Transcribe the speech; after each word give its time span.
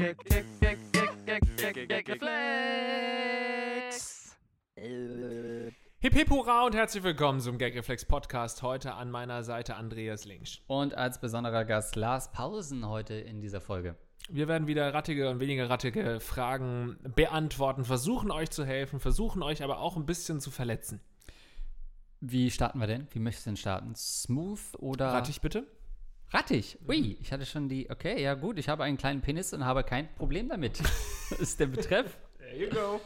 Gag, 0.00 0.16
Gag, 0.24 0.46
Gag, 0.62 0.78
Gag, 0.92 1.10
Gag, 1.26 1.42
Gag, 1.56 1.88
Gag, 1.90 2.08
Reflex. 2.08 2.34
Hip 5.98 6.14
hip 6.14 6.30
hurra 6.30 6.64
und 6.64 6.74
herzlich 6.74 7.02
willkommen 7.02 7.40
zum 7.40 7.58
Gagreflex 7.58 8.06
Podcast. 8.06 8.62
Heute 8.62 8.94
an 8.94 9.10
meiner 9.10 9.42
Seite 9.42 9.76
Andreas 9.76 10.24
Links. 10.24 10.62
Und 10.68 10.94
als 10.94 11.20
besonderer 11.20 11.66
Gast 11.66 11.96
Lars 11.96 12.32
Pausen 12.32 12.88
heute 12.88 13.12
in 13.12 13.42
dieser 13.42 13.60
Folge. 13.60 13.94
Wir 14.30 14.48
werden 14.48 14.66
wieder 14.66 14.94
rattige 14.94 15.28
und 15.28 15.38
weniger 15.38 15.68
rattige 15.68 16.18
Fragen 16.18 16.96
beantworten, 17.14 17.84
versuchen 17.84 18.30
euch 18.30 18.48
zu 18.48 18.64
helfen, 18.64 19.00
versuchen 19.00 19.42
euch 19.42 19.62
aber 19.62 19.80
auch 19.80 19.98
ein 19.98 20.06
bisschen 20.06 20.40
zu 20.40 20.50
verletzen. 20.50 21.02
Wie 22.20 22.50
starten 22.50 22.80
wir 22.80 22.86
denn? 22.86 23.06
Wie 23.10 23.18
möchtest 23.18 23.44
du 23.44 23.50
denn 23.50 23.58
starten? 23.58 23.94
Smooth 23.94 24.76
oder. 24.78 25.08
Rattig 25.08 25.42
bitte? 25.42 25.66
Rattig. 26.32 26.78
Ui, 26.88 27.16
ich 27.20 27.32
hatte 27.32 27.44
schon 27.44 27.68
die. 27.68 27.90
Okay, 27.90 28.22
ja 28.22 28.34
gut, 28.34 28.58
ich 28.58 28.68
habe 28.68 28.84
einen 28.84 28.96
kleinen 28.96 29.20
Penis 29.20 29.52
und 29.52 29.64
habe 29.64 29.82
kein 29.82 30.08
Problem 30.14 30.48
damit. 30.48 30.80
ist 31.40 31.58
der 31.58 31.66
Betreff. 31.66 32.16
There 32.38 32.56
you 32.56 32.68
go. 32.70 33.00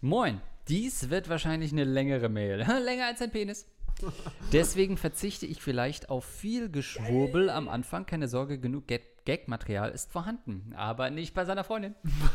Moin. 0.00 0.40
Dies 0.68 1.08
wird 1.08 1.30
wahrscheinlich 1.30 1.72
eine 1.72 1.84
längere 1.84 2.28
Mail. 2.28 2.58
Länger 2.84 3.06
als 3.06 3.22
ein 3.22 3.30
Penis. 3.30 3.66
Deswegen 4.52 4.96
verzichte 4.98 5.46
ich 5.46 5.62
vielleicht 5.62 6.10
auf 6.10 6.24
viel 6.24 6.70
Geschwurbel 6.70 7.48
am 7.50 7.68
Anfang. 7.68 8.04
Keine 8.04 8.28
Sorge, 8.28 8.58
genug 8.58 8.86
Gag- 8.86 9.17
Gag-Material 9.28 9.90
ist 9.90 10.10
vorhanden. 10.10 10.72
Aber 10.74 11.10
nicht 11.10 11.34
bei 11.34 11.44
seiner 11.44 11.62
Freundin. 11.62 11.94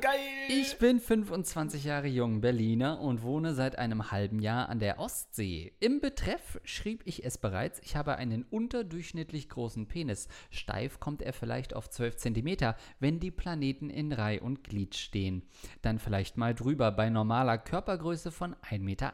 Geil! 0.00 0.10
Ich 0.48 0.76
bin 0.78 0.98
25 0.98 1.84
Jahre 1.84 2.08
jung, 2.08 2.40
Berliner 2.40 3.00
und 3.00 3.22
wohne 3.22 3.54
seit 3.54 3.78
einem 3.78 4.10
halben 4.10 4.40
Jahr 4.40 4.68
an 4.68 4.80
der 4.80 4.98
Ostsee. 4.98 5.72
Im 5.78 6.00
Betreff 6.00 6.58
schrieb 6.64 7.02
ich 7.04 7.24
es 7.24 7.38
bereits, 7.38 7.78
ich 7.84 7.94
habe 7.94 8.16
einen 8.16 8.42
unterdurchschnittlich 8.42 9.48
großen 9.48 9.86
Penis. 9.86 10.26
Steif 10.50 10.98
kommt 10.98 11.22
er 11.22 11.32
vielleicht 11.32 11.76
auf 11.76 11.88
12 11.88 12.16
cm, 12.16 12.74
wenn 12.98 13.20
die 13.20 13.30
Planeten 13.30 13.88
in 13.88 14.12
Reih 14.12 14.42
und 14.42 14.64
Glied 14.64 14.96
stehen. 14.96 15.44
Dann 15.80 16.00
vielleicht 16.00 16.36
mal 16.36 16.56
drüber 16.56 16.90
bei 16.90 17.08
normaler 17.08 17.56
Körpergröße 17.56 18.32
von 18.32 18.56
1,80 18.68 18.80
Meter. 18.80 19.12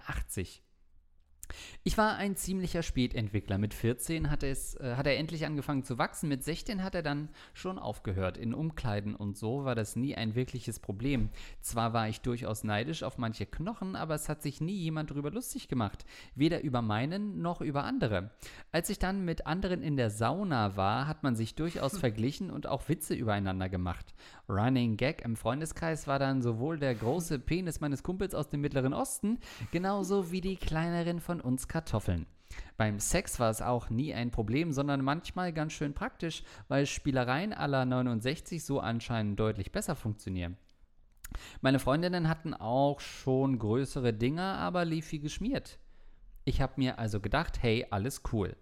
Ich 1.84 1.96
war 1.96 2.16
ein 2.16 2.36
ziemlicher 2.36 2.82
Spätentwickler. 2.82 3.58
Mit 3.58 3.74
14 3.74 4.30
hat, 4.30 4.42
es, 4.42 4.74
äh, 4.76 4.94
hat 4.96 5.06
er 5.06 5.16
endlich 5.16 5.46
angefangen 5.46 5.84
zu 5.84 5.98
wachsen. 5.98 6.28
Mit 6.28 6.42
16 6.42 6.82
hat 6.82 6.94
er 6.94 7.02
dann 7.02 7.28
schon 7.54 7.78
aufgehört. 7.78 8.36
In 8.38 8.54
Umkleiden 8.54 9.14
und 9.14 9.36
so 9.36 9.64
war 9.64 9.74
das 9.74 9.96
nie 9.96 10.14
ein 10.14 10.34
wirkliches 10.34 10.80
Problem. 10.80 11.30
Zwar 11.60 11.92
war 11.92 12.08
ich 12.08 12.20
durchaus 12.20 12.64
neidisch 12.64 13.02
auf 13.02 13.18
manche 13.18 13.46
Knochen, 13.46 13.96
aber 13.96 14.14
es 14.14 14.28
hat 14.28 14.42
sich 14.42 14.60
nie 14.60 14.76
jemand 14.76 15.10
darüber 15.10 15.30
lustig 15.30 15.68
gemacht. 15.68 16.04
Weder 16.34 16.62
über 16.62 16.82
meinen 16.82 17.40
noch 17.40 17.60
über 17.60 17.84
andere. 17.84 18.30
Als 18.72 18.90
ich 18.90 18.98
dann 18.98 19.24
mit 19.24 19.46
anderen 19.46 19.82
in 19.82 19.96
der 19.96 20.10
Sauna 20.10 20.76
war, 20.76 21.06
hat 21.06 21.22
man 21.22 21.36
sich 21.36 21.54
durchaus 21.54 21.98
verglichen 21.98 22.50
und 22.50 22.66
auch 22.66 22.88
Witze 22.88 23.14
übereinander 23.14 23.68
gemacht. 23.68 24.14
Running 24.48 24.96
Gag 24.96 25.24
im 25.24 25.36
Freundeskreis 25.36 26.06
war 26.06 26.18
dann 26.18 26.42
sowohl 26.42 26.78
der 26.78 26.94
große 26.94 27.38
Penis 27.38 27.80
meines 27.80 28.02
Kumpels 28.02 28.34
aus 28.34 28.48
dem 28.48 28.60
Mittleren 28.60 28.92
Osten, 28.92 29.38
genauso 29.72 30.30
wie 30.30 30.40
die 30.40 30.56
kleineren 30.56 31.20
von 31.20 31.35
uns 31.40 31.68
Kartoffeln. 31.68 32.26
Beim 32.76 33.00
Sex 33.00 33.40
war 33.40 33.50
es 33.50 33.62
auch 33.62 33.90
nie 33.90 34.14
ein 34.14 34.30
Problem, 34.30 34.72
sondern 34.72 35.02
manchmal 35.02 35.52
ganz 35.52 35.72
schön 35.72 35.94
praktisch, 35.94 36.42
weil 36.68 36.86
Spielereien 36.86 37.52
aller 37.52 37.84
69 37.84 38.64
so 38.64 38.80
anscheinend 38.80 39.40
deutlich 39.40 39.72
besser 39.72 39.96
funktionieren. 39.96 40.56
Meine 41.60 41.78
Freundinnen 41.78 42.28
hatten 42.28 42.54
auch 42.54 43.00
schon 43.00 43.58
größere 43.58 44.12
Dinger, 44.12 44.58
aber 44.58 44.84
lief 44.84 45.10
wie 45.12 45.18
geschmiert. 45.18 45.78
Ich 46.44 46.60
habe 46.60 46.74
mir 46.76 46.98
also 46.98 47.20
gedacht, 47.20 47.62
hey, 47.62 47.86
alles 47.90 48.22
cool. 48.32 48.56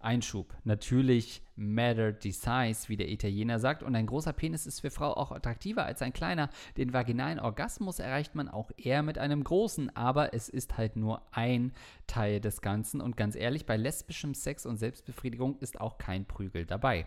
Einschub. 0.00 0.54
Natürlich 0.64 1.42
matter 1.56 2.14
the 2.20 2.30
size, 2.30 2.88
wie 2.88 2.96
der 2.96 3.08
Italiener 3.08 3.58
sagt, 3.58 3.82
und 3.82 3.94
ein 3.94 4.06
großer 4.06 4.32
Penis 4.32 4.66
ist 4.66 4.80
für 4.80 4.90
Frau 4.90 5.12
auch 5.14 5.32
attraktiver 5.32 5.84
als 5.84 6.02
ein 6.02 6.12
kleiner. 6.12 6.50
Den 6.76 6.92
vaginalen 6.92 7.40
Orgasmus 7.40 7.98
erreicht 7.98 8.34
man 8.34 8.48
auch 8.48 8.70
eher 8.76 9.02
mit 9.02 9.18
einem 9.18 9.42
großen, 9.42 9.94
aber 9.96 10.34
es 10.34 10.48
ist 10.48 10.76
halt 10.76 10.96
nur 10.96 11.22
ein 11.32 11.72
Teil 12.06 12.40
des 12.40 12.60
Ganzen 12.60 13.00
und 13.00 13.16
ganz 13.16 13.34
ehrlich, 13.34 13.66
bei 13.66 13.76
lesbischem 13.76 14.34
Sex 14.34 14.66
und 14.66 14.76
Selbstbefriedigung 14.76 15.58
ist 15.58 15.80
auch 15.80 15.98
kein 15.98 16.26
Prügel 16.26 16.64
dabei. 16.64 17.06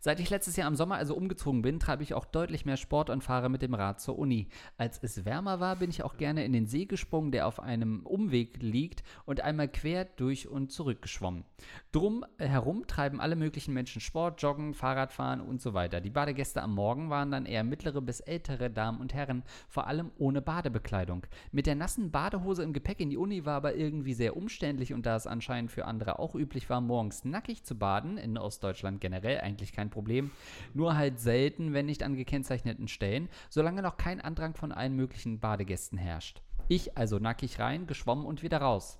Seit 0.00 0.20
ich 0.20 0.30
letztes 0.30 0.56
Jahr 0.56 0.68
im 0.68 0.76
Sommer 0.76 0.96
also 0.96 1.14
umgezogen 1.14 1.62
bin, 1.62 1.80
treibe 1.80 2.02
ich 2.02 2.14
auch 2.14 2.24
deutlich 2.24 2.64
mehr 2.64 2.76
Sport 2.76 3.10
und 3.10 3.24
fahre 3.24 3.48
mit 3.48 3.62
dem 3.62 3.74
Rad 3.74 4.00
zur 4.00 4.18
Uni. 4.18 4.48
Als 4.76 4.98
es 5.02 5.24
wärmer 5.24 5.60
war, 5.60 5.76
bin 5.76 5.90
ich 5.90 6.02
auch 6.02 6.16
gerne 6.16 6.44
in 6.44 6.52
den 6.52 6.66
See 6.66 6.84
gesprungen, 6.84 7.32
der 7.32 7.46
auf 7.46 7.60
einem 7.60 8.04
Umweg 8.06 8.62
liegt, 8.62 9.02
und 9.24 9.40
einmal 9.40 9.68
quer 9.68 10.04
durch 10.04 10.48
und 10.48 10.70
zurück 10.70 11.02
geschwommen. 11.02 11.44
Drum 11.92 12.24
herum 12.38 12.86
treiben 12.86 13.20
alle 13.20 13.36
möglichen 13.36 13.74
Menschen 13.74 14.00
Sport, 14.00 14.42
Joggen, 14.42 14.74
Fahrradfahren 14.74 15.40
und 15.40 15.60
so 15.60 15.74
weiter. 15.74 16.00
Die 16.00 16.10
Badegäste 16.10 16.62
am 16.62 16.74
Morgen 16.74 17.10
waren 17.10 17.30
dann 17.30 17.46
eher 17.46 17.64
mittlere 17.64 18.00
bis 18.00 18.20
ältere 18.20 18.70
Damen 18.70 19.00
und 19.00 19.14
Herren, 19.14 19.42
vor 19.68 19.86
allem 19.86 20.10
ohne 20.18 20.42
Badebekleidung. 20.42 21.26
Mit 21.52 21.66
der 21.66 21.74
nassen 21.74 22.10
Badehose 22.10 22.62
im 22.62 22.72
Gepäck 22.72 23.00
in 23.00 23.10
die 23.10 23.16
Uni 23.16 23.44
war 23.44 23.56
aber 23.56 23.74
irgendwie 23.74 24.14
sehr 24.14 24.36
umständlich 24.36 24.92
und 24.92 25.06
da 25.06 25.16
es 25.16 25.26
anscheinend 25.26 25.70
für 25.70 25.86
andere 25.86 26.18
auch 26.18 26.34
üblich 26.34 26.68
war, 26.68 26.80
morgens 26.80 27.24
nackig 27.24 27.64
zu 27.64 27.76
baden, 27.76 28.18
in 28.18 28.38
Ostdeutschland 28.38 29.00
generell 29.00 29.40
eigentlich 29.40 29.65
kein 29.72 29.90
Problem, 29.90 30.30
nur 30.74 30.96
halt 30.96 31.20
selten, 31.20 31.72
wenn 31.72 31.86
nicht 31.86 32.02
an 32.02 32.16
gekennzeichneten 32.16 32.88
Stellen, 32.88 33.28
solange 33.48 33.82
noch 33.82 33.96
kein 33.96 34.20
Andrang 34.20 34.54
von 34.54 34.72
allen 34.72 34.96
möglichen 34.96 35.40
Badegästen 35.40 35.98
herrscht. 35.98 36.42
Ich 36.68 36.96
also 36.96 37.18
nackig 37.18 37.58
rein, 37.58 37.86
geschwommen 37.86 38.26
und 38.26 38.42
wieder 38.42 38.58
raus. 38.58 38.98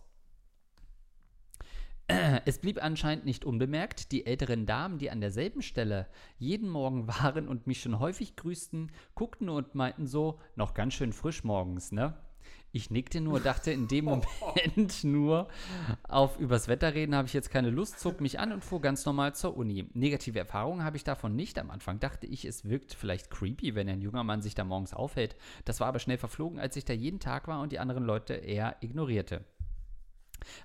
Es 2.44 2.58
blieb 2.58 2.82
anscheinend 2.82 3.24
nicht 3.24 3.44
unbemerkt. 3.44 4.12
Die 4.12 4.26
älteren 4.26 4.66
Damen, 4.66 4.98
die 4.98 5.10
an 5.10 5.20
derselben 5.20 5.62
Stelle 5.62 6.06
jeden 6.38 6.68
Morgen 6.68 7.08
waren 7.08 7.48
und 7.48 7.66
mich 7.66 7.80
schon 7.80 7.98
häufig 7.98 8.36
grüßten, 8.36 8.92
guckten 9.14 9.48
und 9.48 9.74
meinten 9.74 10.06
so, 10.06 10.38
noch 10.54 10.74
ganz 10.74 10.94
schön 10.94 11.12
frisch 11.12 11.44
morgens, 11.44 11.92
ne? 11.92 12.16
Ich 12.76 12.90
nickte 12.90 13.22
nur, 13.22 13.40
dachte 13.40 13.72
in 13.72 13.88
dem 13.88 14.04
Moment 14.04 15.02
nur, 15.02 15.48
auf 16.06 16.38
übers 16.38 16.68
Wetter 16.68 16.92
reden 16.92 17.14
habe 17.14 17.26
ich 17.26 17.32
jetzt 17.32 17.50
keine 17.50 17.70
Lust, 17.70 17.98
zog 17.98 18.20
mich 18.20 18.38
an 18.38 18.52
und 18.52 18.62
fuhr 18.62 18.82
ganz 18.82 19.06
normal 19.06 19.34
zur 19.34 19.56
Uni. 19.56 19.86
Negative 19.94 20.38
Erfahrungen 20.38 20.84
habe 20.84 20.98
ich 20.98 21.02
davon 21.02 21.34
nicht. 21.34 21.58
Am 21.58 21.70
Anfang 21.70 22.00
dachte 22.00 22.26
ich, 22.26 22.44
es 22.44 22.66
wirkt 22.66 22.92
vielleicht 22.92 23.30
creepy, 23.30 23.74
wenn 23.74 23.88
ein 23.88 24.02
junger 24.02 24.24
Mann 24.24 24.42
sich 24.42 24.54
da 24.54 24.62
morgens 24.62 24.92
aufhält. 24.92 25.36
Das 25.64 25.80
war 25.80 25.86
aber 25.86 26.00
schnell 26.00 26.18
verflogen, 26.18 26.58
als 26.60 26.76
ich 26.76 26.84
da 26.84 26.92
jeden 26.92 27.18
Tag 27.18 27.48
war 27.48 27.62
und 27.62 27.72
die 27.72 27.78
anderen 27.78 28.04
Leute 28.04 28.34
eher 28.34 28.76
ignorierte. 28.82 29.42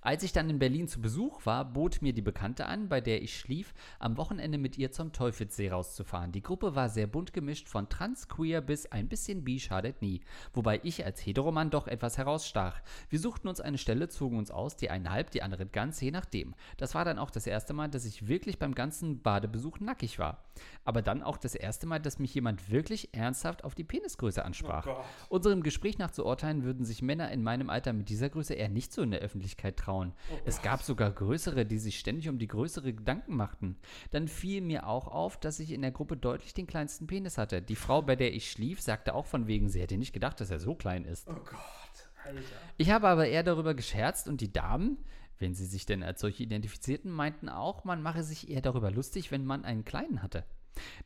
Als 0.01 0.23
ich 0.23 0.33
dann 0.33 0.49
in 0.49 0.59
Berlin 0.59 0.87
zu 0.87 1.01
Besuch 1.01 1.45
war, 1.45 1.65
bot 1.65 2.01
mir 2.01 2.13
die 2.13 2.21
Bekannte 2.21 2.65
an, 2.65 2.89
bei 2.89 3.01
der 3.01 3.21
ich 3.21 3.37
schlief, 3.37 3.73
am 3.99 4.17
Wochenende 4.17 4.57
mit 4.57 4.77
ihr 4.77 4.91
zum 4.91 5.13
Teufelssee 5.13 5.69
rauszufahren. 5.69 6.31
Die 6.31 6.41
Gruppe 6.41 6.75
war 6.75 6.89
sehr 6.89 7.07
bunt 7.07 7.33
gemischt, 7.33 7.67
von 7.67 7.89
trans, 7.89 8.27
queer 8.27 8.61
bis 8.61 8.85
ein 8.91 9.07
bisschen 9.07 9.43
bi 9.43 9.59
schadet 9.59 10.01
nie. 10.01 10.21
Wobei 10.53 10.79
ich 10.83 11.05
als 11.05 11.25
Heteromann 11.25 11.69
doch 11.69 11.87
etwas 11.87 12.17
herausstach. 12.17 12.81
Wir 13.09 13.19
suchten 13.19 13.47
uns 13.47 13.61
eine 13.61 13.77
Stelle, 13.77 14.09
zogen 14.09 14.37
uns 14.37 14.51
aus, 14.51 14.75
die 14.75 14.89
einen 14.89 15.09
halb, 15.09 15.31
die 15.31 15.41
anderen 15.41 15.71
ganz, 15.71 16.01
je 16.01 16.11
nachdem. 16.11 16.53
Das 16.77 16.95
war 16.95 17.05
dann 17.05 17.19
auch 17.19 17.31
das 17.31 17.47
erste 17.47 17.73
Mal, 17.73 17.89
dass 17.89 18.05
ich 18.05 18.27
wirklich 18.27 18.59
beim 18.59 18.75
ganzen 18.75 19.21
Badebesuch 19.21 19.79
nackig 19.79 20.19
war. 20.19 20.43
Aber 20.83 21.01
dann 21.01 21.23
auch 21.23 21.37
das 21.37 21.55
erste 21.55 21.87
Mal, 21.87 21.99
dass 21.99 22.19
mich 22.19 22.33
jemand 22.33 22.69
wirklich 22.69 23.13
ernsthaft 23.13 23.63
auf 23.63 23.75
die 23.75 23.83
Penisgröße 23.83 24.43
ansprach. 24.43 24.87
Oh. 24.87 25.03
Unserem 25.29 25.63
Gespräch 25.63 25.97
nach 25.97 26.11
zu 26.11 26.25
urteilen, 26.25 26.63
würden 26.63 26.85
sich 26.85 27.01
Männer 27.01 27.31
in 27.31 27.43
meinem 27.43 27.69
Alter 27.69 27.93
mit 27.93 28.09
dieser 28.09 28.29
Größe 28.29 28.53
eher 28.53 28.69
nicht 28.69 28.93
so 28.93 29.01
in 29.01 29.11
der 29.11 29.21
Öffentlichkeit 29.21 29.60
trauen. 29.69 30.13
es 30.45 30.61
gab 30.61 30.81
sogar 30.81 31.11
größere, 31.11 31.65
die 31.65 31.77
sich 31.77 31.99
ständig 31.99 32.27
um 32.29 32.39
die 32.39 32.47
größere 32.47 32.93
Gedanken 32.93 33.35
machten. 33.35 33.77
Dann 34.09 34.27
fiel 34.27 34.61
mir 34.61 34.87
auch 34.87 35.07
auf, 35.07 35.39
dass 35.39 35.59
ich 35.59 35.71
in 35.71 35.81
der 35.81 35.91
Gruppe 35.91 36.17
deutlich 36.17 36.53
den 36.53 36.67
kleinsten 36.67 37.07
Penis 37.07 37.37
hatte. 37.37 37.61
Die 37.61 37.75
Frau, 37.75 38.01
bei 38.01 38.15
der 38.15 38.33
ich 38.33 38.51
schlief, 38.51 38.81
sagte 38.81 39.13
auch 39.13 39.25
von 39.25 39.47
wegen, 39.47 39.69
sie 39.69 39.81
hätte 39.81 39.97
nicht 39.97 40.13
gedacht, 40.13 40.41
dass 40.41 40.51
er 40.51 40.59
so 40.59 40.75
klein 40.75 41.05
ist. 41.05 41.27
Oh 41.27 41.33
Gott, 41.33 42.09
Alter. 42.25 42.41
Ich 42.77 42.89
habe 42.89 43.07
aber 43.07 43.27
eher 43.27 43.43
darüber 43.43 43.73
gescherzt 43.73 44.27
und 44.27 44.41
die 44.41 44.51
Damen, 44.51 44.97
wenn 45.39 45.53
sie 45.55 45.65
sich 45.65 45.85
denn 45.85 46.03
als 46.03 46.21
solche 46.21 46.43
identifizierten, 46.43 47.11
meinten 47.11 47.49
auch, 47.49 47.83
man 47.83 48.01
mache 48.01 48.23
sich 48.23 48.49
eher 48.49 48.61
darüber 48.61 48.91
lustig, 48.91 49.31
wenn 49.31 49.45
man 49.45 49.65
einen 49.65 49.85
kleinen 49.85 50.21
hatte. 50.21 50.45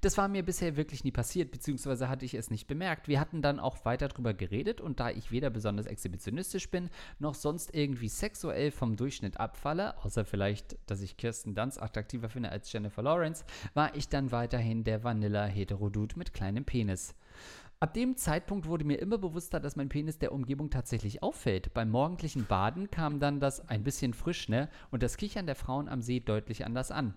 Das 0.01 0.17
war 0.17 0.27
mir 0.27 0.43
bisher 0.43 0.77
wirklich 0.77 1.03
nie 1.03 1.11
passiert, 1.11 1.51
beziehungsweise 1.51 2.09
hatte 2.09 2.25
ich 2.25 2.33
es 2.33 2.49
nicht 2.49 2.67
bemerkt. 2.67 3.07
Wir 3.07 3.19
hatten 3.19 3.41
dann 3.41 3.59
auch 3.59 3.83
weiter 3.85 4.07
drüber 4.07 4.33
geredet 4.33 4.81
und 4.81 4.99
da 4.99 5.09
ich 5.09 5.31
weder 5.31 5.49
besonders 5.49 5.85
exhibitionistisch 5.85 6.69
bin, 6.69 6.89
noch 7.19 7.35
sonst 7.35 7.73
irgendwie 7.73 8.09
sexuell 8.09 8.71
vom 8.71 8.95
Durchschnitt 8.95 9.39
abfalle, 9.39 9.97
außer 10.03 10.25
vielleicht, 10.25 10.77
dass 10.85 11.01
ich 11.01 11.17
Kirsten 11.17 11.55
Dunst 11.55 11.81
attraktiver 11.81 12.29
finde 12.29 12.49
als 12.49 12.71
Jennifer 12.71 13.01
Lawrence, 13.01 13.45
war 13.73 13.95
ich 13.95 14.09
dann 14.09 14.31
weiterhin 14.31 14.83
der 14.83 15.03
Vanilla-Heterodude 15.03 16.17
mit 16.17 16.33
kleinem 16.33 16.65
Penis. 16.65 17.15
Ab 17.81 17.93
dem 17.93 18.15
Zeitpunkt 18.15 18.67
wurde 18.67 18.85
mir 18.85 18.99
immer 18.99 19.17
bewusster, 19.17 19.59
dass 19.59 19.75
mein 19.75 19.89
Penis 19.89 20.17
der 20.17 20.31
Umgebung 20.31 20.69
tatsächlich 20.69 21.21
auffällt. 21.21 21.73
Beim 21.73 21.89
morgendlichen 21.89 22.45
Baden 22.45 22.89
kam 22.89 23.19
dann 23.19 23.41
das 23.41 23.67
ein 23.67 23.83
bisschen 23.83 24.13
frisch, 24.13 24.47
ne? 24.47 24.69
Und 24.91 25.03
das 25.03 25.17
Kichern 25.17 25.45
der 25.45 25.55
Frauen 25.55 25.89
am 25.89 26.01
See 26.01 26.21
deutlich 26.21 26.65
anders 26.65 26.89
an. 26.89 27.15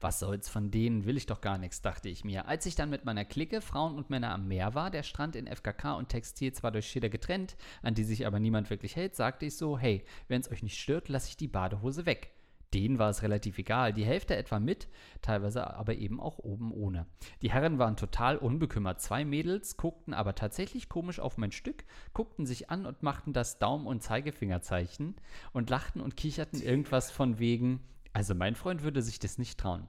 Was 0.00 0.18
soll's, 0.18 0.48
von 0.48 0.70
denen 0.70 1.04
will 1.04 1.16
ich 1.16 1.26
doch 1.26 1.40
gar 1.40 1.58
nichts, 1.58 1.82
dachte 1.82 2.08
ich 2.08 2.24
mir. 2.24 2.46
Als 2.46 2.66
ich 2.66 2.74
dann 2.74 2.90
mit 2.90 3.04
meiner 3.04 3.24
Clique, 3.24 3.60
Frauen 3.60 3.94
und 3.94 4.10
Männer 4.10 4.32
am 4.32 4.48
Meer 4.48 4.74
war, 4.74 4.90
der 4.90 5.02
Strand 5.02 5.36
in 5.36 5.46
FKK 5.46 5.94
und 5.94 6.08
Textil 6.08 6.52
zwar 6.52 6.72
durch 6.72 6.86
Schilder 6.86 7.08
getrennt, 7.08 7.56
an 7.82 7.94
die 7.94 8.04
sich 8.04 8.26
aber 8.26 8.40
niemand 8.40 8.70
wirklich 8.70 8.96
hält, 8.96 9.16
sagte 9.16 9.46
ich 9.46 9.56
so, 9.56 9.78
hey, 9.78 10.04
wenn's 10.28 10.50
euch 10.50 10.62
nicht 10.62 10.78
stört, 10.78 11.08
lasse 11.08 11.28
ich 11.28 11.36
die 11.36 11.48
Badehose 11.48 12.06
weg. 12.06 12.32
Denen 12.72 13.00
war 13.00 13.10
es 13.10 13.22
relativ 13.22 13.58
egal, 13.58 13.92
die 13.92 14.04
Hälfte 14.04 14.36
etwa 14.36 14.60
mit, 14.60 14.86
teilweise 15.22 15.74
aber 15.74 15.96
eben 15.96 16.20
auch 16.20 16.38
oben 16.38 16.72
ohne. 16.72 17.06
Die 17.42 17.50
Herren 17.50 17.78
waren 17.80 17.96
total 17.96 18.36
unbekümmert. 18.36 19.00
Zwei 19.00 19.24
Mädels 19.24 19.76
guckten 19.76 20.14
aber 20.14 20.36
tatsächlich 20.36 20.88
komisch 20.88 21.18
auf 21.18 21.36
mein 21.36 21.50
Stück, 21.50 21.84
guckten 22.14 22.46
sich 22.46 22.70
an 22.70 22.86
und 22.86 23.02
machten 23.02 23.32
das 23.32 23.58
Daumen- 23.58 23.88
und 23.88 24.04
Zeigefingerzeichen 24.04 25.16
und 25.52 25.68
lachten 25.68 26.00
und 26.00 26.16
kicherten 26.16 26.62
irgendwas 26.62 27.10
von 27.10 27.40
wegen, 27.40 27.80
also 28.12 28.34
mein 28.34 28.54
Freund 28.54 28.82
würde 28.82 29.02
sich 29.02 29.18
das 29.18 29.38
nicht 29.38 29.58
trauen. 29.58 29.88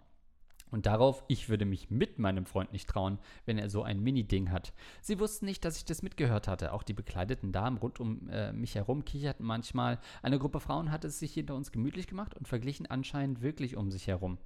Und 0.72 0.86
darauf, 0.86 1.24
ich 1.28 1.50
würde 1.50 1.66
mich 1.66 1.90
mit 1.90 2.18
meinem 2.18 2.46
Freund 2.46 2.72
nicht 2.72 2.90
trauen, 2.90 3.20
wenn 3.46 3.58
er 3.58 3.70
so 3.70 3.84
ein 3.84 4.00
Mini-Ding 4.00 4.52
hat. 4.52 4.74
Sie 5.02 5.20
wussten 5.20 5.46
nicht, 5.46 5.66
dass 5.66 5.76
ich 5.76 5.84
das 5.84 6.02
mitgehört 6.02 6.48
hatte. 6.48 6.72
Auch 6.72 6.84
die 6.84 6.94
bekleideten 6.94 7.52
Damen 7.52 7.78
rund 7.78 8.00
um 8.00 8.30
äh, 8.30 8.54
mich 8.54 8.76
herum 8.76 9.04
kicherten 9.04 9.46
manchmal. 9.46 10.00
Eine 10.24 10.40
Gruppe 10.40 10.62
Frauen 10.62 10.90
hatte 10.90 11.08
es 11.08 11.20
sich 11.20 11.34
hinter 11.34 11.56
uns 11.56 11.74
gemütlich 11.74 12.08
gemacht 12.08 12.36
und 12.36 12.48
verglichen 12.48 12.86
anscheinend 12.86 13.42
wirklich 13.42 13.76
um 13.76 13.92
sich 13.92 14.08
herum. 14.08 14.38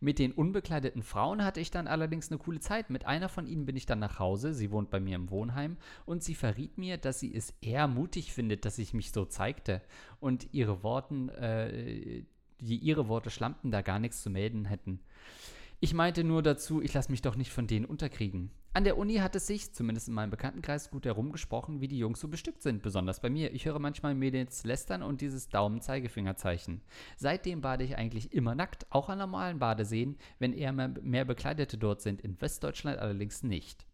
Mit 0.00 0.18
den 0.18 0.32
unbekleideten 0.32 1.02
Frauen 1.02 1.44
hatte 1.44 1.60
ich 1.60 1.70
dann 1.70 1.88
allerdings 1.88 2.30
eine 2.30 2.38
coole 2.38 2.60
Zeit. 2.60 2.88
Mit 2.88 3.04
einer 3.04 3.28
von 3.28 3.46
ihnen 3.46 3.66
bin 3.66 3.76
ich 3.76 3.84
dann 3.84 3.98
nach 3.98 4.18
Hause. 4.18 4.54
Sie 4.54 4.70
wohnt 4.70 4.90
bei 4.90 5.00
mir 5.00 5.16
im 5.16 5.30
Wohnheim 5.30 5.76
und 6.06 6.22
sie 6.22 6.34
verriet 6.34 6.78
mir, 6.78 6.96
dass 6.96 7.20
sie 7.20 7.34
es 7.34 7.52
eher 7.60 7.88
mutig 7.88 8.32
findet, 8.32 8.64
dass 8.64 8.78
ich 8.78 8.94
mich 8.94 9.12
so 9.12 9.24
zeigte. 9.24 9.82
Und 10.20 10.48
ihre 10.52 10.82
Worten, 10.82 11.28
äh, 11.30 12.24
die 12.60 12.76
ihre 12.76 13.08
Worte 13.08 13.30
schlammten, 13.30 13.70
da 13.70 13.82
gar 13.82 13.98
nichts 13.98 14.22
zu 14.22 14.30
melden 14.30 14.64
hätten. 14.64 15.00
Ich 15.80 15.94
meinte 15.94 16.24
nur 16.24 16.42
dazu, 16.42 16.82
ich 16.82 16.92
lasse 16.92 17.12
mich 17.12 17.22
doch 17.22 17.36
nicht 17.36 17.52
von 17.52 17.68
denen 17.68 17.84
unterkriegen. 17.84 18.50
An 18.74 18.84
der 18.84 18.98
Uni 18.98 19.14
hat 19.16 19.36
es 19.36 19.46
sich, 19.46 19.72
zumindest 19.72 20.08
in 20.08 20.14
meinem 20.14 20.30
Bekanntenkreis, 20.30 20.90
gut 20.90 21.06
herumgesprochen, 21.06 21.80
wie 21.80 21.88
die 21.88 21.98
Jungs 21.98 22.20
so 22.20 22.28
bestückt 22.28 22.62
sind, 22.62 22.82
besonders 22.82 23.20
bei 23.20 23.30
mir. 23.30 23.52
Ich 23.54 23.64
höre 23.64 23.78
manchmal 23.78 24.14
Mädels 24.14 24.64
lästern 24.64 25.02
und 25.02 25.20
dieses 25.20 25.48
Daumen-Zeigefingerzeichen. 25.48 26.82
Seitdem 27.16 27.60
bade 27.60 27.84
ich 27.84 27.96
eigentlich 27.96 28.32
immer 28.32 28.54
nackt, 28.54 28.86
auch 28.90 29.08
an 29.08 29.18
normalen 29.18 29.58
Badeseen, 29.58 30.16
wenn 30.38 30.52
eher 30.52 30.72
mehr, 30.72 30.88
mehr 31.00 31.24
Bekleidete 31.24 31.78
dort 31.78 32.02
sind, 32.02 32.20
in 32.20 32.40
Westdeutschland 32.40 32.98
allerdings 32.98 33.42
nicht. 33.42 33.87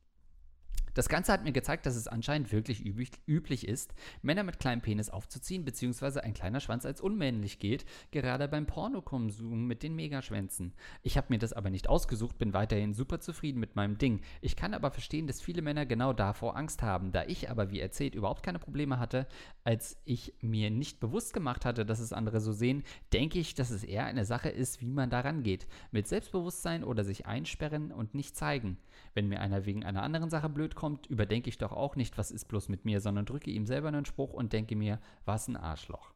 Das 0.94 1.08
Ganze 1.08 1.32
hat 1.32 1.43
mir 1.43 1.52
gezeigt, 1.52 1.87
dass 1.87 1.96
es 1.96 2.06
anscheinend 2.06 2.52
wirklich 2.52 2.85
üblich, 2.85 3.11
üblich 3.26 3.67
ist, 3.67 3.94
Männer 4.23 4.44
mit 4.44 4.61
kleinem 4.61 4.81
Penis 4.81 5.11
aufzuziehen, 5.11 5.64
beziehungsweise 5.64 6.23
ein 6.23 6.35
kleiner 6.35 6.61
Schwanz 6.61 6.87
als 6.87 7.00
unmännlich 7.00 7.58
geht, 7.58 7.85
gerade 8.12 8.46
beim 8.46 8.67
Pornokonsum 8.67 9.67
mit 9.67 9.82
den 9.82 9.96
Megaschwänzen. 9.96 10.73
Ich 11.02 11.17
habe 11.17 11.26
mir 11.31 11.38
das 11.38 11.52
aber 11.52 11.70
nicht 11.70 11.88
ausgesucht, 11.88 12.38
bin 12.38 12.55
weiterhin 12.55 12.94
super 12.94 13.19
zufrieden 13.19 13.58
mit 13.58 13.75
meinem 13.75 13.99
Ding. 13.99 14.20
Ich 14.41 14.55
kann 14.55 14.73
aber 14.73 14.93
verstehen, 14.93 15.26
dass 15.26 15.43
viele 15.43 15.62
Männer 15.62 15.85
genau 15.85 16.12
davor 16.12 16.56
Angst 16.56 16.82
haben. 16.82 17.11
Da 17.11 17.25
ich 17.25 17.50
aber, 17.50 17.73
wie 17.73 17.81
erzählt, 17.81 18.14
überhaupt 18.14 18.44
keine 18.44 18.61
Probleme 18.61 19.00
hatte, 19.00 19.26
als 19.64 19.96
ich 20.05 20.35
mir 20.43 20.70
nicht 20.70 21.00
bewusst 21.00 21.32
gemacht 21.32 21.64
hatte, 21.64 21.85
dass 21.85 21.99
es 21.99 22.12
andere 22.12 22.41
so 22.41 22.52
sehen, 22.52 22.85
denke 23.12 23.41
ich, 23.41 23.55
dass 23.55 23.70
es 23.70 23.82
eher 23.82 24.05
eine 24.05 24.25
Sache 24.25 24.49
ist, 24.49 24.81
wie 24.81 24.91
man 24.91 25.11
daran 25.11 25.43
geht. 25.43 25.67
Mit 25.91 26.06
Selbstbewusstsein 26.06 26.85
oder 26.85 27.02
sich 27.02 27.26
einsperren 27.26 27.91
und 27.91 28.14
nicht 28.14 28.37
zeigen. 28.37 28.79
Wenn 29.15 29.29
mir 29.29 29.41
einer 29.41 29.65
wegen 29.65 29.85
einer 29.85 30.03
anderen 30.03 30.29
Sache 30.29 30.49
blöd 30.49 30.75
kommt, 30.75 31.07
überdenke 31.07 31.49
ich 31.49 31.59
doch 31.59 31.73
auch 31.73 31.97
nicht, 31.97 32.19
was 32.19 32.31
ist 32.31 32.47
bloß 32.47 32.69
mit 32.69 32.85
mir, 32.85 33.01
sondern 33.01 33.25
drücke 33.25 33.51
ihm 33.51 33.65
selber 33.65 33.89
einen 33.89 34.05
Spruch 34.05 34.33
und 34.33 34.53
denke 34.53 34.77
mir, 34.77 34.99
was 35.25 35.49
ein 35.49 35.57
Arschloch. 35.57 36.13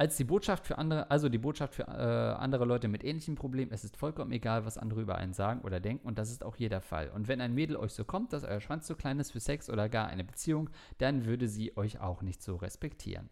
Als 0.00 0.16
die 0.16 0.22
Botschaft 0.22 0.64
für 0.64 0.78
andere, 0.78 1.10
also 1.10 1.28
die 1.28 1.38
Botschaft 1.38 1.74
für 1.74 1.82
äh, 1.82 2.40
andere 2.40 2.64
Leute 2.64 2.86
mit 2.86 3.02
ähnlichen 3.02 3.34
Problemen, 3.34 3.72
es 3.72 3.82
ist 3.82 3.96
vollkommen 3.96 4.30
egal, 4.30 4.64
was 4.64 4.78
andere 4.78 5.00
über 5.00 5.16
einen 5.16 5.32
sagen 5.32 5.62
oder 5.62 5.80
denken 5.80 6.06
und 6.06 6.18
das 6.18 6.30
ist 6.30 6.44
auch 6.44 6.54
jeder 6.54 6.80
Fall. 6.80 7.10
Und 7.10 7.26
wenn 7.26 7.40
ein 7.40 7.52
Mädel 7.52 7.76
euch 7.76 7.92
so 7.92 8.04
kommt, 8.04 8.32
dass 8.32 8.44
euer 8.44 8.60
Schwanz 8.60 8.86
zu 8.86 8.94
klein 8.94 9.18
ist 9.18 9.32
für 9.32 9.40
Sex 9.40 9.68
oder 9.68 9.88
gar 9.88 10.06
eine 10.06 10.22
Beziehung, 10.22 10.70
dann 10.98 11.24
würde 11.24 11.48
sie 11.48 11.76
euch 11.76 11.98
auch 11.98 12.22
nicht 12.22 12.40
so 12.40 12.54
respektieren. 12.54 13.28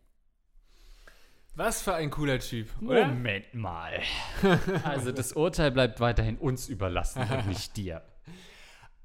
Was 1.54 1.80
für 1.82 1.94
ein 1.94 2.10
cooler 2.10 2.40
Typ, 2.40 2.68
oder? 2.82 3.06
Moment 3.06 3.54
mal. 3.54 4.02
Also 4.84 5.12
das 5.12 5.32
Urteil 5.34 5.70
bleibt 5.70 6.00
weiterhin 6.00 6.36
uns 6.36 6.68
überlassen 6.68 7.22
und 7.22 7.46
nicht 7.46 7.76
dir. 7.76 8.02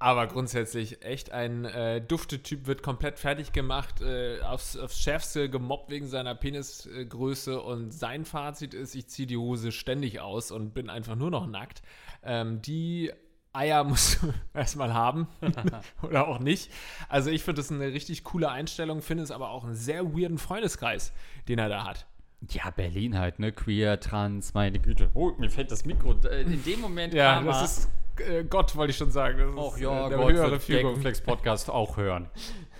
Aber 0.01 0.25
grundsätzlich 0.25 1.05
echt 1.05 1.31
ein 1.31 1.63
äh, 1.63 2.01
Duftetyp 2.01 2.65
wird 2.65 2.81
komplett 2.81 3.19
fertig 3.19 3.53
gemacht, 3.53 4.01
äh, 4.01 4.41
aufs, 4.41 4.75
aufs 4.75 4.99
Schärfste 4.99 5.47
gemobbt 5.47 5.91
wegen 5.91 6.07
seiner 6.07 6.33
Penisgröße 6.33 7.61
und 7.61 7.91
sein 7.91 8.25
Fazit 8.25 8.73
ist, 8.73 8.95
ich 8.95 9.05
ziehe 9.09 9.27
die 9.27 9.37
Hose 9.37 9.71
ständig 9.71 10.19
aus 10.19 10.49
und 10.49 10.73
bin 10.73 10.89
einfach 10.89 11.15
nur 11.15 11.29
noch 11.29 11.45
nackt. 11.45 11.83
Ähm, 12.23 12.63
die 12.63 13.11
Eier 13.53 13.83
musst 13.83 14.23
du 14.23 14.33
erstmal 14.55 14.91
haben 14.91 15.27
oder 16.01 16.27
auch 16.27 16.39
nicht. 16.39 16.71
Also 17.07 17.29
ich 17.29 17.43
finde 17.43 17.61
das 17.61 17.71
eine 17.71 17.93
richtig 17.93 18.23
coole 18.23 18.49
Einstellung, 18.49 19.03
finde 19.03 19.21
es 19.23 19.29
aber 19.29 19.51
auch 19.51 19.65
einen 19.65 19.75
sehr 19.75 20.15
weirden 20.15 20.39
Freundeskreis, 20.39 21.13
den 21.47 21.59
er 21.59 21.69
da 21.69 21.83
hat. 21.85 22.07
Ja, 22.49 22.71
Berlin 22.71 23.19
halt, 23.19 23.37
ne? 23.37 23.51
Queer, 23.51 23.99
trans, 23.99 24.55
meine 24.55 24.79
Güte. 24.79 25.11
Oh, 25.13 25.33
mir 25.37 25.51
fällt 25.51 25.69
das 25.69 25.85
Mikro. 25.85 26.15
Äh, 26.23 26.41
In 26.41 26.63
dem 26.63 26.81
Moment 26.81 27.13
Ja, 27.13 27.35
kam 27.35 27.45
das 27.45 27.77
ist 27.77 27.89
äh, 28.19 28.43
Gott, 28.43 28.75
wollte 28.75 28.91
ich 28.91 28.97
schon 28.97 29.11
sagen. 29.11 29.37
Das 29.37 29.55
Ach 29.57 29.75
ist, 29.75 29.81
ja, 29.81 30.05
äh, 30.05 30.09
der 30.09 30.17
Gott 30.17 30.31
höhere 30.33 30.51
wird 30.51 30.63
Fügung. 30.63 30.93
Gagflex 30.93 31.21
Podcast 31.21 31.69
auch 31.69 31.97
hören. 31.97 32.29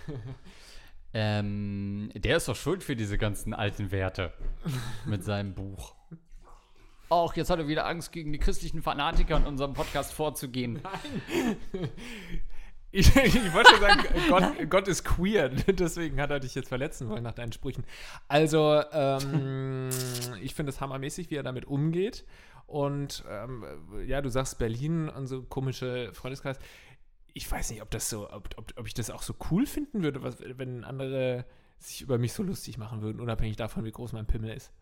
ähm, 1.14 2.10
der 2.14 2.36
ist 2.36 2.48
doch 2.48 2.56
schuld 2.56 2.82
für 2.82 2.96
diese 2.96 3.18
ganzen 3.18 3.54
alten 3.54 3.90
Werte 3.90 4.32
mit 5.06 5.24
seinem 5.24 5.54
Buch. 5.54 5.94
Auch 7.08 7.34
jetzt 7.34 7.50
hat 7.50 7.58
er 7.58 7.68
wieder 7.68 7.86
Angst, 7.86 8.10
gegen 8.12 8.32
die 8.32 8.38
christlichen 8.38 8.82
Fanatiker 8.82 9.36
in 9.36 9.44
unserem 9.44 9.74
Podcast 9.74 10.12
vorzugehen. 10.12 10.80
Ich, 12.94 13.16
ich 13.16 13.54
wollte 13.54 13.70
schon 13.70 13.80
sagen, 13.80 14.02
Gott, 14.28 14.70
Gott 14.70 14.88
ist 14.88 15.02
queer, 15.04 15.48
deswegen 15.66 16.20
hat 16.20 16.30
er 16.30 16.40
dich 16.40 16.54
jetzt 16.54 16.68
verletzen 16.68 17.08
wollen 17.08 17.22
nach 17.22 17.32
deinen 17.32 17.52
Sprüchen. 17.52 17.84
Also, 18.28 18.82
ähm, 18.92 19.88
ich 20.42 20.54
finde 20.54 20.70
es 20.70 20.80
hammermäßig, 20.82 21.30
wie 21.30 21.36
er 21.36 21.42
damit 21.42 21.64
umgeht. 21.64 22.26
Und 22.66 23.24
ähm, 23.28 23.64
ja, 24.06 24.20
du 24.20 24.28
sagst 24.28 24.58
Berlin 24.58 25.08
und 25.08 25.26
so 25.26 25.42
komische 25.42 26.12
Freundeskreis. 26.14 26.58
Ich 27.34 27.50
weiß 27.50 27.70
nicht, 27.70 27.82
ob 27.82 27.90
das 27.90 28.10
so, 28.10 28.30
ob, 28.30 28.50
ob, 28.56 28.72
ob 28.76 28.86
ich 28.86 28.94
das 28.94 29.10
auch 29.10 29.22
so 29.22 29.34
cool 29.50 29.66
finden 29.66 30.02
würde, 30.02 30.22
was, 30.22 30.38
wenn 30.40 30.84
andere 30.84 31.44
sich 31.78 32.02
über 32.02 32.18
mich 32.18 32.32
so 32.32 32.42
lustig 32.42 32.78
machen 32.78 33.02
würden, 33.02 33.20
unabhängig 33.20 33.56
davon, 33.56 33.84
wie 33.84 33.90
groß 33.90 34.12
mein 34.12 34.26
Pimmel 34.26 34.54
ist. 34.54 34.72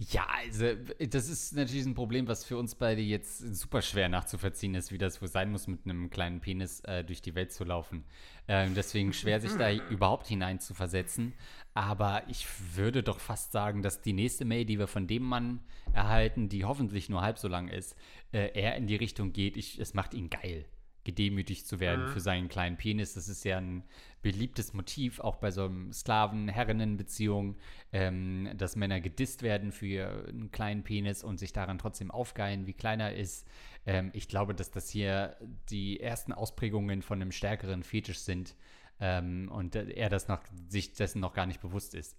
Ja, 0.00 0.28
also 0.44 0.64
das 1.10 1.28
ist 1.28 1.56
natürlich 1.56 1.84
ein 1.84 1.94
Problem, 1.94 2.28
was 2.28 2.44
für 2.44 2.56
uns 2.56 2.76
beide 2.76 3.00
jetzt 3.00 3.38
super 3.56 3.82
schwer 3.82 4.08
nachzuvollziehen 4.08 4.76
ist, 4.76 4.92
wie 4.92 4.98
das 4.98 5.20
wohl 5.20 5.26
sein 5.26 5.50
muss, 5.50 5.66
mit 5.66 5.80
einem 5.84 6.08
kleinen 6.08 6.40
Penis 6.40 6.80
äh, 6.84 7.02
durch 7.02 7.20
die 7.20 7.34
Welt 7.34 7.52
zu 7.52 7.64
laufen. 7.64 8.04
Ähm, 8.46 8.76
deswegen 8.76 9.12
schwer, 9.12 9.40
sich 9.40 9.56
da 9.56 9.72
überhaupt 9.90 10.28
hinein 10.28 10.60
zu 10.60 10.72
versetzen. 10.72 11.34
Aber 11.78 12.24
ich 12.26 12.44
würde 12.74 13.04
doch 13.04 13.20
fast 13.20 13.52
sagen, 13.52 13.82
dass 13.82 14.00
die 14.00 14.12
nächste 14.12 14.44
Mail, 14.44 14.64
die 14.64 14.80
wir 14.80 14.88
von 14.88 15.06
dem 15.06 15.22
Mann 15.22 15.60
erhalten, 15.92 16.48
die 16.48 16.64
hoffentlich 16.64 17.08
nur 17.08 17.22
halb 17.22 17.38
so 17.38 17.46
lang 17.46 17.68
ist, 17.68 17.94
äh, 18.32 18.50
eher 18.52 18.74
in 18.74 18.88
die 18.88 18.96
Richtung 18.96 19.32
geht, 19.32 19.56
ich, 19.56 19.78
es 19.78 19.94
macht 19.94 20.12
ihn 20.12 20.28
geil, 20.28 20.64
gedemütigt 21.04 21.68
zu 21.68 21.78
werden 21.78 22.08
für 22.08 22.18
seinen 22.18 22.48
kleinen 22.48 22.78
Penis. 22.78 23.14
Das 23.14 23.28
ist 23.28 23.44
ja 23.44 23.58
ein 23.58 23.84
beliebtes 24.22 24.72
Motiv, 24.72 25.20
auch 25.20 25.36
bei 25.36 25.52
so 25.52 25.66
einem 25.66 25.92
Sklaven-Herrinnen-Beziehung, 25.92 27.58
ähm, 27.92 28.50
dass 28.56 28.74
Männer 28.74 29.00
gedisst 29.00 29.44
werden 29.44 29.70
für 29.70 30.26
einen 30.28 30.50
kleinen 30.50 30.82
Penis 30.82 31.22
und 31.22 31.38
sich 31.38 31.52
daran 31.52 31.78
trotzdem 31.78 32.10
aufgeilen, 32.10 32.66
wie 32.66 32.72
kleiner 32.72 33.14
ist. 33.14 33.46
Ähm, 33.86 34.10
ich 34.14 34.26
glaube, 34.26 34.52
dass 34.52 34.72
das 34.72 34.90
hier 34.90 35.36
die 35.70 36.00
ersten 36.00 36.32
Ausprägungen 36.32 37.02
von 37.02 37.22
einem 37.22 37.30
stärkeren 37.30 37.84
Fetisch 37.84 38.18
sind 38.18 38.56
ähm, 39.00 39.50
und 39.52 39.74
er 39.74 40.08
das 40.08 40.28
noch, 40.28 40.40
sich 40.68 40.92
dessen 40.92 41.20
noch 41.20 41.34
gar 41.34 41.46
nicht 41.46 41.60
bewusst 41.60 41.94
ist. 41.94 42.16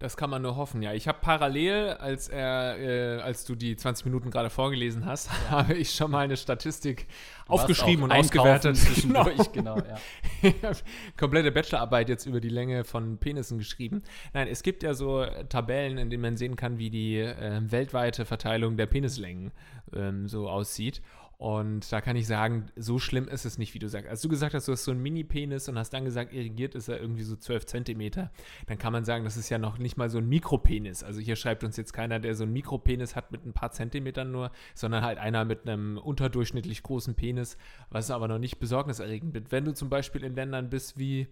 Das 0.00 0.16
kann 0.16 0.30
man 0.30 0.40
nur 0.40 0.56
hoffen, 0.56 0.80
ja. 0.80 0.94
Ich 0.94 1.06
habe 1.08 1.18
parallel, 1.20 1.90
als 1.90 2.30
er, 2.30 2.78
äh, 2.78 3.20
als 3.20 3.44
du 3.44 3.54
die 3.54 3.76
20 3.76 4.06
Minuten 4.06 4.30
gerade 4.30 4.48
vorgelesen 4.48 5.04
hast, 5.04 5.30
habe 5.50 5.74
ich 5.74 5.94
schon 5.94 6.10
mal 6.10 6.20
eine 6.20 6.38
Statistik 6.38 7.06
aufgeschrieben 7.46 8.04
und 8.04 8.10
ausgewertet. 8.10 8.78
Zwischendurch, 8.78 9.52
genau, 9.52 9.76
ja. 9.76 10.00
Ich 10.40 10.54
habe 10.62 10.78
komplette 11.18 11.52
Bachelorarbeit 11.52 12.08
jetzt 12.08 12.24
über 12.24 12.40
die 12.40 12.48
Länge 12.48 12.84
von 12.84 13.18
Penissen 13.18 13.58
geschrieben. 13.58 14.02
Nein, 14.32 14.48
es 14.48 14.62
gibt 14.62 14.82
ja 14.82 14.94
so 14.94 15.26
Tabellen, 15.50 15.98
in 15.98 16.08
denen 16.08 16.22
man 16.22 16.38
sehen 16.38 16.56
kann, 16.56 16.78
wie 16.78 16.88
die 16.88 17.18
äh, 17.18 17.60
weltweite 17.70 18.24
Verteilung 18.24 18.78
der 18.78 18.86
Penislängen 18.86 19.52
ähm, 19.94 20.28
so 20.28 20.48
aussieht. 20.48 21.02
Und 21.40 21.90
da 21.90 22.02
kann 22.02 22.16
ich 22.16 22.26
sagen, 22.26 22.66
so 22.76 22.98
schlimm 22.98 23.26
ist 23.26 23.46
es 23.46 23.56
nicht, 23.56 23.72
wie 23.72 23.78
du 23.78 23.88
sagst. 23.88 24.10
Als 24.10 24.20
du 24.20 24.28
gesagt 24.28 24.52
hast, 24.52 24.68
du 24.68 24.72
hast 24.72 24.84
so 24.84 24.90
einen 24.90 25.00
Mini-Penis 25.00 25.70
und 25.70 25.78
hast 25.78 25.88
dann 25.88 26.04
gesagt, 26.04 26.34
irrigiert 26.34 26.74
ist 26.74 26.88
er 26.88 27.00
irgendwie 27.00 27.22
so 27.22 27.34
12 27.34 27.64
Zentimeter, 27.64 28.30
dann 28.66 28.76
kann 28.76 28.92
man 28.92 29.06
sagen, 29.06 29.24
das 29.24 29.38
ist 29.38 29.48
ja 29.48 29.56
noch 29.56 29.78
nicht 29.78 29.96
mal 29.96 30.10
so 30.10 30.18
ein 30.18 30.28
Mikropenis. 30.28 31.02
Also 31.02 31.18
hier 31.18 31.36
schreibt 31.36 31.64
uns 31.64 31.78
jetzt 31.78 31.94
keiner, 31.94 32.18
der 32.18 32.34
so 32.34 32.44
einen 32.44 32.52
Mikropenis 32.52 33.16
hat 33.16 33.32
mit 33.32 33.46
ein 33.46 33.54
paar 33.54 33.70
Zentimetern 33.70 34.30
nur, 34.30 34.50
sondern 34.74 35.02
halt 35.02 35.16
einer 35.16 35.46
mit 35.46 35.66
einem 35.66 35.96
unterdurchschnittlich 35.96 36.82
großen 36.82 37.14
Penis, 37.14 37.56
was 37.88 38.10
aber 38.10 38.28
noch 38.28 38.38
nicht 38.38 38.58
besorgniserregend 38.58 39.32
wird. 39.32 39.50
Wenn 39.50 39.64
du 39.64 39.72
zum 39.72 39.88
Beispiel 39.88 40.24
in 40.24 40.34
Ländern 40.34 40.68
bist 40.68 40.98
wie 40.98 41.26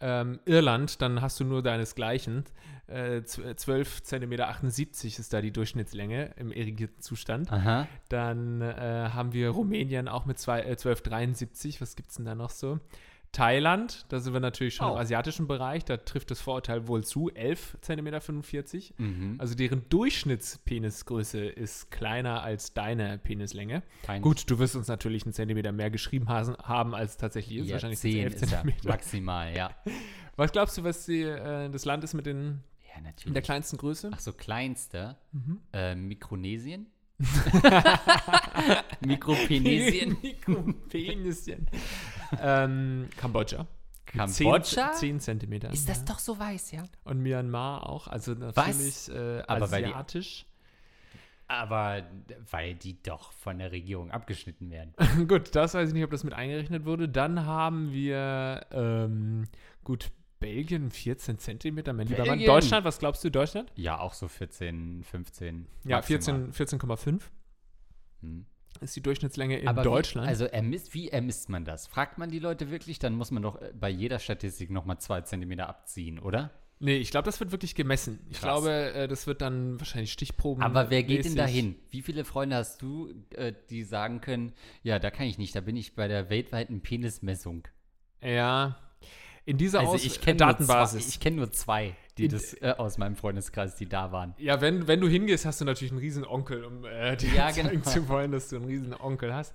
ähm, 0.00 0.40
Irland, 0.46 1.00
dann 1.02 1.20
hast 1.20 1.38
du 1.40 1.44
nur 1.44 1.62
deinesgleichen. 1.62 2.44
Äh, 2.86 3.18
zw- 3.24 3.54
12 3.54 4.02
Zentimeter 4.02 4.48
78 4.48 5.18
ist 5.18 5.32
da 5.32 5.40
die 5.40 5.52
Durchschnittslänge 5.52 6.34
im 6.36 6.50
irrigierten 6.50 7.00
Zustand. 7.00 7.52
Aha. 7.52 7.86
Dann 8.08 8.60
äh, 8.62 9.10
haben 9.12 9.32
wir 9.32 9.50
Rumänien 9.50 10.08
auch 10.08 10.26
mit 10.26 10.38
zwei, 10.38 10.62
äh, 10.62 10.72
12,73. 10.72 11.80
Was 11.80 11.94
gibt 11.96 12.10
es 12.10 12.16
denn 12.16 12.24
da 12.24 12.34
noch 12.34 12.50
so? 12.50 12.80
Thailand, 13.32 14.06
da 14.08 14.18
sind 14.18 14.32
wir 14.32 14.40
natürlich 14.40 14.74
schon 14.74 14.88
Oh. 14.88 14.92
im 14.94 14.98
asiatischen 14.98 15.46
Bereich, 15.46 15.84
da 15.84 15.96
trifft 15.98 16.30
das 16.32 16.40
Vorurteil 16.40 16.88
wohl 16.88 17.04
zu, 17.04 17.30
11 17.30 17.78
cm 17.80 18.20
45. 18.20 18.94
Mhm. 18.98 19.36
Also 19.38 19.54
deren 19.54 19.88
Durchschnittspenisgröße 19.88 21.44
ist 21.46 21.90
kleiner 21.90 22.42
als 22.42 22.74
deine 22.74 23.18
Penislänge. 23.18 23.82
Kein 24.02 24.22
Gut, 24.22 24.50
du 24.50 24.58
wirst 24.58 24.76
uns 24.76 24.88
natürlich 24.88 25.24
einen 25.24 25.32
Zentimeter 25.32 25.72
mehr 25.72 25.90
geschrieben 25.90 26.28
haben, 26.28 26.94
als 26.94 27.16
tatsächlich 27.16 27.58
ist. 27.58 27.66
ja, 27.68 27.74
Wahrscheinlich 27.74 28.00
sind 28.00 28.10
es 28.10 28.14
10 28.16 28.24
11 28.24 28.34
ist 28.34 28.48
Zentimeter. 28.50 28.88
maximal, 28.88 29.56
ja. 29.56 29.70
Was 30.36 30.52
glaubst 30.52 30.78
du, 30.78 30.84
was 30.84 31.04
die, 31.04 31.20
äh, 31.22 31.68
das 31.68 31.84
Land 31.84 32.02
ist 32.02 32.14
mit 32.14 32.24
den, 32.24 32.60
Ja, 32.88 33.10
in 33.26 33.34
der 33.34 33.42
kleinsten 33.42 33.76
Größe? 33.76 34.10
Ach 34.14 34.20
so, 34.20 34.32
kleinster. 34.32 35.18
Mhm. 35.32 35.60
Äh, 35.72 35.94
Mikronesien? 35.94 36.86
Mikropenesien? 39.00 40.16
Mikropenisien. 40.22 41.66
ähm, 42.40 43.08
Kambodscha. 43.16 43.66
Kambodscha? 44.06 44.92
10 44.92 45.20
Zentimeter. 45.20 45.70
Ist 45.70 45.88
das 45.88 46.04
doch 46.04 46.18
so 46.18 46.38
weiß, 46.38 46.72
ja? 46.72 46.84
Und 47.04 47.20
Myanmar 47.22 47.88
auch, 47.88 48.08
also 48.08 48.32
natürlich 48.32 49.08
äh, 49.08 49.42
Aber 49.46 49.70
weil 49.70 49.84
die- 49.84 49.88
asiatisch. 49.90 50.46
Aber 51.46 52.04
weil 52.52 52.76
die 52.76 53.02
doch 53.02 53.32
von 53.32 53.58
der 53.58 53.72
Regierung 53.72 54.12
abgeschnitten 54.12 54.70
werden. 54.70 54.94
gut, 55.28 55.54
das 55.56 55.74
weiß 55.74 55.88
ich 55.88 55.94
nicht, 55.94 56.04
ob 56.04 56.10
das 56.12 56.22
mit 56.22 56.32
eingerechnet 56.32 56.84
wurde. 56.84 57.08
Dann 57.08 57.44
haben 57.44 57.92
wir, 57.92 58.66
ähm, 58.70 59.48
gut, 59.82 60.12
Belgien 60.40 60.90
14 60.90 61.38
Zentimeter, 61.38 61.92
mein 61.92 62.08
lieber 62.08 62.24
Mann. 62.24 62.40
Deutschland, 62.44 62.84
was 62.84 62.98
glaubst 62.98 63.22
du, 63.22 63.30
Deutschland? 63.30 63.70
Ja, 63.76 64.00
auch 64.00 64.14
so 64.14 64.26
14, 64.26 65.04
15. 65.04 65.66
Ja, 65.84 65.96
maximal. 65.98 66.50
14 66.52 66.80
14,5 66.80 67.20
Hm. 68.22 68.46
ist 68.80 68.96
die 68.96 69.02
Durchschnittslänge 69.02 69.58
in 69.58 69.68
Aber 69.68 69.82
Deutschland. 69.82 70.26
Wie, 70.26 70.30
also 70.30 70.44
ermisst, 70.46 70.92
wie 70.94 71.08
ermisst 71.08 71.48
man 71.50 71.64
das? 71.64 71.86
Fragt 71.86 72.18
man 72.18 72.30
die 72.30 72.38
Leute 72.38 72.70
wirklich? 72.70 72.98
Dann 72.98 73.14
muss 73.14 73.30
man 73.30 73.42
doch 73.42 73.60
äh, 73.60 73.72
bei 73.78 73.88
jeder 73.90 74.18
Statistik 74.18 74.70
nochmal 74.70 74.98
zwei 74.98 75.20
Zentimeter 75.22 75.68
abziehen, 75.68 76.18
oder? 76.18 76.50
nee, 76.82 76.96
ich 76.96 77.10
glaube, 77.10 77.26
das 77.26 77.38
wird 77.40 77.52
wirklich 77.52 77.74
gemessen. 77.74 78.20
Ich 78.30 78.38
Krass. 78.40 78.62
glaube, 78.62 78.70
äh, 78.94 79.06
das 79.08 79.26
wird 79.26 79.42
dann 79.42 79.78
wahrscheinlich 79.78 80.10
Stichproben. 80.12 80.62
Aber 80.62 80.88
wer 80.88 81.02
geht 81.02 81.26
denn 81.26 81.36
dahin? 81.36 81.76
Wie 81.90 82.00
viele 82.00 82.24
Freunde 82.24 82.56
hast 82.56 82.80
du, 82.80 83.12
äh, 83.34 83.52
die 83.68 83.82
sagen 83.84 84.22
können, 84.22 84.54
ja, 84.82 84.98
da 84.98 85.10
kann 85.10 85.26
ich 85.26 85.36
nicht, 85.36 85.54
da 85.54 85.60
bin 85.60 85.76
ich 85.76 85.94
bei 85.94 86.08
der 86.08 86.30
weltweiten 86.30 86.80
Penismessung. 86.80 87.68
Ja. 88.22 88.78
In 89.50 89.58
dieser 89.58 89.80
Also 89.80 89.92
Aus 89.94 90.04
ich 90.04 90.20
kenne 90.20 90.36
Datenbasis. 90.36 90.94
Nur 90.94 91.00
zwei, 91.02 91.08
ich 91.08 91.20
kenne 91.20 91.36
nur 91.36 91.50
zwei, 91.52 91.96
die 92.18 92.24
In- 92.26 92.30
das 92.30 92.54
äh, 92.54 92.74
aus 92.78 92.98
meinem 92.98 93.16
Freundeskreis, 93.16 93.74
die 93.76 93.88
da 93.88 94.12
waren. 94.12 94.34
Ja, 94.38 94.60
wenn, 94.60 94.86
wenn 94.86 95.00
du 95.00 95.08
hingehst, 95.08 95.44
hast 95.44 95.60
du 95.60 95.64
natürlich 95.64 95.90
einen 95.92 96.00
riesen 96.00 96.24
Onkel, 96.24 96.64
um 96.64 96.84
äh, 96.84 97.16
dir 97.16 97.30
Ja, 97.34 97.48
zeigen 97.52 97.68
genau. 97.68 97.90
zu 97.90 98.08
wollen, 98.08 98.30
dass 98.32 98.48
du 98.48 98.56
einen 98.56 98.66
riesen 98.66 98.94
Onkel 98.94 99.34
hast. 99.34 99.54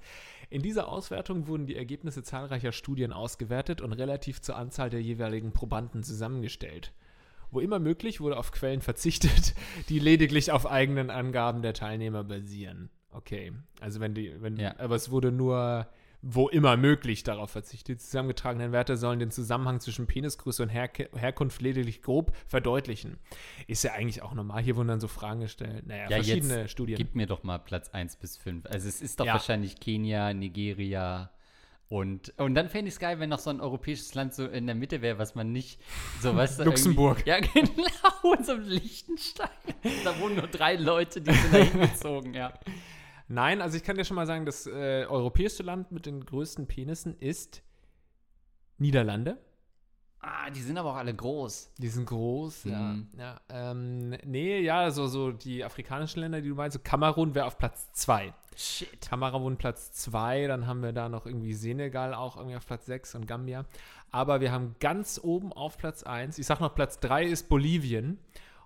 In 0.50 0.62
dieser 0.62 0.88
Auswertung 0.90 1.48
wurden 1.48 1.66
die 1.66 1.76
Ergebnisse 1.76 2.24
zahlreicher 2.24 2.72
Studien 2.72 3.14
ausgewertet 3.14 3.82
und 3.82 3.94
relativ 3.94 4.42
zur 4.42 4.58
Anzahl 4.58 4.90
der 4.90 5.02
jeweiligen 5.02 5.54
Probanden 5.54 6.04
zusammengestellt. 6.04 6.92
Wo 7.52 7.60
immer 7.62 7.80
möglich, 7.80 8.20
wurde 8.20 8.38
auf 8.38 8.52
Quellen 8.52 8.82
verzichtet, 8.82 9.56
die 9.90 10.00
lediglich 10.00 10.52
auf 10.52 10.70
eigenen 10.70 11.10
Angaben 11.10 11.62
der 11.62 11.74
Teilnehmer 11.74 12.24
basieren. 12.26 12.90
Okay, 13.12 13.54
also 13.80 14.02
wenn 14.02 14.14
die, 14.14 14.34
wenn, 14.42 14.58
Ja. 14.58 14.76
aber 14.78 14.96
es 14.96 15.10
wurde 15.10 15.32
nur, 15.32 15.88
wo 16.28 16.50
immer 16.50 16.76
möglich, 16.76 17.22
darauf 17.24 17.52
verzichtet. 17.52 17.88
Die 17.88 17.98
zusammengetragenen 18.04 18.72
Werte 18.72 18.98
sollen 18.98 19.20
den 19.20 19.30
Zusammenhang 19.30 19.80
zwischen 19.80 20.08
Penisgröße 20.08 20.64
und 20.64 20.70
Herke 20.70 21.08
Herkunft 21.16 21.62
lediglich 21.62 22.02
grob 22.02 22.36
verdeutlichen. 22.48 23.18
Ist 23.68 23.84
ja 23.84 23.92
eigentlich 23.94 24.24
auch 24.24 24.34
normal. 24.34 24.64
Hier 24.64 24.76
wurden 24.76 24.88
dann 24.88 25.00
so 25.00 25.08
Fragen 25.08 25.42
gestellt. 25.42 25.86
Naja, 25.86 26.10
Ja, 26.10 26.16
verschiedene 26.18 26.68
Studien. 26.68 26.98
Gib 26.98 27.14
mir 27.14 27.28
doch 27.28 27.44
mal 27.44 27.60
Platz 27.60 27.90
1 27.90 28.16
bis 28.16 28.38
5. 28.38 28.66
Also 28.66 28.88
es 28.88 29.02
ist 29.02 29.20
doch 29.20 29.28
Ja. 29.28 29.34
wahrscheinlich 29.34 29.80
Kenia, 29.80 30.34
Nigeria 30.34 31.30
und, 31.88 32.34
und 32.38 32.56
dann 32.56 32.70
fände 32.70 32.88
ich 32.88 32.96
es 32.96 33.00
geil, 33.00 33.20
wenn 33.20 33.30
noch 33.30 33.38
so 33.38 33.52
ein 33.52 33.62
europäisches 33.62 34.16
Land 34.16 34.34
so 34.34 34.48
in 34.48 34.66
der 34.66 34.74
Mitte 34.76 35.04
wäre, 35.04 35.20
was 35.20 35.36
man 35.36 35.52
nicht 35.52 35.80
so, 36.20 36.32
du, 36.34 36.64
Luxemburg. 36.64 37.26
Ja, 37.28 37.40
genau, 37.54 37.70
und 38.24 38.44
so 38.44 38.56
Liechtenstein. 38.56 39.50
Da 40.04 40.20
wohnen 40.20 40.38
nur 40.38 40.48
drei 40.48 40.76
Leute, 40.76 41.22
die 41.22 41.32
sind 41.32 41.54
da 41.54 41.58
hingezogen, 41.60 42.34
ja. 42.34 42.54
Nein, 43.28 43.62
also 43.62 43.78
ich 43.78 43.84
kann 43.84 43.98
dir 43.98 44.06
schon 44.06 44.16
mal 44.16 44.28
sagen, 44.28 44.46
das 44.46 44.68
äh, 44.68 45.06
europäische 45.10 45.64
Land 45.64 45.92
mit 45.92 46.06
den 46.06 46.26
größten 46.26 46.68
Penissen 46.68 47.18
ist 47.20 47.64
Niederlande. 48.78 49.38
Ah, 50.28 50.50
die 50.50 50.62
sind 50.62 50.78
aber 50.78 50.92
auch 50.92 50.96
alle 50.96 51.14
groß. 51.14 51.74
Die 51.78 51.88
sind 51.88 52.08
groß, 52.08 52.64
ja. 52.64 52.80
Mhm. 52.80 53.08
ja 53.16 53.40
ähm, 53.50 54.10
nee, 54.26 54.60
ja, 54.60 54.90
so, 54.90 55.06
so 55.06 55.32
die 55.32 55.64
afrikanischen 55.64 56.20
Länder, 56.20 56.42
die 56.42 56.50
du 56.50 56.56
meinst, 56.56 56.76
so 56.76 56.82
Kamerun 56.84 57.36
wäre 57.36 57.46
auf 57.46 57.60
Platz 57.60 57.92
2. 57.94 58.34
Shit. 58.56 59.02
Kamerun 59.08 59.58
Platz 59.58 59.92
2, 59.92 60.48
dann 60.48 60.66
haben 60.66 60.82
wir 60.82 60.94
da 60.94 61.10
noch 61.10 61.28
irgendwie 61.28 61.54
Senegal 61.54 62.16
auch 62.16 62.38
irgendwie 62.38 62.56
auf 62.56 62.66
Platz 62.66 62.88
6 62.88 63.16
und 63.16 63.28
Gambia. 63.28 63.66
Aber 64.10 64.42
wir 64.42 64.52
haben 64.52 64.76
ganz 64.80 65.20
oben 65.22 65.54
auf 65.54 65.78
Platz 65.78 66.02
1, 66.02 66.40
ich 66.40 66.48
sag 66.48 66.60
noch, 66.60 66.74
Platz 66.74 67.00
3 67.00 67.26
ist 67.26 67.48
Bolivien. 67.48 68.18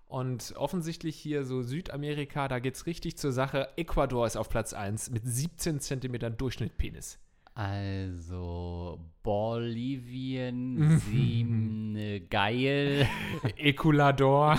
Und 0.10 0.56
offensichtlich 0.58 1.16
hier 1.16 1.46
so 1.46 1.62
Südamerika, 1.62 2.48
da 2.48 2.58
geht 2.58 2.74
es 2.74 2.88
richtig 2.88 3.16
zur 3.16 3.32
Sache. 3.32 3.70
Ecuador 3.78 4.26
ist 4.26 4.38
auf 4.38 4.50
Platz 4.50 4.74
1 4.74 5.12
mit 5.12 5.22
17 5.24 5.80
Zentimetern 5.80 6.36
Durchschnittpenis. 6.36 7.20
Also, 7.54 9.00
Bolivien, 9.22 11.00
Sieben, 11.12 12.28
geil. 12.28 13.08
Ecuador. 13.58 14.58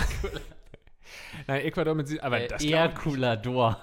Nein, 1.47 1.65
Ecuador 1.65 1.95
mit 1.95 2.07
sie, 2.07 2.21
aber 2.21 2.39
Äh, 2.39 2.47
das 2.47 2.63
Erkulador. 2.63 3.77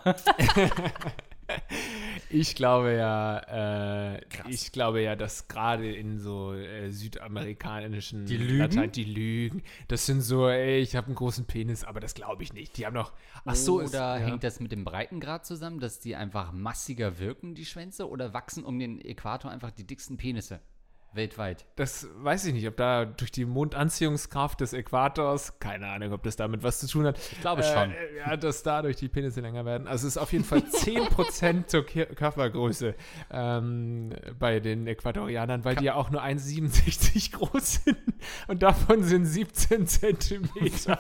Ich 2.31 2.55
glaube 2.55 2.95
ja, 2.95 4.17
äh, 4.17 4.21
ich 4.49 4.73
glaube 4.73 5.03
ja, 5.03 5.17
dass 5.17 5.49
gerade 5.49 5.95
in 5.95 6.19
so 6.19 6.55
äh, 6.55 6.91
südamerikanischen 6.91 8.27
Die 8.27 8.37
lügen? 8.37 8.93
die 8.93 9.05
lügen. 9.05 9.63
Das 9.89 10.07
sind 10.07 10.21
so, 10.21 10.49
ey, 10.49 10.79
ich 10.79 10.97
habe 10.97 11.07
einen 11.07 11.17
großen 11.17 11.47
Penis, 11.47 11.85
aber 11.85 12.01
das 12.01 12.15
glaube 12.15 12.43
ich 12.43 12.53
nicht. 12.53 12.77
Die 12.77 12.87
haben 12.87 12.95
noch, 12.95 13.13
ach 13.45 13.55
so, 13.55 13.77
oder 13.77 13.85
ist, 13.85 13.95
ja. 13.95 14.17
hängt 14.17 14.45
das 14.45 14.61
mit 14.61 14.73
dem 14.73 14.85
Breitengrad 14.85 15.47
zusammen, 15.47 15.81
dass 15.81 16.01
die 16.01 16.17
einfach 16.17 16.53
massiger 16.53 17.19
wirken, 17.19 17.55
die 17.55 17.65
Schwänze, 17.65 18.09
oder 18.09 18.35
wachsen 18.35 18.65
um 18.65 18.79
den 18.79 19.01
Äquator 19.01 19.51
einfach 19.51 19.71
die 19.71 19.87
dicksten 19.87 20.17
Penisse 20.17 20.61
weltweit? 21.13 21.67
Das 21.77 22.07
weiß 22.17 22.47
ich 22.47 22.55
nicht, 22.55 22.67
ob 22.67 22.77
da 22.77 23.05
durch 23.05 23.31
die 23.31 23.45
Mondanziehungskraft 23.45 24.61
des 24.61 24.73
Äquators, 24.73 25.59
keine 25.59 25.89
Ahnung, 25.89 26.13
ob 26.13 26.23
das 26.23 26.37
damit 26.37 26.63
was 26.63 26.81
zu 26.81 26.87
tun 26.87 27.07
hat. 27.07 27.19
Ich 27.19 27.41
glaube 27.41 27.63
schon. 27.63 27.91
Äh, 27.91 28.19
ja, 28.19 28.37
dass 28.37 28.63
dadurch 28.63 28.97
die 28.97 29.09
Penisse 29.09 29.41
länger 29.41 29.65
werden. 29.65 29.87
Also 29.87 30.07
es 30.07 30.17
ist 30.17 30.19
auf 30.19 30.33
jeden 30.33 30.45
Fall 30.45 30.59
10% 30.59 31.67
zur 31.67 31.85
Körpergröße 31.85 32.95
ähm, 33.31 34.11
bei 34.39 34.61
den 34.61 34.87
Äquatorianern, 34.87 35.65
weil 35.65 35.77
die 35.77 35.85
ja 35.85 35.95
auch 35.95 36.11
nur 36.11 36.23
1,67 36.23 37.33
groß 37.33 37.85
sind 37.85 37.99
und 38.47 38.63
davon 38.63 39.03
sind 39.03 39.25
17 39.25 39.87
Zentimeter. 39.87 40.99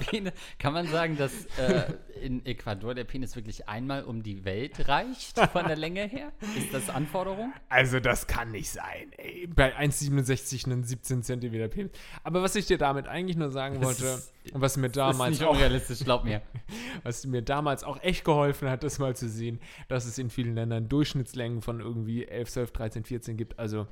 Kann 0.59 0.73
man 0.73 0.87
sagen, 0.87 1.17
dass 1.17 1.47
äh, 1.59 1.93
in 2.19 2.45
Ecuador 2.45 2.95
der 2.95 3.05
Penis 3.05 3.37
wirklich 3.37 3.69
einmal 3.69 4.05
um 4.05 4.23
die 4.23 4.45
Welt 4.45 4.89
reicht, 4.89 5.39
von 5.39 5.67
der 5.67 5.77
Länge 5.77 6.07
her? 6.07 6.33
Ist 6.57 6.73
das 6.73 6.91
Anforderung? 6.91 7.53
Also 7.69 8.01
das 8.01 8.27
kann 8.27 8.51
nicht 8.51 8.71
sein. 8.71 9.13
Ey. 9.17 9.47
Bei 9.47 9.77
1,67 9.77 10.67
einen 10.67 10.85
17 10.85 11.23
Zentimeter 11.23 11.69
Penis. 11.69 11.93
Aber 12.23 12.43
was 12.43 12.55
ich 12.55 12.67
dir 12.67 12.79
damit 12.79 13.07
eigentlich 13.07 13.37
nur 13.37 13.51
sagen 13.51 13.77
Das 13.81 13.85
wollte 13.85 14.05
ist- 14.07 14.33
und 14.55 14.61
was 14.61 14.77
mir 14.77 14.89
Das 14.89 14.93
ist 14.93 15.19
damals 15.19 15.31
nicht 15.31 15.45
auch 15.45 15.53
unrealistisch, 15.53 16.01
glaub 16.01 16.25
mir. 16.25 16.43
was 17.03 17.27
mir 17.27 17.43
damals 17.43 17.85
auch 17.85 18.03
echt 18.03 18.25
geholfen 18.25 18.71
hat, 18.71 18.83
das 18.83 18.99
mal 18.99 19.15
zu 19.15 19.29
sehen, 19.29 19.61
dass 19.89 20.07
es 20.07 20.19
in 20.19 20.31
vielen 20.31 20.55
Ländern 20.55 20.89
Durchschnittslängen 20.89 21.63
von 21.63 21.81
irgendwie 21.81 22.27
11, 22.27 22.51
12, 22.51 22.73
13, 22.73 23.05
14 23.05 23.37
gibt. 23.37 23.59
Also 23.59 23.87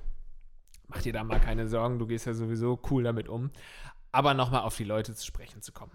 mach 0.89 1.03
dir 1.03 1.13
da 1.13 1.25
mal 1.25 1.41
keine 1.41 1.69
Sorgen, 1.69 1.99
du 1.99 2.07
gehst 2.07 2.27
ja 2.27 2.35
sowieso 2.35 2.81
cool 2.91 3.03
damit 3.03 3.29
um. 3.29 3.51
Aber 4.13 4.33
nochmal 4.35 4.63
auf 4.63 4.77
die 4.77 4.85
Leute 4.85 5.15
zu 5.15 5.27
sprechen 5.27 5.61
zu 5.61 5.73
kommen. 5.73 5.93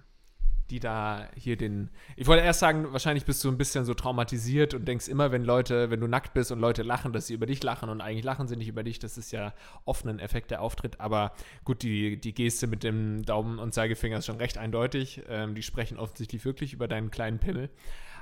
Die 0.71 0.79
da 0.79 1.27
hier 1.35 1.57
den. 1.57 1.89
Ich 2.15 2.27
wollte 2.27 2.43
erst 2.45 2.61
sagen, 2.61 2.93
wahrscheinlich 2.93 3.25
bist 3.25 3.43
du 3.43 3.49
ein 3.49 3.57
bisschen 3.57 3.83
so 3.83 3.93
traumatisiert 3.93 4.73
und 4.73 4.87
denkst 4.87 5.09
immer, 5.09 5.31
wenn 5.33 5.43
Leute, 5.43 5.89
wenn 5.91 5.99
du 5.99 6.07
nackt 6.07 6.33
bist 6.33 6.49
und 6.51 6.59
Leute 6.59 6.81
lachen, 6.81 7.11
dass 7.11 7.27
sie 7.27 7.33
über 7.33 7.45
dich 7.45 7.61
lachen 7.61 7.89
und 7.89 7.99
eigentlich 7.99 8.23
lachen 8.23 8.47
sie 8.47 8.55
nicht 8.55 8.69
über 8.69 8.81
dich. 8.81 8.97
Das 8.97 9.17
ist 9.17 9.31
ja 9.31 9.53
oft 9.83 10.05
ein 10.05 10.19
Effekt 10.19 10.49
der 10.49 10.61
Auftritt. 10.61 11.01
Aber 11.01 11.33
gut, 11.65 11.83
die, 11.83 12.15
die 12.19 12.33
Geste 12.33 12.67
mit 12.67 12.83
dem 12.83 13.23
Daumen 13.25 13.59
und 13.59 13.73
Zeigefinger 13.73 14.17
ist 14.19 14.25
schon 14.27 14.37
recht 14.37 14.57
eindeutig. 14.57 15.23
Ähm, 15.27 15.55
die 15.55 15.61
sprechen 15.61 15.97
offensichtlich 15.99 16.45
wirklich 16.45 16.71
über 16.71 16.87
deinen 16.87 17.11
kleinen 17.11 17.39
Pimmel. 17.39 17.69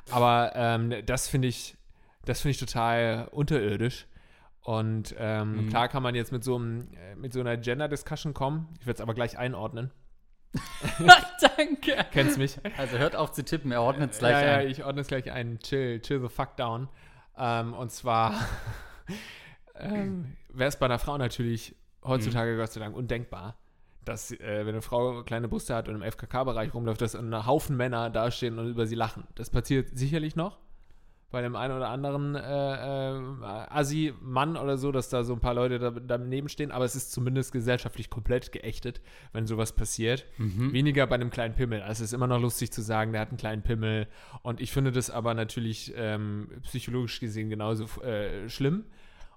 Aber 0.09 0.51
ähm, 0.55 0.91
das 1.05 1.27
finde 1.27 1.49
ich, 1.49 1.77
das 2.25 2.41
finde 2.41 2.51
ich 2.51 2.57
total 2.59 3.27
unterirdisch. 3.31 4.07
Und 4.61 5.15
ähm, 5.19 5.65
Mhm. 5.65 5.69
klar 5.69 5.87
kann 5.87 6.01
man 6.03 6.15
jetzt 6.15 6.31
mit 6.31 6.43
so, 6.43 6.55
einem, 6.55 6.89
äh, 6.93 7.15
mit 7.15 7.31
so 7.31 7.39
einer 7.41 7.57
Gender-Discussion 7.57 8.33
kommen. 8.33 8.67
Ich 8.79 8.87
werde 8.87 8.97
es 8.97 9.01
aber 9.01 9.13
gleich 9.13 9.37
einordnen. 9.37 9.91
Danke. 11.57 12.05
Kennst 12.11 12.37
mich? 12.37 12.57
Also 12.77 12.97
hört 12.97 13.15
auf 13.15 13.31
zu 13.31 13.43
tippen, 13.43 13.71
er 13.71 13.81
ordnet 13.81 14.11
es 14.11 14.19
gleich 14.19 14.33
ja, 14.33 14.45
ja, 14.45 14.57
ein. 14.57 14.67
ich 14.67 14.83
ordne 14.83 15.01
es 15.01 15.07
gleich 15.07 15.31
ein. 15.31 15.59
Chill, 15.59 16.01
chill 16.01 16.21
the 16.21 16.29
fuck 16.29 16.57
down. 16.57 16.89
Ähm, 17.37 17.73
und 17.73 17.91
zwar 17.91 18.33
ähm, 19.75 20.35
wäre 20.49 20.69
es 20.69 20.77
bei 20.77 20.85
einer 20.85 20.99
Frau 20.99 21.17
natürlich 21.17 21.75
heutzutage 22.03 22.57
Gott 22.57 22.71
sei 22.71 22.79
Dank 22.79 22.95
undenkbar, 22.95 23.57
dass, 24.03 24.31
äh, 24.31 24.65
wenn 24.65 24.69
eine 24.69 24.81
Frau 24.81 25.23
kleine 25.23 25.47
Brüste 25.47 25.75
hat 25.75 25.87
und 25.87 25.95
im 25.95 26.01
FKK-Bereich 26.01 26.73
rumläuft, 26.73 27.01
dass 27.01 27.15
ein 27.15 27.45
Haufen 27.45 27.77
Männer 27.77 28.09
dastehen 28.09 28.57
und 28.59 28.69
über 28.69 28.87
sie 28.87 28.95
lachen. 28.95 29.27
Das 29.35 29.49
passiert 29.49 29.97
sicherlich 29.97 30.35
noch. 30.35 30.57
Bei 31.31 31.41
dem 31.41 31.55
einen 31.55 31.75
oder 31.75 31.89
anderen 31.89 32.35
äh, 32.35 32.39
äh, 32.39 33.21
Assi-Mann 33.69 34.57
oder 34.57 34.77
so, 34.77 34.91
dass 34.91 35.09
da 35.09 35.23
so 35.23 35.33
ein 35.33 35.39
paar 35.39 35.53
Leute 35.53 35.77
da, 35.77 35.91
daneben 35.91 36.49
stehen, 36.49 36.71
aber 36.71 36.85
es 36.85 36.95
ist 36.95 37.11
zumindest 37.11 37.51
gesellschaftlich 37.51 38.09
komplett 38.09 38.51
geächtet, 38.51 39.01
wenn 39.31 39.45
sowas 39.45 39.73
passiert. 39.73 40.25
Weniger 40.73 41.05
bei 41.05 41.15
einem 41.15 41.29
kleinen 41.29 41.53
Pimmel. 41.53 41.81
Also 41.81 42.03
es 42.03 42.09
ist 42.09 42.13
immer 42.13 42.27
noch 42.27 42.41
lustig 42.41 42.71
zu 42.71 42.81
sagen, 42.81 43.11
der 43.11 43.21
hat 43.21 43.29
einen 43.29 43.37
kleinen 43.37 43.61
Pimmel 43.61 44.07
und 44.41 44.59
ich 44.59 44.71
finde 44.71 44.91
das 44.91 45.09
aber 45.09 45.33
natürlich 45.35 45.93
ähm, 45.95 46.49
psychologisch 46.63 47.19
gesehen 47.19 47.49
genauso 47.49 47.85
äh, 48.01 48.49
schlimm. 48.49 48.85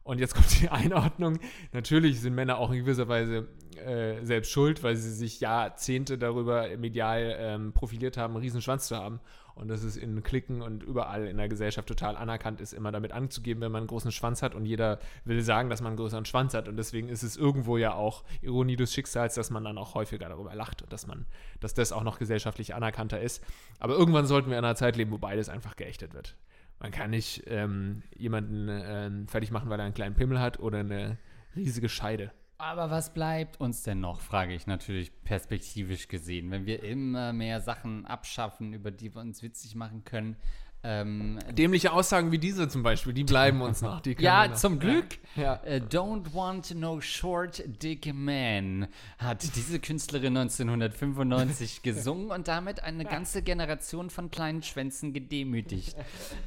Und 0.04 0.18
jetzt 0.18 0.34
kommt 0.34 0.60
die 0.60 0.68
Einordnung. 0.70 1.38
Natürlich 1.72 2.20
sind 2.20 2.34
Männer 2.34 2.58
auch 2.58 2.72
in 2.72 2.78
gewisser 2.78 3.08
Weise 3.08 3.48
äh, 3.76 4.24
selbst 4.24 4.50
schuld, 4.50 4.82
weil 4.82 4.96
sie 4.96 5.12
sich 5.12 5.40
Jahrzehnte 5.40 6.18
darüber 6.18 6.66
medial 6.76 7.36
ähm, 7.38 7.72
profiliert 7.72 8.16
haben, 8.16 8.34
einen 8.34 8.42
riesen 8.42 8.62
Schwanz 8.62 8.88
zu 8.88 8.96
haben. 8.96 9.20
Und 9.54 9.68
dass 9.68 9.82
es 9.82 9.96
in 9.96 10.22
Klicken 10.22 10.62
und 10.62 10.82
überall 10.82 11.26
in 11.26 11.36
der 11.36 11.48
Gesellschaft 11.48 11.86
total 11.88 12.16
anerkannt 12.16 12.60
ist, 12.60 12.72
immer 12.72 12.90
damit 12.90 13.12
anzugeben, 13.12 13.60
wenn 13.60 13.72
man 13.72 13.80
einen 13.80 13.88
großen 13.88 14.12
Schwanz 14.12 14.42
hat. 14.42 14.54
Und 14.54 14.64
jeder 14.64 14.98
will 15.24 15.42
sagen, 15.42 15.68
dass 15.68 15.80
man 15.80 15.88
einen 15.88 15.96
größeren 15.98 16.24
Schwanz 16.24 16.54
hat. 16.54 16.68
Und 16.68 16.76
deswegen 16.76 17.08
ist 17.08 17.22
es 17.22 17.36
irgendwo 17.36 17.76
ja 17.76 17.94
auch 17.94 18.24
Ironie 18.40 18.76
des 18.76 18.92
Schicksals, 18.92 19.34
dass 19.34 19.50
man 19.50 19.64
dann 19.64 19.78
auch 19.78 19.94
häufiger 19.94 20.28
darüber 20.28 20.54
lacht 20.54 20.82
und 20.82 20.92
dass 20.92 21.06
man, 21.06 21.26
dass 21.60 21.74
das 21.74 21.92
auch 21.92 22.02
noch 22.02 22.18
gesellschaftlich 22.18 22.74
anerkannter 22.74 23.20
ist. 23.20 23.44
Aber 23.78 23.94
irgendwann 23.94 24.26
sollten 24.26 24.50
wir 24.50 24.58
in 24.58 24.64
einer 24.64 24.76
Zeit 24.76 24.96
leben, 24.96 25.10
wo 25.10 25.18
beides 25.18 25.48
einfach 25.48 25.76
geächtet 25.76 26.14
wird. 26.14 26.36
Man 26.78 26.90
kann 26.90 27.10
nicht 27.10 27.44
ähm, 27.46 28.02
jemanden 28.16 28.68
ähm, 28.68 29.28
fertig 29.28 29.50
machen, 29.50 29.70
weil 29.70 29.78
er 29.78 29.84
einen 29.84 29.94
kleinen 29.94 30.16
Pimmel 30.16 30.40
hat 30.40 30.58
oder 30.58 30.78
eine 30.78 31.18
riesige 31.54 31.88
Scheide. 31.88 32.32
Aber 32.62 32.92
was 32.92 33.12
bleibt 33.12 33.60
uns 33.60 33.82
denn 33.82 33.98
noch, 33.98 34.20
frage 34.20 34.54
ich 34.54 34.68
natürlich 34.68 35.10
perspektivisch 35.24 36.06
gesehen, 36.06 36.52
wenn 36.52 36.64
wir 36.64 36.84
immer 36.84 37.32
mehr 37.32 37.60
Sachen 37.60 38.06
abschaffen, 38.06 38.72
über 38.72 38.92
die 38.92 39.12
wir 39.12 39.20
uns 39.20 39.42
witzig 39.42 39.74
machen 39.74 40.04
können. 40.04 40.36
Ähm, 40.84 41.38
Dämliche 41.52 41.92
Aussagen 41.92 42.32
wie 42.32 42.38
diese 42.38 42.68
zum 42.68 42.82
Beispiel, 42.82 43.12
die 43.12 43.22
bleiben 43.22 43.60
uns 43.62 43.82
noch. 43.82 44.04
Ja, 44.18 44.48
noch. 44.48 44.56
zum 44.56 44.80
Glück. 44.80 45.18
Ja. 45.36 45.60
Äh, 45.64 45.80
Don't 45.80 46.34
Want 46.34 46.74
No 46.74 47.00
Short 47.00 47.62
Dick 47.82 48.12
Man 48.12 48.88
hat 49.18 49.54
diese 49.54 49.78
Künstlerin 49.78 50.36
1995 50.36 51.82
gesungen 51.82 52.30
und 52.30 52.48
damit 52.48 52.82
eine 52.82 53.04
ganze 53.04 53.42
Generation 53.42 54.10
von 54.10 54.30
kleinen 54.30 54.62
Schwänzen 54.62 55.12
gedemütigt. 55.12 55.96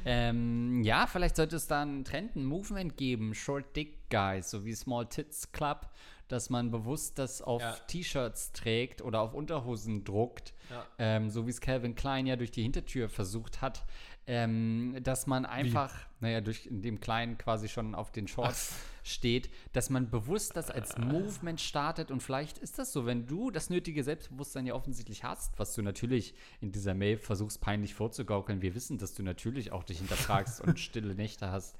ähm, 0.04 0.82
ja, 0.82 1.06
vielleicht 1.06 1.36
sollte 1.36 1.56
es 1.56 1.66
da 1.66 1.80
einen 1.82 2.04
Trend, 2.04 2.36
ein 2.36 2.44
Movement 2.44 2.96
geben, 2.98 3.34
Short 3.34 3.74
Dick 3.74 4.10
Guys, 4.10 4.50
so 4.50 4.64
wie 4.64 4.74
Small 4.74 5.06
Tits 5.06 5.50
Club, 5.50 5.88
dass 6.28 6.50
man 6.50 6.70
bewusst 6.70 7.18
das 7.18 7.40
auf 7.42 7.62
Ja. 7.62 7.72
T-Shirts 7.86 8.52
trägt 8.52 9.02
oder 9.02 9.20
auf 9.20 9.34
Unterhosen 9.34 10.04
druckt, 10.04 10.54
Ja. 10.70 10.84
ähm, 10.98 11.30
so 11.30 11.46
wie 11.46 11.50
es 11.50 11.60
Calvin 11.60 11.94
Klein 11.94 12.26
ja 12.26 12.36
durch 12.36 12.50
die 12.50 12.62
Hintertür 12.62 13.08
versucht 13.08 13.60
hat. 13.62 13.84
Ähm, 14.28 14.96
dass 15.04 15.28
man 15.28 15.46
einfach, 15.46 15.94
naja, 16.18 16.40
durch 16.40 16.66
in 16.66 16.82
dem 16.82 16.98
Kleinen 16.98 17.38
quasi 17.38 17.68
schon 17.68 17.94
auf 17.94 18.10
den 18.10 18.26
Shorts 18.26 18.74
steht, 19.04 19.48
dass 19.72 19.88
man 19.88 20.10
bewusst 20.10 20.56
das 20.56 20.68
als 20.68 20.98
Movement 20.98 21.60
startet 21.60 22.10
und 22.10 22.24
vielleicht 22.24 22.58
ist 22.58 22.76
das 22.80 22.92
so, 22.92 23.06
wenn 23.06 23.28
du 23.28 23.52
das 23.52 23.70
nötige 23.70 24.02
Selbstbewusstsein 24.02 24.66
ja 24.66 24.74
offensichtlich 24.74 25.22
hast, 25.22 25.56
was 25.60 25.74
du 25.76 25.82
natürlich 25.82 26.34
in 26.60 26.72
dieser 26.72 26.94
Mail 26.94 27.18
versuchst 27.18 27.60
peinlich 27.60 27.94
vorzugaukeln. 27.94 28.62
Wir 28.62 28.74
wissen, 28.74 28.98
dass 28.98 29.14
du 29.14 29.22
natürlich 29.22 29.70
auch 29.70 29.84
dich 29.84 29.98
hinterfragst 29.98 30.60
und 30.60 30.80
stille 30.80 31.14
Nächte 31.14 31.52
hast. 31.52 31.76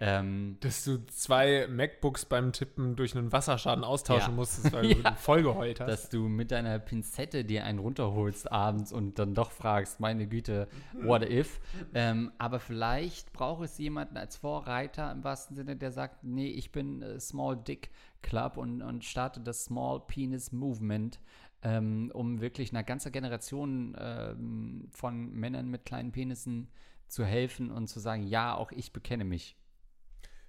Ähm, 0.00 0.56
Dass 0.60 0.84
du 0.84 1.04
zwei 1.06 1.66
MacBooks 1.68 2.24
beim 2.24 2.52
Tippen 2.52 2.96
durch 2.96 3.16
einen 3.16 3.30
Wasserschaden 3.32 3.84
austauschen 3.84 4.30
Ja. 4.32 4.36
musstest, 4.36 4.72
weil 4.72 4.86
Ja. 5.04 5.10
du 5.10 5.16
voll 5.16 5.42
geheult 5.42 5.80
hast. 5.80 5.88
dass 5.88 6.08
du 6.10 6.28
mit 6.28 6.50
deiner 6.50 6.78
Pinzette 6.78 7.44
dir 7.44 7.64
einen 7.64 7.78
runterholst 7.78 8.50
abends 8.50 8.92
und 8.92 9.18
dann 9.18 9.34
doch 9.34 9.50
fragst, 9.52 10.00
meine 10.00 10.26
Güte, 10.26 10.68
what 11.02 11.22
if? 11.28 11.60
Ähm, 11.94 12.32
aber 12.38 12.58
vielleicht 12.60 13.32
braucht 13.32 13.64
es 13.64 13.78
jemanden 13.78 14.16
als 14.16 14.36
Vorreiter 14.36 15.10
im 15.12 15.22
wahrsten 15.24 15.56
Sinne, 15.56 15.76
der 15.76 15.92
sagt, 15.92 16.24
nee, 16.24 16.48
ich 16.48 16.72
bin 16.72 17.02
äh, 17.02 17.20
Small 17.20 17.56
Dick 17.56 17.90
Club 18.22 18.56
und, 18.56 18.82
und 18.82 19.04
starte 19.04 19.40
das 19.40 19.64
Small 19.66 20.00
Penis 20.06 20.50
Movement, 20.52 21.20
ähm, 21.62 22.10
um 22.14 22.40
wirklich 22.40 22.72
einer 22.72 22.82
ganzen 22.84 23.12
Generation 23.12 23.96
ähm, 23.98 24.88
von 24.90 25.30
Männern 25.32 25.68
mit 25.68 25.84
kleinen 25.84 26.10
Penissen 26.12 26.68
zu 27.06 27.24
helfen 27.24 27.70
und 27.70 27.86
zu 27.86 28.00
sagen, 28.00 28.22
ja, 28.26 28.54
auch 28.54 28.72
ich 28.72 28.92
bekenne 28.92 29.24
mich. 29.24 29.56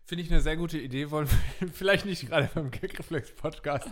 Finde 0.05 0.23
ich 0.23 0.31
eine 0.31 0.41
sehr 0.41 0.55
gute 0.55 0.77
Idee. 0.77 1.09
Wollen 1.11 1.27
wir 1.59 1.67
vielleicht 1.73 2.05
nicht 2.05 2.27
gerade 2.27 2.49
beim 2.53 2.69
Gagreflex-Podcast 2.71 3.89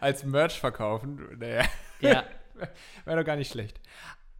als 0.00 0.24
Merch 0.24 0.58
verkaufen. 0.58 1.20
Naja, 1.38 1.64
Ja. 2.00 2.24
wäre 3.04 3.18
doch 3.20 3.26
gar 3.26 3.36
nicht 3.36 3.50
schlecht. 3.50 3.80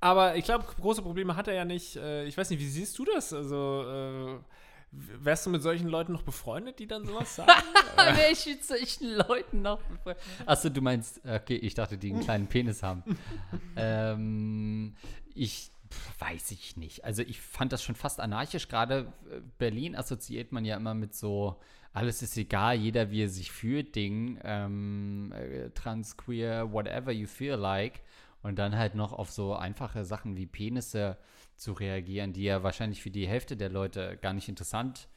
Aber 0.01 0.37
ich 0.37 0.45
glaube, 0.45 0.65
große 0.81 1.03
Probleme 1.03 1.35
hat 1.35 1.49
er 1.49 1.55
ja 1.55 1.65
nicht. 1.65 1.97
Äh, 1.97 2.25
Ich 2.27 2.37
weiß 2.39 2.51
nicht, 2.51 2.61
wie 2.61 2.69
siehst 2.69 2.97
du 2.99 3.05
das? 3.05 3.33
Also, 3.33 3.85
äh, 3.89 4.39
wärst 4.93 5.45
du 5.45 5.51
mit 5.51 5.61
solchen 5.63 5.89
Leuten 5.89 6.13
noch 6.13 6.23
befreundet, 6.23 6.79
die 6.79 6.87
dann 6.87 7.05
sowas 7.05 7.35
sagen? 7.37 7.51
Welche 7.97 8.57
solchen 8.63 9.11
Leuten 9.17 9.61
noch? 9.63 9.81
Achso, 10.47 10.69
du 10.69 10.81
meinst, 10.81 11.21
okay, 11.27 11.57
ich 11.57 11.75
dachte, 11.75 11.99
die 11.99 12.13
einen 12.13 12.21
kleinen 12.23 12.47
Penis 12.47 12.83
haben. 12.83 13.03
ähm, 13.77 14.95
ich 15.35 15.71
weiß 16.19 16.51
ich 16.51 16.77
nicht. 16.77 17.05
Also 17.05 17.23
ich 17.23 17.41
fand 17.41 17.73
das 17.73 17.83
schon 17.83 17.95
fast 17.95 18.21
anarchisch. 18.21 18.69
Gerade 18.69 19.13
äh, 19.31 19.41
Berlin 19.59 19.97
assoziiert 19.97 20.53
man 20.53 20.65
ja 20.65 20.77
immer 20.77 20.95
mit 20.95 21.15
so 21.15 21.61
alles 21.93 22.23
ist 22.23 22.37
egal, 22.37 22.77
jeder 22.77 23.11
wie 23.11 23.25
er 23.25 23.29
sich 23.29 23.51
fühlt, 23.51 23.97
Ding, 23.97 24.39
ähm, 24.45 25.33
äh, 25.33 25.71
trans, 25.71 26.17
queer, 26.17 26.73
whatever 26.73 27.11
you 27.11 27.27
feel 27.27 27.55
like. 27.55 28.03
Und 28.43 28.59
dann 28.59 28.77
halt 28.77 28.95
noch 28.95 29.13
auf 29.13 29.33
so 29.33 29.55
einfache 29.55 30.05
Sachen 30.05 30.37
wie 30.37 30.47
Penisse 30.47 31.19
zu 31.57 31.73
reagieren, 31.73 32.33
die 32.33 32.45
ja 32.45 32.63
wahrscheinlich 32.63 33.03
für 33.03 33.11
die 33.11 33.27
Hälfte 33.27 33.57
der 33.57 33.69
Leute 33.69 34.17
gar 34.23 34.33
nicht 34.33 34.49
interessant 34.49 35.09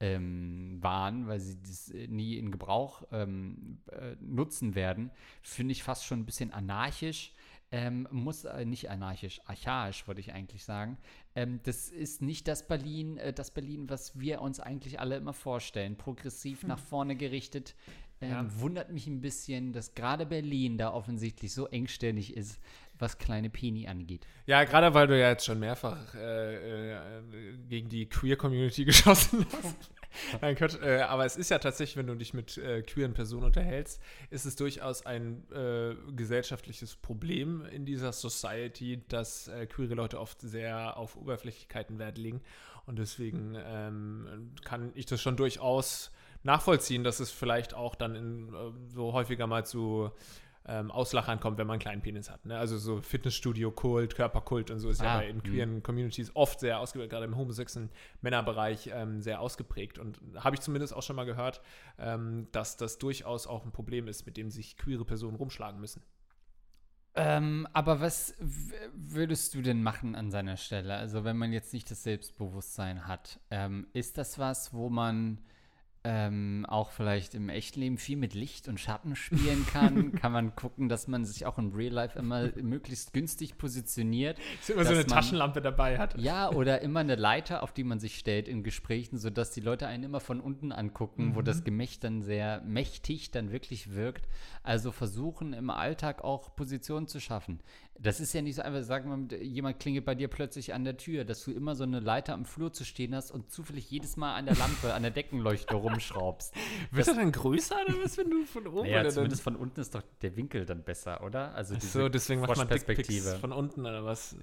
ähm, 0.00 0.78
waren, 0.80 1.26
weil 1.26 1.40
sie 1.40 1.60
das 1.60 1.90
äh, 1.90 2.06
nie 2.06 2.36
in 2.36 2.52
Gebrauch 2.52 3.02
ähm, 3.10 3.78
äh, 3.90 4.14
nutzen 4.20 4.74
werden, 4.76 5.10
finde 5.42 5.72
ich 5.72 5.82
fast 5.82 6.04
schon 6.04 6.20
ein 6.20 6.26
bisschen 6.26 6.52
anarchisch. 6.52 7.32
Ähm, 7.70 8.08
muss 8.10 8.44
äh, 8.44 8.64
nicht 8.64 8.88
anarchisch, 8.88 9.42
archaisch, 9.44 10.06
würde 10.06 10.20
ich 10.20 10.32
eigentlich 10.32 10.64
sagen. 10.64 10.96
Ähm, 11.34 11.60
das 11.64 11.90
ist 11.90 12.22
nicht 12.22 12.48
das 12.48 12.66
Berlin, 12.66 13.18
äh, 13.18 13.32
das 13.34 13.50
Berlin, 13.50 13.90
was 13.90 14.18
wir 14.18 14.40
uns 14.40 14.58
eigentlich 14.58 15.00
alle 15.00 15.16
immer 15.16 15.34
vorstellen. 15.34 15.96
Progressiv 15.96 16.62
nach 16.62 16.78
vorne 16.78 17.14
gerichtet. 17.14 17.74
Ähm, 18.22 18.30
Ja. 18.30 18.46
Wundert 18.60 18.90
mich 18.90 19.06
ein 19.06 19.20
bisschen, 19.20 19.72
dass 19.74 19.94
gerade 19.94 20.24
Berlin 20.24 20.78
da 20.78 20.92
offensichtlich 20.94 21.52
so 21.52 21.66
engstirnig 21.68 22.34
ist, 22.34 22.58
was 22.98 23.18
kleine 23.18 23.50
Peni 23.50 23.86
angeht. 23.86 24.26
ja, 24.46 24.64
gerade 24.64 24.92
weil 24.94 25.06
du 25.06 25.20
ja 25.20 25.28
jetzt 25.28 25.44
schon 25.44 25.60
mehrfach 25.60 26.14
äh, 26.14 26.94
äh, 26.94 27.56
gegen 27.68 27.88
die 27.90 28.06
Queer-Community 28.06 28.84
geschossen 28.86 29.46
hast. 29.62 29.90
Nein, 30.40 30.56
Quatsch, 30.56 30.76
äh, 30.82 31.00
aber 31.02 31.24
es 31.24 31.36
ist 31.36 31.50
ja 31.50 31.58
tatsächlich, 31.58 31.96
wenn 31.96 32.06
du 32.06 32.14
dich 32.14 32.34
mit 32.34 32.58
äh, 32.58 32.82
queeren 32.82 33.14
Personen 33.14 33.44
unterhältst, 33.44 34.00
ist 34.30 34.44
es 34.44 34.56
durchaus 34.56 35.04
ein 35.06 35.44
äh, 35.52 35.94
gesellschaftliches 36.12 36.96
Problem 36.96 37.64
in 37.66 37.84
dieser 37.84 38.12
Society, 38.12 39.02
dass 39.08 39.48
äh, 39.48 39.66
queere 39.66 39.94
Leute 39.94 40.20
oft 40.20 40.40
sehr 40.40 40.96
auf 40.96 41.16
Oberflächlichkeiten 41.16 41.98
Wert 41.98 42.18
legen. 42.18 42.40
Und 42.86 42.98
deswegen 42.98 43.54
ähm, 43.56 44.52
kann 44.64 44.92
ich 44.94 45.06
das 45.06 45.20
schon 45.20 45.36
durchaus 45.36 46.10
nachvollziehen, 46.42 47.04
dass 47.04 47.20
es 47.20 47.30
vielleicht 47.30 47.74
auch 47.74 47.94
dann 47.94 48.14
in, 48.14 48.54
äh, 48.54 48.72
so 48.94 49.12
häufiger 49.12 49.46
mal 49.46 49.66
zu 49.66 50.10
ähm, 50.68 50.90
Auslachern 50.90 51.40
kommt, 51.40 51.58
wenn 51.58 51.66
man 51.66 51.74
einen 51.74 51.80
kleinen 51.80 52.02
Penis 52.02 52.30
hat. 52.30 52.44
Ne? 52.44 52.56
Also 52.58 52.76
so 52.76 53.00
Fitnessstudio-Kult, 53.00 54.14
Körperkult 54.14 54.70
und 54.70 54.78
so 54.78 54.90
ist 54.90 55.00
ja 55.00 55.14
Ah, 55.14 55.18
bei 55.18 55.28
in 55.28 55.42
queeren 55.42 55.82
Communities 55.82 56.30
oft 56.36 56.60
sehr 56.60 56.78
ausgeprägt, 56.78 57.10
gerade 57.10 57.24
im 57.24 57.36
homosexuellen 57.36 57.90
Männerbereich 58.20 58.90
ähm, 58.92 59.22
sehr 59.22 59.40
ausgeprägt. 59.40 59.98
Und 59.98 60.20
habe 60.36 60.56
ich 60.56 60.60
zumindest 60.60 60.94
auch 60.94 61.02
schon 61.02 61.16
mal 61.16 61.24
gehört, 61.24 61.62
ähm, 61.98 62.48
dass 62.52 62.76
das 62.76 62.98
durchaus 62.98 63.46
auch 63.46 63.64
ein 63.64 63.72
Problem 63.72 64.06
ist, 64.08 64.26
mit 64.26 64.36
dem 64.36 64.50
sich 64.50 64.76
queere 64.76 65.04
Personen 65.04 65.36
rumschlagen 65.36 65.80
müssen. 65.80 66.02
Ähm, 67.14 67.66
aber 67.72 68.00
was 68.00 68.34
würdest 68.92 69.54
du 69.54 69.62
denn 69.62 69.82
machen 69.82 70.14
an 70.14 70.30
seiner 70.30 70.56
Stelle? 70.56 70.94
Also, 70.94 71.24
wenn 71.24 71.36
man 71.36 71.52
jetzt 71.52 71.72
nicht 71.72 71.90
das 71.90 72.02
Selbstbewusstsein 72.02 73.08
hat, 73.08 73.40
ähm, 73.50 73.88
ist 73.92 74.18
das 74.18 74.38
was, 74.38 74.72
wo 74.72 74.88
man 74.88 75.40
ähm, 76.04 76.64
auch 76.68 76.90
vielleicht 76.92 77.34
im 77.34 77.48
echten 77.48 77.80
Leben 77.80 77.98
viel 77.98 78.16
mit 78.16 78.34
Licht 78.34 78.68
und 78.68 78.78
Schatten 78.80 79.16
spielen 79.16 79.66
kann? 79.66 80.12
kann 80.20 80.32
man 80.32 80.54
gucken, 80.54 80.88
dass 80.88 81.08
man 81.08 81.24
sich 81.24 81.46
auch 81.46 81.58
im 81.58 81.72
Real 81.72 81.92
Life 81.92 82.18
immer 82.18 82.50
möglichst 82.62 83.12
günstig 83.12 83.58
positioniert? 83.58 84.38
Dass 84.60 84.70
immer 84.70 84.84
so 84.84 84.90
eine 84.90 85.00
man- 85.00 85.08
Taschenlampe 85.08 85.60
dabei 85.60 85.98
hat. 85.98 86.18
Ja, 86.18 86.50
oder 86.50 86.80
immer 86.82 87.00
eine 87.00 87.16
Leiter, 87.16 87.62
auf 87.62 87.72
die 87.72 87.84
man 87.84 88.00
sich 88.00 88.18
stellt 88.18 88.48
in 88.48 88.62
Gesprächen, 88.62 89.18
sodass 89.18 89.50
die 89.50 89.60
Leute 89.60 89.86
einen 89.86 90.04
immer 90.04 90.20
von 90.20 90.40
unten 90.40 90.72
angucken, 90.72 91.34
wo 91.34 91.42
das 91.42 91.64
Gemächt 91.64 92.04
dann 92.04 92.22
sehr 92.22 92.60
mächtig 92.62 93.30
dann 93.30 93.50
wirklich 93.52 93.94
wirkt. 93.94 94.26
Also 94.62 94.92
versuchen 94.92 95.52
im 95.52 95.70
Alltag 95.70 96.22
auch 96.22 96.54
Positionen 96.54 97.08
zu 97.08 97.20
schaffen. 97.20 97.60
Das 98.00 98.20
ist 98.20 98.32
ja 98.32 98.42
nicht 98.42 98.56
so 98.56 98.62
einfach, 98.62 98.82
sagen 98.82 99.10
wir, 99.10 99.16
mal, 99.16 99.42
jemand 99.42 99.80
klingelt 99.80 100.04
bei 100.04 100.14
dir 100.14 100.28
plötzlich 100.28 100.72
an 100.74 100.84
der 100.84 100.96
Tür, 100.96 101.24
dass 101.24 101.44
du 101.44 101.52
immer 101.52 101.74
so 101.74 101.84
eine 101.84 102.00
Leiter 102.00 102.34
am 102.34 102.44
Flur 102.44 102.72
zu 102.72 102.84
stehen 102.84 103.14
hast 103.14 103.30
und 103.30 103.50
zufällig 103.50 103.90
jedes 103.90 104.16
Mal 104.16 104.34
an 104.34 104.46
der 104.46 104.56
Lampe, 104.56 104.94
an 104.94 105.02
der 105.02 105.10
Deckenleuchte 105.10 105.74
rumschraubst. 105.74 106.54
Wird 106.90 107.08
er 107.08 107.14
dann 107.14 107.32
größer 107.32 107.76
oder 107.86 107.94
was, 108.02 108.16
wenn 108.16 108.30
du 108.30 108.44
von 108.44 108.66
oben 108.66 108.82
Naja, 108.88 109.00
oder 109.00 109.10
zumindest 109.10 109.42
von 109.42 109.56
unten 109.56 109.80
ist 109.80 109.94
doch 109.94 110.02
der 110.22 110.36
Winkel 110.36 110.64
dann 110.64 110.82
besser, 110.82 111.22
oder? 111.24 111.54
Also 111.54 111.74
dann, 111.74 111.80
diese 111.80 112.00
so, 112.00 112.08
deswegen 112.08 112.40
macht 112.40 112.56
man 112.56 112.68
Froschperspektive. 112.68 113.38
von 113.38 113.52
unten 113.52 113.80
oder 113.80 114.04
was? 114.04 114.36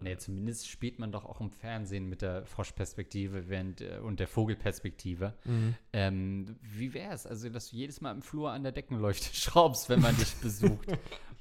Nee, 0.00 0.16
zumindest 0.16 0.68
spielt 0.68 0.98
man 0.98 1.12
doch 1.12 1.24
auch 1.24 1.40
im 1.40 1.50
Fernsehen 1.50 2.08
mit 2.08 2.22
der 2.22 2.46
Froschperspektive 2.46 3.48
während, 3.48 3.80
äh, 3.80 3.98
und 4.02 4.20
der 4.20 4.28
Vogelperspektive. 4.28 5.34
Ähm, 5.92 6.56
wie 6.62 6.94
wär's? 6.94 7.26
Also, 7.26 7.48
dass 7.48 7.70
du 7.70 7.76
jedes 7.76 8.00
Mal 8.00 8.12
im 8.12 8.22
Flur 8.22 8.50
an 8.50 8.62
der 8.62 8.72
Deckenleuchte 8.72 9.34
schraubst, 9.34 9.88
wenn 9.88 10.00
man 10.00 10.16
dich 10.16 10.34
besucht. 10.36 10.88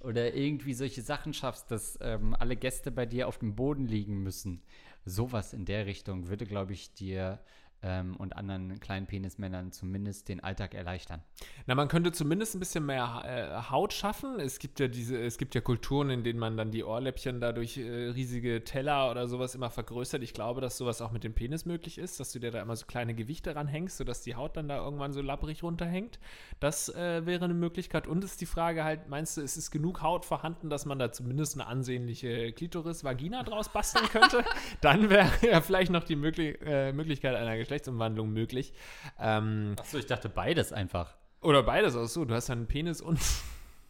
Oder 0.03 0.33
irgendwie 0.33 0.73
solche 0.73 1.01
Sachen 1.01 1.33
schaffst, 1.33 1.71
dass 1.71 1.97
ähm, 2.01 2.35
alle 2.37 2.57
Gäste 2.57 2.91
bei 2.91 3.05
dir 3.05 3.27
auf 3.27 3.39
dem 3.39 3.55
Boden 3.55 3.87
liegen 3.87 4.21
müssen. 4.21 4.61
Sowas 5.05 5.53
in 5.53 5.65
der 5.65 5.85
Richtung 5.85 6.27
würde, 6.27 6.45
glaube 6.45 6.73
ich, 6.73 6.93
dir 6.93 7.39
ähm, 7.83 8.15
und 8.15 8.35
anderen 8.35 8.79
kleinen 8.79 9.05
Penismännern 9.05 9.71
zumindest 9.71 10.29
den 10.29 10.39
Alltag 10.41 10.73
erleichtern. 10.73 11.21
Na, 11.67 11.75
man 11.75 11.87
könnte 11.87 12.11
zumindest 12.11 12.55
ein 12.55 12.59
bisschen 12.59 12.85
mehr 12.85 13.23
äh, 13.25 13.71
Haut 13.71 13.93
schaffen. 13.93 14.39
Es 14.39 14.59
gibt 14.59 14.79
ja 14.79 14.87
diese, 14.87 15.21
es 15.21 15.37
gibt 15.37 15.53
ja 15.53 15.61
Kulturen, 15.61 16.09
in 16.09 16.23
denen 16.23 16.39
man 16.39 16.57
dann 16.57 16.71
die 16.71 16.83
Ohrläppchen 16.83 17.41
dadurch 17.41 17.77
äh, 17.77 18.09
riesige 18.09 18.63
Teller 18.63 19.11
oder 19.11 19.27
sowas 19.27 19.53
immer 19.53 19.69
vergrößert. 19.69 20.23
Ich 20.23 20.33
glaube, 20.33 20.61
dass 20.61 20.77
sowas 20.77 21.01
auch 21.01 21.11
mit 21.11 21.23
dem 21.23 21.33
Penis 21.33 21.65
möglich 21.65 21.97
ist, 21.97 22.19
dass 22.19 22.31
du 22.31 22.39
dir 22.39 22.51
da 22.51 22.61
immer 22.61 22.75
so 22.75 22.85
kleine 22.85 23.13
Gewichte 23.13 23.55
ranhängst, 23.55 23.97
sodass 23.97 24.21
die 24.21 24.35
Haut 24.35 24.55
dann 24.55 24.69
da 24.69 24.77
irgendwann 24.77 25.11
so 25.11 25.21
labbrig 25.21 25.63
runterhängt. 25.63 26.19
Das 26.59 26.89
äh, 26.89 27.25
wäre 27.25 27.45
eine 27.45 27.53
Möglichkeit. 27.53 28.07
Und 28.07 28.23
ist 28.23 28.39
die 28.39 28.45
Frage 28.45 28.83
halt, 28.83 29.09
meinst 29.09 29.37
du, 29.37 29.41
es 29.41 29.57
ist 29.57 29.71
genug 29.71 30.01
Haut 30.01 30.25
vorhanden, 30.25 30.69
dass 30.69 30.85
man 30.85 30.99
da 30.99 31.11
zumindest 31.11 31.55
eine 31.55 31.67
ansehnliche 31.67 32.53
Klitoris-Vagina 32.53 33.43
draus 33.43 33.69
basteln 33.69 34.07
könnte? 34.07 34.45
dann 34.81 35.09
wäre 35.09 35.29
ja 35.41 35.59
vielleicht 35.61 35.91
noch 35.91 36.03
die 36.03 36.15
Möglich 36.15 36.61
äh, 36.61 36.93
Möglichkeit 36.93 37.35
einer 37.35 37.57
Geschlechtsumwandlung 37.73 38.31
möglich. 38.31 38.73
Ähm, 39.19 39.75
Achso, 39.79 39.97
ich 39.97 40.05
dachte 40.05 40.29
beides 40.29 40.71
einfach. 40.73 41.15
oder 41.41 41.63
beides 41.63 41.95
auch 41.95 42.05
so. 42.05 42.23
Du 42.25 42.33
hast 42.35 42.49
dann 42.49 42.59
einen 42.59 42.67
Penis 42.67 43.01
und 43.01 43.19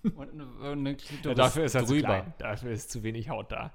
Und 0.15 0.29
eine, 0.61 0.95
Klitoris 0.97 1.25
ja, 1.25 1.33
dafür 1.33 1.63
ist 1.63 1.75
er 1.75 1.85
zu 1.85 1.93
drüber. 1.93 2.07
klein. 2.07 2.33
Dafür 2.37 2.71
ist 2.71 2.91
zu 2.91 3.03
wenig 3.03 3.29
Haut 3.29 3.51
da. 3.53 3.71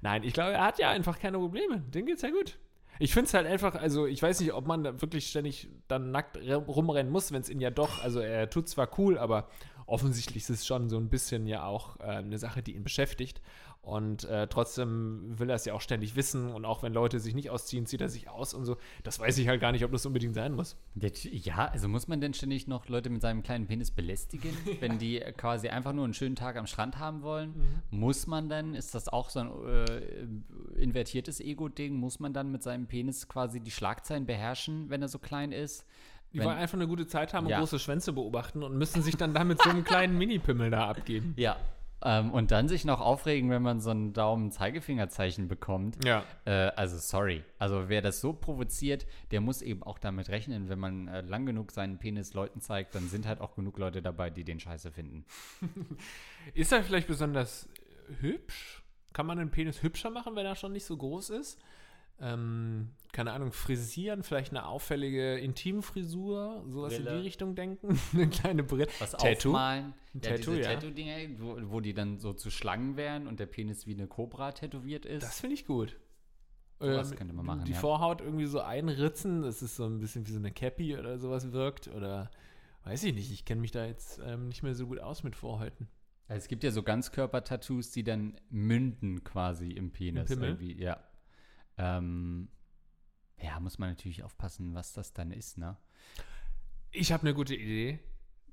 Nein, 0.00 0.24
ich 0.24 0.32
glaube, 0.34 0.52
er 0.54 0.64
hat 0.64 0.78
ja 0.80 0.90
einfach 0.90 1.20
keine 1.20 1.38
Probleme. 1.38 1.80
Dem 1.82 2.04
geht's 2.06 2.22
ja 2.22 2.30
gut. 2.30 2.58
Ich 2.98 3.12
finde 3.14 3.26
es 3.28 3.34
halt 3.34 3.46
einfach, 3.46 3.76
also 3.76 4.06
ich 4.06 4.20
weiß 4.20 4.40
nicht, 4.40 4.52
ob 4.52 4.66
man 4.66 4.82
da 4.82 5.00
wirklich 5.00 5.28
ständig 5.28 5.68
dann 5.88 6.10
nackt 6.10 6.36
re- 6.36 6.56
rumrennen 6.56 7.10
muss, 7.12 7.30
wenn 7.32 7.40
es 7.42 7.48
ihn 7.48 7.60
ja 7.60 7.70
doch, 7.70 8.02
also 8.02 8.18
er 8.20 8.50
tut 8.50 8.68
zwar 8.68 8.98
cool, 8.98 9.18
aber 9.18 9.48
offensichtlich 9.86 10.42
ist 10.44 10.50
es 10.50 10.66
schon 10.66 10.88
so 10.88 10.98
ein 10.98 11.08
bisschen 11.08 11.46
ja 11.46 11.64
auch 11.64 11.98
äh, 12.00 12.04
eine 12.04 12.38
Sache, 12.38 12.62
die 12.62 12.74
ihn 12.74 12.82
beschäftigt. 12.84 13.40
Und 13.84 14.22
äh, 14.24 14.46
trotzdem 14.46 15.36
will 15.40 15.50
er 15.50 15.56
es 15.56 15.64
ja 15.64 15.74
auch 15.74 15.80
ständig 15.80 16.14
wissen. 16.14 16.52
Und 16.52 16.64
auch 16.64 16.84
wenn 16.84 16.92
Leute 16.94 17.18
sich 17.18 17.34
nicht 17.34 17.50
ausziehen, 17.50 17.84
zieht 17.84 18.00
er 18.00 18.08
sich 18.08 18.28
aus 18.30 18.54
und 18.54 18.64
so. 18.64 18.76
Das 19.02 19.18
weiß 19.18 19.36
ich 19.38 19.48
halt 19.48 19.60
gar 19.60 19.72
nicht, 19.72 19.84
ob 19.84 19.90
das 19.90 20.06
unbedingt 20.06 20.36
sein 20.36 20.52
muss. 20.54 20.76
Ja, 20.94 21.66
also 21.66 21.88
muss 21.88 22.06
man 22.06 22.20
denn 22.20 22.32
ständig 22.32 22.68
noch 22.68 22.88
Leute 22.88 23.10
mit 23.10 23.22
seinem 23.22 23.42
kleinen 23.42 23.66
Penis 23.66 23.90
belästigen, 23.90 24.56
wenn 24.80 25.00
die 25.00 25.18
quasi 25.36 25.68
einfach 25.68 25.92
nur 25.92 26.04
einen 26.04 26.14
schönen 26.14 26.36
Tag 26.36 26.56
am 26.56 26.66
Strand 26.68 27.00
haben 27.00 27.22
wollen? 27.22 27.82
Muss 27.90 28.28
man 28.28 28.48
dann, 28.48 28.76
ist 28.76 28.94
das 28.94 29.08
auch 29.08 29.30
so 29.30 29.40
ein 29.40 29.50
äh, 29.66 30.80
invertiertes 30.80 31.40
Ego-Ding, 31.40 31.94
muss 31.96 32.20
man 32.20 32.32
dann 32.32 32.52
mit 32.52 32.62
seinem 32.62 32.86
Penis 32.86 33.26
quasi 33.26 33.58
die 33.60 33.72
Schlagzeilen 33.72 34.26
beherrschen, 34.26 34.90
wenn 34.90 35.02
er 35.02 35.08
so 35.08 35.18
klein 35.18 35.50
ist? 35.50 35.84
Die 36.32 36.38
Wenn- 36.38 36.46
wollen 36.46 36.56
einfach 36.58 36.78
eine 36.78 36.86
gute 36.86 37.08
Zeit 37.08 37.34
haben 37.34 37.46
und 37.46 37.50
Ja. 37.50 37.58
große 37.58 37.80
Schwänze 37.80 38.12
beobachten 38.12 38.62
und 38.62 38.78
müssen 38.78 39.02
sich 39.02 39.16
dann 39.16 39.34
damit 39.34 39.60
so 39.60 39.68
einem 39.70 39.82
kleinen 39.84 40.16
Mini-Pimmel 40.16 40.70
da 40.70 40.88
abgeben. 40.88 41.34
Ja. 41.36 41.56
Ähm, 42.04 42.32
und 42.32 42.50
dann 42.50 42.68
sich 42.68 42.84
noch 42.84 43.00
aufregen, 43.00 43.50
wenn 43.50 43.62
man 43.62 43.80
so 43.80 43.90
ein 43.90 44.12
Daumen-Zeigefingerzeichen 44.12 45.48
bekommt. 45.48 46.04
Ja. 46.04 46.24
Äh, 46.44 46.72
also 46.76 46.98
sorry. 46.98 47.44
Also 47.58 47.88
wer 47.88 48.02
das 48.02 48.20
so 48.20 48.32
provoziert, 48.32 49.06
der 49.30 49.40
muss 49.40 49.62
eben 49.62 49.82
auch 49.82 49.98
damit 49.98 50.28
rechnen, 50.28 50.68
wenn 50.68 50.78
man 50.78 51.08
äh, 51.08 51.20
lang 51.20 51.46
genug 51.46 51.70
seinen 51.70 51.98
Penis 51.98 52.34
Leuten 52.34 52.60
zeigt, 52.60 52.94
dann 52.94 53.08
sind 53.08 53.26
halt 53.26 53.40
auch 53.40 53.54
genug 53.54 53.78
Leute 53.78 54.02
dabei, 54.02 54.30
die 54.30 54.44
den 54.44 54.58
scheiße 54.58 54.90
finden. 54.90 55.24
Ist 56.54 56.72
er 56.72 56.82
vielleicht 56.82 57.06
besonders 57.06 57.68
hübsch? 58.20 58.82
Kann 59.12 59.26
man 59.26 59.38
den 59.38 59.50
Penis 59.50 59.82
hübscher 59.82 60.10
machen, 60.10 60.34
wenn 60.36 60.46
er 60.46 60.56
schon 60.56 60.72
nicht 60.72 60.86
so 60.86 60.96
groß 60.96 61.30
ist? 61.30 61.60
Ähm, 62.20 62.90
keine 63.12 63.32
Ahnung, 63.32 63.52
frisieren, 63.52 64.22
vielleicht 64.22 64.52
eine 64.52 64.66
auffällige 64.66 65.36
Intimfrisur, 65.38 66.64
sowas 66.68 66.94
in 66.94 67.04
Brille. 67.04 67.16
die 67.18 67.22
Richtung 67.24 67.54
denken. 67.54 67.98
eine 68.12 68.28
kleine 68.28 68.62
Brille. 68.62 68.86
Was 69.00 69.12
Tattoo? 69.12 69.50
aufmalen. 69.50 69.94
Ein 70.14 70.20
ja, 70.22 70.30
Tattoo, 70.30 70.52
diese 70.52 70.62
ja. 70.62 70.74
Tattoo-Dinger, 70.74 71.16
wo, 71.40 71.56
wo 71.72 71.80
die 71.80 71.94
dann 71.94 72.18
so 72.18 72.32
zu 72.32 72.50
Schlangen 72.50 72.96
wären 72.96 73.26
und 73.26 73.40
der 73.40 73.46
Penis 73.46 73.86
wie 73.86 73.94
eine 73.94 74.06
Kobra 74.06 74.52
tätowiert 74.52 75.04
ist. 75.04 75.22
Das 75.24 75.40
finde 75.40 75.54
ich 75.54 75.66
gut. 75.66 75.96
Sowas 76.78 77.10
Ähm, 77.12 77.16
könnte 77.18 77.34
man 77.34 77.46
machen, 77.46 77.64
Die 77.64 77.72
ja. 77.72 77.78
Vorhaut 77.78 78.20
irgendwie 78.20 78.46
so 78.46 78.60
einritzen, 78.60 79.42
dass 79.42 79.62
es 79.62 79.76
so 79.76 79.84
ein 79.84 80.00
bisschen 80.00 80.26
wie 80.26 80.32
so 80.32 80.38
eine 80.38 80.50
Cappy 80.52 80.96
oder 80.96 81.18
sowas 81.18 81.52
wirkt. 81.52 81.88
Oder 81.88 82.30
weiß 82.84 83.04
ich 83.04 83.14
nicht, 83.14 83.30
ich 83.32 83.44
kenne 83.44 83.60
mich 83.60 83.70
da 83.72 83.84
jetzt 83.86 84.20
ähm, 84.24 84.48
nicht 84.48 84.62
mehr 84.62 84.74
so 84.74 84.86
gut 84.86 85.00
aus 85.00 85.22
mit 85.22 85.36
Vorhäuten. 85.36 85.88
Also 86.28 86.38
es 86.38 86.48
gibt 86.48 86.64
ja 86.64 86.70
so 86.70 86.82
Ganzkörper-Tattoos, 86.82 87.90
die 87.90 88.04
dann 88.04 88.36
münden 88.48 89.22
quasi 89.22 89.70
im 89.72 89.90
Penis. 89.92 90.28
Pimmel? 90.28 90.50
irgendwie, 90.50 90.82
ja. 90.82 90.98
Ähm, 91.78 92.48
ja, 93.42 93.58
muss 93.60 93.78
man 93.78 93.90
natürlich 93.90 94.22
aufpassen, 94.22 94.74
was 94.74 94.92
das 94.92 95.12
dann 95.12 95.30
ist, 95.30 95.58
ne? 95.58 95.76
Ich 96.90 97.12
habe 97.12 97.22
eine 97.22 97.34
gute 97.34 97.54
Idee. 97.54 97.98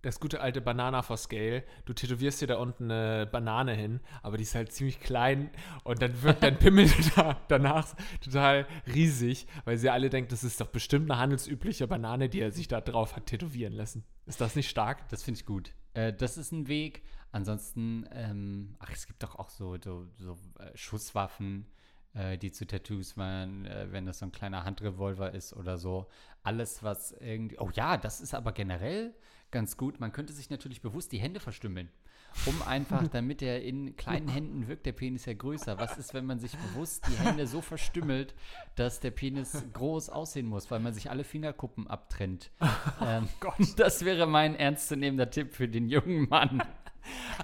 Das 0.02 0.22
gute 0.22 0.40
alte 0.40 0.62
Banana 0.62 1.02
for 1.02 1.18
Scale. 1.18 1.66
Du 1.84 1.92
tätowierst 1.92 2.42
dir 2.42 2.48
da 2.48 2.56
unten 2.56 2.90
eine 2.90 3.28
Banane 3.28 3.74
hin, 3.74 4.00
aber 4.22 4.38
die 4.38 4.44
ist 4.44 4.56
halt 4.56 4.72
ziemlich 4.72 5.02
klein 5.02 5.50
und 5.84 6.02
dann 6.02 6.24
wirkt 6.24 6.42
dein 6.42 6.58
Pimmel 6.60 6.90
da, 7.18 7.38
danach 7.50 7.94
total 8.22 8.66
riesig, 8.88 9.46
weil 9.66 9.78
sie 9.78 9.90
alle 9.90 10.10
denken, 10.10 10.30
das 10.30 10.46
ist 10.46 10.62
doch 10.62 10.68
bestimmt 10.68 11.12
eine 11.12 11.20
handelsübliche 11.20 11.86
Banane, 11.86 12.30
die 12.30 12.40
er 12.40 12.54
sich 12.54 12.70
da 12.70 12.80
drauf 12.80 13.18
hat 13.18 13.26
tätowieren 13.26 13.74
lassen. 13.74 14.06
Ist 14.26 14.40
das 14.40 14.56
nicht 14.56 14.70
stark? 14.70 15.10
Das 15.10 15.22
finde 15.22 15.42
ich 15.42 15.46
gut. 15.46 15.74
Äh, 15.94 16.14
das 16.14 16.38
ist 16.38 16.54
ein 16.54 16.70
Weg. 16.70 17.04
Ansonsten, 17.34 18.08
ähm, 18.12 18.76
ach, 18.80 18.92
es 18.94 19.06
gibt 19.06 19.22
doch 19.22 19.36
auch 19.36 19.50
so, 19.50 19.78
so, 19.84 20.08
so 20.18 20.38
äh, 20.60 20.76
Schusswaffen, 20.76 21.68
äh, 22.14 22.38
die 22.38 22.52
zu 22.52 22.66
Tattoos 22.66 23.18
waren, 23.18 23.66
äh, 23.66 23.88
wenn 23.92 24.06
das 24.06 24.20
so 24.20 24.26
ein 24.26 24.32
kleiner 24.32 24.64
Handrevolver 24.64 25.34
ist 25.34 25.54
oder 25.54 25.78
so. 25.78 26.08
Alles, 26.44 26.84
was 26.84 27.12
irgendwie. 27.12 27.60
Oh 27.60 27.70
ja, 27.74 27.98
das 27.98 28.22
ist 28.22 28.34
aber 28.34 28.52
generell 28.52 29.14
ganz 29.52 29.78
gut. 29.78 30.00
Man 30.00 30.12
könnte 30.12 30.34
sich 30.34 30.50
natürlich 30.50 30.82
bewusst 30.82 31.12
die 31.12 31.20
Hände 31.20 31.40
verstümmeln. 31.40 31.90
Um 32.46 32.62
einfach, 32.62 33.08
damit 33.12 33.42
er 33.42 33.64
in 33.64 33.96
kleinen 33.96 34.28
Händen 34.28 34.68
wirkt, 34.68 34.86
der 34.86 34.92
Penis 34.92 35.26
ja 35.26 35.34
größer. 35.34 35.80
Was 35.80 35.98
ist, 35.98 36.14
wenn 36.14 36.26
man 36.26 36.40
sich 36.40 36.56
bewusst 36.56 37.08
die 37.08 37.18
Hände 37.18 37.48
so 37.48 37.62
verstümmelt, 37.62 38.36
dass 38.76 39.00
der 39.00 39.12
Penis 39.12 39.64
groß 39.74 40.10
aussehen 40.10 40.46
muss, 40.46 40.70
weil 40.70 40.80
man 40.80 40.94
sich 40.94 41.10
alle 41.10 41.24
Fingerkuppen 41.24 41.88
abtrennt? 41.88 42.52
ähm, 43.02 43.28
Das 43.78 44.06
wäre 44.06 44.28
mein 44.28 44.56
ernstzunehmender 44.56 45.30
Tipp 45.30 45.54
für 45.54 45.68
den 45.68 45.90
jungen 45.90 46.30
Mann. 46.30 46.64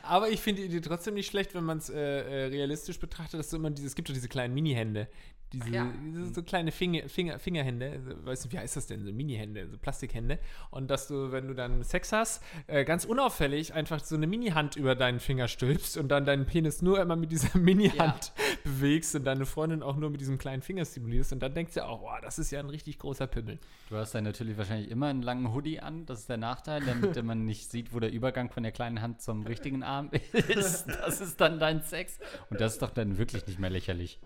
Aber 0.03 0.29
ich 0.29 0.41
finde 0.41 0.61
die 0.61 0.67
Idee 0.67 0.81
trotzdem 0.81 1.13
nicht 1.13 1.27
schlecht, 1.27 1.53
wenn 1.55 1.63
man 1.63 1.77
es 1.77 1.89
äh, 1.89 1.95
äh, 1.95 2.45
realistisch 2.47 2.99
betrachtet, 2.99 3.39
dass 3.39 3.49
du 3.49 3.57
immer 3.57 3.71
diese, 3.71 3.87
es 3.87 3.95
gibt 3.95 4.09
doch 4.09 4.13
diese 4.13 4.27
kleinen 4.27 4.53
Mini-Hände. 4.53 5.07
Diese, 5.55 5.69
ja. 5.69 5.87
diese 6.03 6.33
so 6.33 6.43
kleine 6.43 6.71
Finger, 6.73 7.07
Finger, 7.07 7.39
Fingerhände, 7.39 8.01
weißt 8.25 8.45
du, 8.45 8.51
wie 8.51 8.59
heißt 8.59 8.75
das 8.75 8.87
denn? 8.87 9.05
So 9.05 9.13
Mini-Hände, 9.13 9.69
so 9.69 9.77
Plastikhände. 9.77 10.37
Und 10.69 10.91
dass 10.91 11.07
du, 11.07 11.31
wenn 11.31 11.47
du 11.47 11.53
dann 11.53 11.81
Sex 11.83 12.11
hast, 12.11 12.43
äh, 12.67 12.83
ganz 12.83 13.05
unauffällig 13.05 13.73
einfach 13.73 14.01
so 14.01 14.15
eine 14.15 14.27
Mini-Hand 14.27 14.75
über 14.75 14.95
deinen 14.95 15.21
Finger 15.21 15.47
stülpst 15.47 15.97
und 15.97 16.09
dann 16.09 16.25
deinen 16.25 16.45
Penis 16.45 16.81
nur 16.81 16.99
immer 16.99 17.15
mit 17.15 17.31
dieser 17.31 17.57
Mini-Hand 17.57 18.33
bewegst 18.65 19.15
und 19.15 19.23
deine 19.23 19.45
Freundin 19.45 19.81
auch 19.81 19.95
nur 19.95 20.09
mit 20.09 20.19
diesem 20.19 20.37
kleinen 20.37 20.61
Finger 20.61 20.83
stimulierst. 20.83 21.31
Und 21.31 21.39
dann 21.39 21.53
denkt 21.53 21.71
sie 21.71 21.85
auch, 21.85 22.01
wow, 22.01 22.19
das 22.21 22.37
ist 22.37 22.51
ja 22.51 22.59
ein 22.59 22.69
richtig 22.69 22.99
großer 22.99 23.27
Pimmel. 23.27 23.57
Du 23.89 23.95
hast 23.95 24.13
dann 24.13 24.25
natürlich 24.25 24.57
wahrscheinlich 24.57 24.91
immer 24.91 25.07
einen 25.07 25.21
langen 25.21 25.53
Hoodie 25.53 25.79
an. 25.79 26.05
Das 26.05 26.19
ist 26.19 26.29
der 26.29 26.37
Nachteil, 26.37 26.81
damit 26.85 27.15
man 27.23 27.45
nicht 27.45 27.71
sieht, 27.71 27.93
wo 27.93 28.01
der 28.01 28.11
Übergang 28.11 28.49
von 28.49 28.63
der 28.63 28.73
kleinen 28.73 29.01
Hand 29.01 29.21
zum 29.21 29.45
richtigen 29.45 29.83
Arm 29.83 30.09
ist. 30.33 30.87
Das 30.87 31.21
ist 31.21 31.39
dann 31.39 31.59
dein 31.59 31.81
Sex. 31.81 32.19
Und 32.49 32.59
das 32.59 32.73
ist 32.73 32.81
doch 32.81 32.91
dann 32.91 33.17
wirklich 33.17 33.47
nicht 33.47 33.59
mehr 33.59 33.69
lächerlich. 33.69 34.19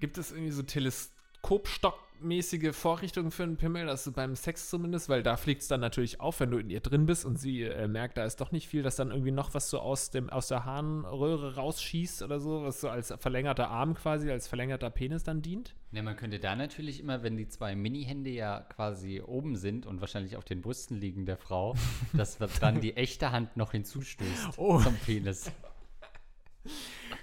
Gibt 0.00 0.18
es 0.18 0.32
irgendwie 0.32 0.50
so 0.52 0.62
Teleskopstockmäßige 0.62 2.74
Vorrichtungen 2.74 3.30
für 3.30 3.44
einen 3.44 3.56
Pimmel, 3.56 3.86
dass 3.86 4.04
du 4.04 4.12
beim 4.12 4.34
Sex 4.36 4.68
zumindest, 4.68 5.08
weil 5.08 5.22
da 5.22 5.36
fliegt 5.38 5.62
es 5.62 5.68
dann 5.68 5.80
natürlich 5.80 6.20
auf, 6.20 6.40
wenn 6.40 6.50
du 6.50 6.58
in 6.58 6.68
ihr 6.70 6.80
drin 6.80 7.06
bist 7.06 7.24
und 7.24 7.38
sie 7.38 7.62
äh, 7.62 7.88
merkt, 7.88 8.18
da 8.18 8.24
ist 8.24 8.40
doch 8.40 8.52
nicht 8.52 8.68
viel, 8.68 8.82
dass 8.82 8.96
dann 8.96 9.10
irgendwie 9.10 9.30
noch 9.30 9.54
was 9.54 9.70
so 9.70 9.78
aus, 9.78 10.10
dem, 10.10 10.28
aus 10.28 10.48
der 10.48 10.64
Harnröhre 10.66 11.54
rausschießt 11.56 12.22
oder 12.22 12.40
so, 12.40 12.62
was 12.64 12.80
so 12.82 12.90
als 12.90 13.14
verlängerter 13.18 13.70
Arm 13.70 13.94
quasi, 13.94 14.30
als 14.30 14.48
verlängerter 14.48 14.90
Penis 14.90 15.22
dann 15.24 15.40
dient? 15.40 15.74
Ne, 15.92 16.02
man 16.02 16.16
könnte 16.16 16.38
da 16.38 16.54
natürlich 16.56 17.00
immer, 17.00 17.22
wenn 17.22 17.36
die 17.38 17.48
zwei 17.48 17.74
Mini-Hände 17.74 18.28
ja 18.30 18.60
quasi 18.60 19.22
oben 19.22 19.56
sind 19.56 19.86
und 19.86 20.00
wahrscheinlich 20.00 20.36
auf 20.36 20.44
den 20.44 20.60
Brüsten 20.60 21.00
liegen 21.00 21.24
der 21.24 21.38
Frau, 21.38 21.74
dass 22.12 22.36
dann 22.60 22.82
die 22.82 22.96
echte 22.96 23.32
Hand 23.32 23.56
noch 23.56 23.72
hinzustößt 23.72 24.58
Oh. 24.58 24.78
zum 24.80 24.94
Penis. 24.96 25.50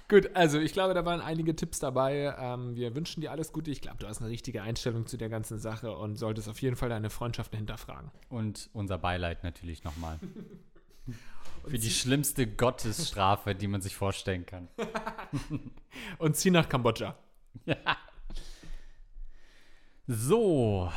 Gut, 0.08 0.30
also 0.34 0.58
ich 0.58 0.72
glaube, 0.72 0.94
da 0.94 1.04
waren 1.04 1.20
einige 1.20 1.56
Tipps 1.56 1.78
dabei. 1.78 2.34
Ähm, 2.38 2.76
wir 2.76 2.94
wünschen 2.94 3.20
dir 3.20 3.30
alles 3.30 3.52
Gute. 3.52 3.70
Ich 3.70 3.80
glaube, 3.80 3.98
du 3.98 4.06
hast 4.06 4.20
eine 4.20 4.30
richtige 4.30 4.62
Einstellung 4.62 5.06
zu 5.06 5.16
der 5.16 5.28
ganzen 5.28 5.58
Sache 5.58 5.96
und 5.96 6.16
solltest 6.16 6.48
auf 6.48 6.60
jeden 6.60 6.76
Fall 6.76 6.88
deine 6.88 7.10
Freundschaften 7.10 7.56
hinterfragen. 7.56 8.10
Und 8.28 8.70
unser 8.72 8.98
Beileid 8.98 9.44
natürlich 9.44 9.84
nochmal. 9.84 10.18
Für 11.66 11.78
die 11.78 11.90
schlimmste 11.90 12.46
Gottesstrafe, 12.46 13.54
die 13.54 13.68
man 13.68 13.80
sich 13.80 13.96
vorstellen 13.96 14.44
kann. 14.44 14.68
Und 16.18 16.36
zieh 16.36 16.50
nach 16.50 16.68
Kambodscha. 16.68 17.16
So. 20.06 20.90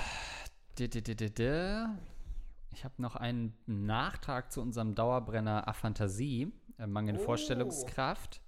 Ich 2.73 2.83
habe 2.83 3.01
noch 3.01 3.15
einen 3.15 3.53
Nachtrag 3.65 4.51
zu 4.51 4.61
unserem 4.61 4.93
Dauerbrenner 4.93 5.67
Aphantasie, 5.67 6.43
äh, 6.43 6.66
Mangel 6.85 7.17
Oh. 7.17 7.23
Vorstellungskraft. 7.23 8.41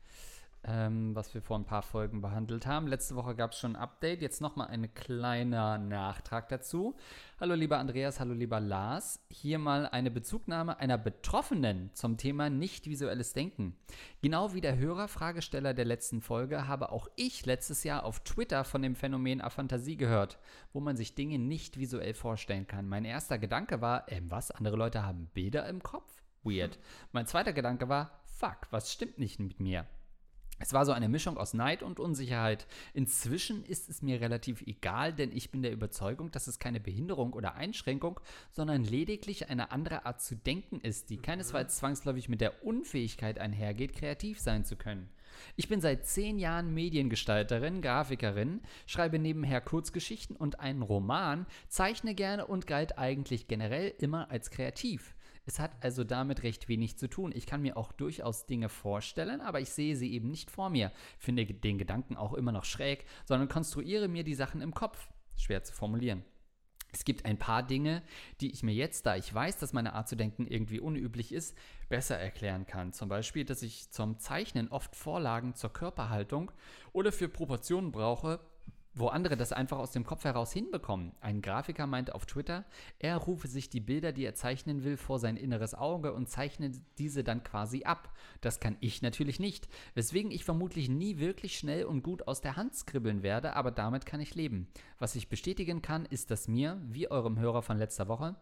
ähm, 0.65 1.15
was 1.15 1.33
wir 1.33 1.41
vor 1.41 1.57
ein 1.57 1.63
paar 1.63 1.81
Folgen 1.81 2.19
behandelt 2.19 2.67
haben. 2.67 2.85
Letzte 2.87 3.15
Woche 3.15 3.33
gab 3.33 3.53
es 3.53 3.59
schon 3.59 3.77
ein 3.77 3.81
Update. 3.81 4.21
Jetzt 4.21 4.41
nochmal 4.41 4.67
ein 4.67 4.93
kleiner 4.93 5.77
Nachtrag 5.77 6.49
dazu. 6.49 6.97
Hallo 7.39 7.55
lieber 7.55 7.77
Andreas, 7.77 8.19
hallo 8.19 8.33
lieber 8.33 8.59
Lars. 8.59 9.21
Hier 9.29 9.57
mal 9.57 9.87
eine 9.87 10.11
Bezugnahme 10.11 10.77
einer 10.79 10.97
Betroffenen 10.97 11.91
zum 11.93 12.17
Thema 12.17 12.49
nicht 12.49 12.87
visuelles 12.87 13.31
Denken. 13.31 13.77
Genau 14.21 14.53
wie 14.53 14.59
der 14.59 14.77
Hörer, 14.77 15.07
Fragesteller 15.07 15.73
der 15.73 15.85
letzten 15.85 16.19
Folge, 16.21 16.67
habe 16.67 16.91
auch 16.91 17.07
ich 17.15 17.45
letztes 17.45 17.85
Jahr 17.85 18.03
auf 18.03 18.19
Twitter 18.19 18.65
von 18.65 18.81
dem 18.81 18.95
Phänomen 18.95 19.39
Aphantasie 19.39 19.95
gehört, 19.95 20.39
wo 20.73 20.81
man 20.81 20.97
sich 20.97 21.15
Dinge 21.15 21.39
nicht 21.39 21.79
visuell 21.79 22.13
vorstellen 22.13 22.67
kann. 22.67 22.85
Mein 22.85 23.05
erster 23.05 23.39
Gedanke 23.39 23.79
war, 23.79 24.11
ähm, 24.11 24.29
was? 24.29 24.51
Andere 24.51 24.75
Leute 24.75 25.03
haben 25.05 25.29
Bilder 25.33 25.69
im 25.69 25.81
Kopf? 25.81 26.21
Weird. 26.43 26.79
Mein 27.11 27.27
zweiter 27.27 27.53
Gedanke 27.53 27.89
war, 27.89 28.23
fuck, 28.25 28.67
was 28.71 28.91
stimmt 28.91 29.19
nicht 29.19 29.39
mit 29.39 29.59
mir? 29.59 29.85
Es 30.61 30.73
war 30.73 30.85
so 30.85 30.91
eine 30.91 31.07
Mischung 31.07 31.37
aus 31.37 31.53
Neid 31.53 31.83
und 31.83 32.01
Unsicherheit. 32.01 32.67
Inzwischen 32.93 33.63
ist 33.63 33.87
es 33.89 34.01
mir 34.01 34.19
relativ 34.19 34.61
egal, 34.63 35.13
denn 35.13 35.31
ich 35.31 35.51
bin 35.51 35.61
der 35.61 35.71
Überzeugung, 35.71 36.31
dass 36.31 36.47
es 36.47 36.59
keine 36.59 36.81
Behinderung 36.81 37.31
oder 37.31 37.55
Einschränkung, 37.55 38.19
sondern 38.51 38.83
lediglich 38.83 39.49
eine 39.49 39.71
andere 39.71 40.05
Art 40.05 40.21
zu 40.21 40.35
denken 40.35 40.81
ist, 40.81 41.09
die 41.09 41.17
keinesfalls 41.17 41.77
zwangsläufig 41.77 42.27
mit 42.27 42.41
der 42.41 42.65
Unfähigkeit 42.65 43.39
einhergeht, 43.39 43.93
kreativ 43.93 44.39
sein 44.41 44.65
zu 44.65 44.75
können. 44.75 45.09
Ich 45.55 45.69
bin 45.69 45.79
seit 45.79 46.05
zehn 46.05 46.39
Jahren 46.39 46.73
Mediengestalterin, 46.73 47.81
Grafikerin, 47.81 48.59
schreibe 48.85 49.17
nebenher 49.17 49.61
Kurzgeschichten 49.61 50.35
und 50.35 50.59
einen 50.59 50.81
Roman, 50.81 51.45
zeichne 51.69 52.15
gerne 52.15 52.47
und 52.47 52.67
galt 52.67 52.97
eigentlich 52.97 53.47
generell 53.47 53.93
immer 53.99 54.29
als 54.29 54.51
kreativ. 54.51 55.15
Es 55.49 55.57
hat 55.57 55.71
also 55.81 56.03
damit 56.03 56.43
recht 56.43 56.67
wenig 56.67 56.99
zu 56.99 57.09
tun. 57.09 57.31
Ich 57.35 57.47
kann 57.47 57.63
mir 57.63 57.75
auch 57.75 57.91
durchaus 57.91 58.45
Dinge 58.45 58.69
vorstellen, 58.69 59.41
aber 59.41 59.59
ich 59.59 59.71
sehe 59.71 59.95
sie 59.95 60.13
eben 60.13 60.29
nicht 60.29 60.51
vor 60.51 60.69
mir, 60.69 60.91
finde 61.17 61.43
den 61.43 61.79
Gedanken 61.79 62.17
auch 62.17 62.35
immer 62.35 62.51
noch 62.51 62.65
schräg, 62.65 63.07
sondern 63.25 63.49
konstruiere 63.49 64.07
mir 64.07 64.23
die 64.23 64.35
Sachen 64.35 64.61
im 64.61 64.75
Kopf. 64.75 65.09
Schwer 65.35 65.63
zu 65.63 65.73
formulieren. 65.73 66.23
Es 66.91 67.03
gibt 67.03 67.25
ein 67.25 67.39
paar 67.39 67.63
Dinge, 67.63 68.03
die 68.41 68.51
ich 68.51 68.61
mir 68.61 68.75
jetzt, 68.75 69.07
da 69.07 69.15
ich 69.15 69.33
weiß, 69.33 69.57
dass 69.57 69.73
meine 69.73 69.93
Art 69.93 70.07
zu 70.07 70.15
denken 70.15 70.45
irgendwie 70.45 70.79
unüblich 70.79 71.31
ist, 71.31 71.57
besser 71.87 72.19
erklären 72.19 72.67
kann. 72.67 72.93
Zum 72.93 73.09
Beispiel, 73.09 73.43
dass 73.43 73.63
ich 73.63 73.89
zum 73.89 74.19
Zeichnen 74.19 74.67
oft 74.67 74.95
Vorlagen 74.95 75.55
zur 75.55 75.73
Körperhaltung 75.73 76.51
oder 76.93 77.11
für 77.11 77.27
Proportionen 77.27 77.91
brauche, 77.91 78.39
wo 78.93 79.07
andere 79.07 79.37
das 79.37 79.53
einfach 79.53 79.77
aus 79.77 79.91
dem 79.91 80.05
Kopf 80.05 80.23
heraus 80.23 80.51
hinbekommen. 80.51 81.13
Ein 81.21 81.41
Grafiker 81.41 81.87
meinte 81.87 82.15
auf 82.15 82.25
Twitter, 82.25 82.65
er 82.99 83.17
rufe 83.17 83.47
sich 83.47 83.69
die 83.69 83.79
Bilder, 83.79 84.11
die 84.11 84.25
er 84.25 84.35
zeichnen 84.35 84.83
will, 84.83 84.97
vor 84.97 85.19
sein 85.19 85.37
inneres 85.37 85.75
Auge 85.75 86.13
und 86.13 86.29
zeichne 86.29 86.71
diese 86.97 87.23
dann 87.23 87.43
quasi 87.43 87.83
ab. 87.83 88.13
Das 88.41 88.59
kann 88.59 88.77
ich 88.79 89.01
natürlich 89.01 89.39
nicht, 89.39 89.67
weswegen 89.93 90.31
ich 90.31 90.43
vermutlich 90.43 90.89
nie 90.89 91.19
wirklich 91.19 91.57
schnell 91.57 91.85
und 91.85 92.03
gut 92.03 92.27
aus 92.27 92.41
der 92.41 92.55
Hand 92.55 92.75
skribbeln 92.75 93.23
werde, 93.23 93.55
aber 93.55 93.71
damit 93.71 94.05
kann 94.05 94.21
ich 94.21 94.35
leben. 94.35 94.67
Was 94.97 95.15
ich 95.15 95.29
bestätigen 95.29 95.81
kann, 95.81 96.05
ist, 96.05 96.31
dass 96.31 96.47
mir, 96.47 96.81
wie 96.85 97.09
eurem 97.09 97.39
Hörer 97.39 97.61
von 97.61 97.77
letzter 97.77 98.07
Woche, 98.07 98.35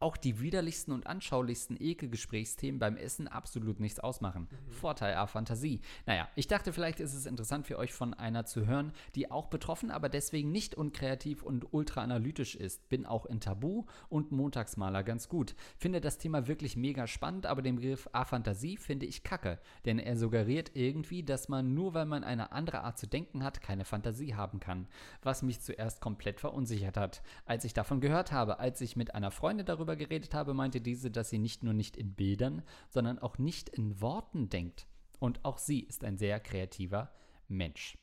auch 0.00 0.16
die 0.16 0.40
widerlichsten 0.40 0.92
und 0.92 1.06
anschaulichsten 1.06 1.76
Ekelgesprächsthemen 1.78 2.78
beim 2.78 2.96
Essen 2.96 3.28
absolut 3.28 3.80
nichts 3.80 4.00
ausmachen. 4.00 4.48
Mhm. 4.50 4.72
Vorteil 4.72 5.14
A 5.14 5.26
Fantasie. 5.26 5.80
Naja, 6.06 6.28
ich 6.34 6.48
dachte, 6.48 6.72
vielleicht 6.72 7.00
ist 7.00 7.14
es 7.14 7.26
interessant 7.26 7.66
für 7.66 7.78
euch 7.78 7.92
von 7.92 8.14
einer 8.14 8.44
zu 8.44 8.66
hören, 8.66 8.92
die 9.14 9.30
auch 9.30 9.46
betroffen, 9.46 9.90
aber 9.90 10.08
deswegen 10.08 10.50
nicht 10.50 10.74
unkreativ 10.74 11.42
und 11.42 11.72
ultra 11.72 12.02
analytisch 12.02 12.56
ist. 12.56 12.88
Bin 12.88 13.06
auch 13.06 13.26
in 13.26 13.40
Tabu 13.40 13.84
und 14.08 14.32
Montagsmaler 14.32 15.02
ganz 15.02 15.28
gut. 15.28 15.54
Finde 15.76 16.00
das 16.00 16.18
Thema 16.18 16.48
wirklich 16.48 16.76
mega 16.76 17.06
spannend, 17.06 17.46
aber 17.46 17.62
den 17.62 17.76
Begriff 17.76 18.08
A-Fantasie 18.12 18.78
finde 18.78 19.06
ich 19.06 19.22
kacke, 19.22 19.58
denn 19.84 19.98
er 19.98 20.16
suggeriert 20.16 20.72
irgendwie, 20.74 21.22
dass 21.22 21.48
man 21.48 21.74
nur 21.74 21.94
weil 21.94 22.06
man 22.06 22.24
eine 22.24 22.52
andere 22.52 22.80
Art 22.82 22.98
zu 22.98 23.06
denken 23.06 23.44
hat, 23.44 23.60
keine 23.60 23.84
Fantasie 23.84 24.34
haben 24.34 24.60
kann. 24.60 24.88
Was 25.22 25.42
mich 25.42 25.60
zuerst 25.60 26.00
komplett 26.00 26.40
verunsichert 26.40 26.96
hat, 26.96 27.22
als 27.44 27.64
ich 27.64 27.74
davon 27.74 28.00
gehört 28.00 28.32
habe, 28.32 28.58
als 28.58 28.80
ich 28.80 28.96
mit 28.96 29.14
einer 29.14 29.30
Freundin 29.30 29.66
darüber 29.66 29.89
geredet 29.96 30.34
habe, 30.34 30.54
meinte 30.54 30.80
diese, 30.80 31.10
dass 31.10 31.30
sie 31.30 31.38
nicht 31.38 31.62
nur 31.62 31.74
nicht 31.74 31.96
in 31.96 32.14
Bildern, 32.14 32.62
sondern 32.88 33.18
auch 33.18 33.38
nicht 33.38 33.68
in 33.68 34.00
Worten 34.00 34.48
denkt. 34.48 34.86
Und 35.18 35.44
auch 35.44 35.58
sie 35.58 35.80
ist 35.80 36.04
ein 36.04 36.16
sehr 36.18 36.40
kreativer 36.40 37.10
Mensch. 37.48 37.98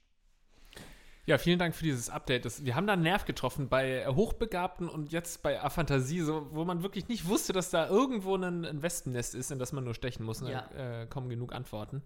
Ja, 1.27 1.37
vielen 1.37 1.59
Dank 1.59 1.75
für 1.75 1.83
dieses 1.83 2.09
Update. 2.09 2.45
Das, 2.45 2.63
wir 2.63 2.75
haben 2.75 2.87
da 2.87 2.93
einen 2.93 3.01
Nerv 3.01 3.25
getroffen 3.25 3.67
bei 3.67 4.07
Hochbegabten 4.07 4.87
und 4.87 5.11
jetzt 5.11 5.43
bei 5.43 5.61
Aphantasie, 5.61 6.21
so, 6.21 6.47
wo 6.51 6.63
man 6.63 6.83
wirklich 6.83 7.09
nicht 7.09 7.27
wusste, 7.27 7.51
dass 7.51 7.69
da 7.69 7.89
irgendwo 7.89 8.35
ein, 8.37 8.63
ein 8.63 8.81
Wespennest 8.81 9.35
ist, 9.35 9.51
in 9.51 9.59
das 9.59 9.73
man 9.73 9.83
nur 9.83 9.93
stechen 9.93 10.25
muss. 10.25 10.41
Ne? 10.41 10.51
Ja. 10.51 11.01
Äh, 11.01 11.07
kommen 11.07 11.27
genug 11.27 11.53
Antworten. 11.53 12.01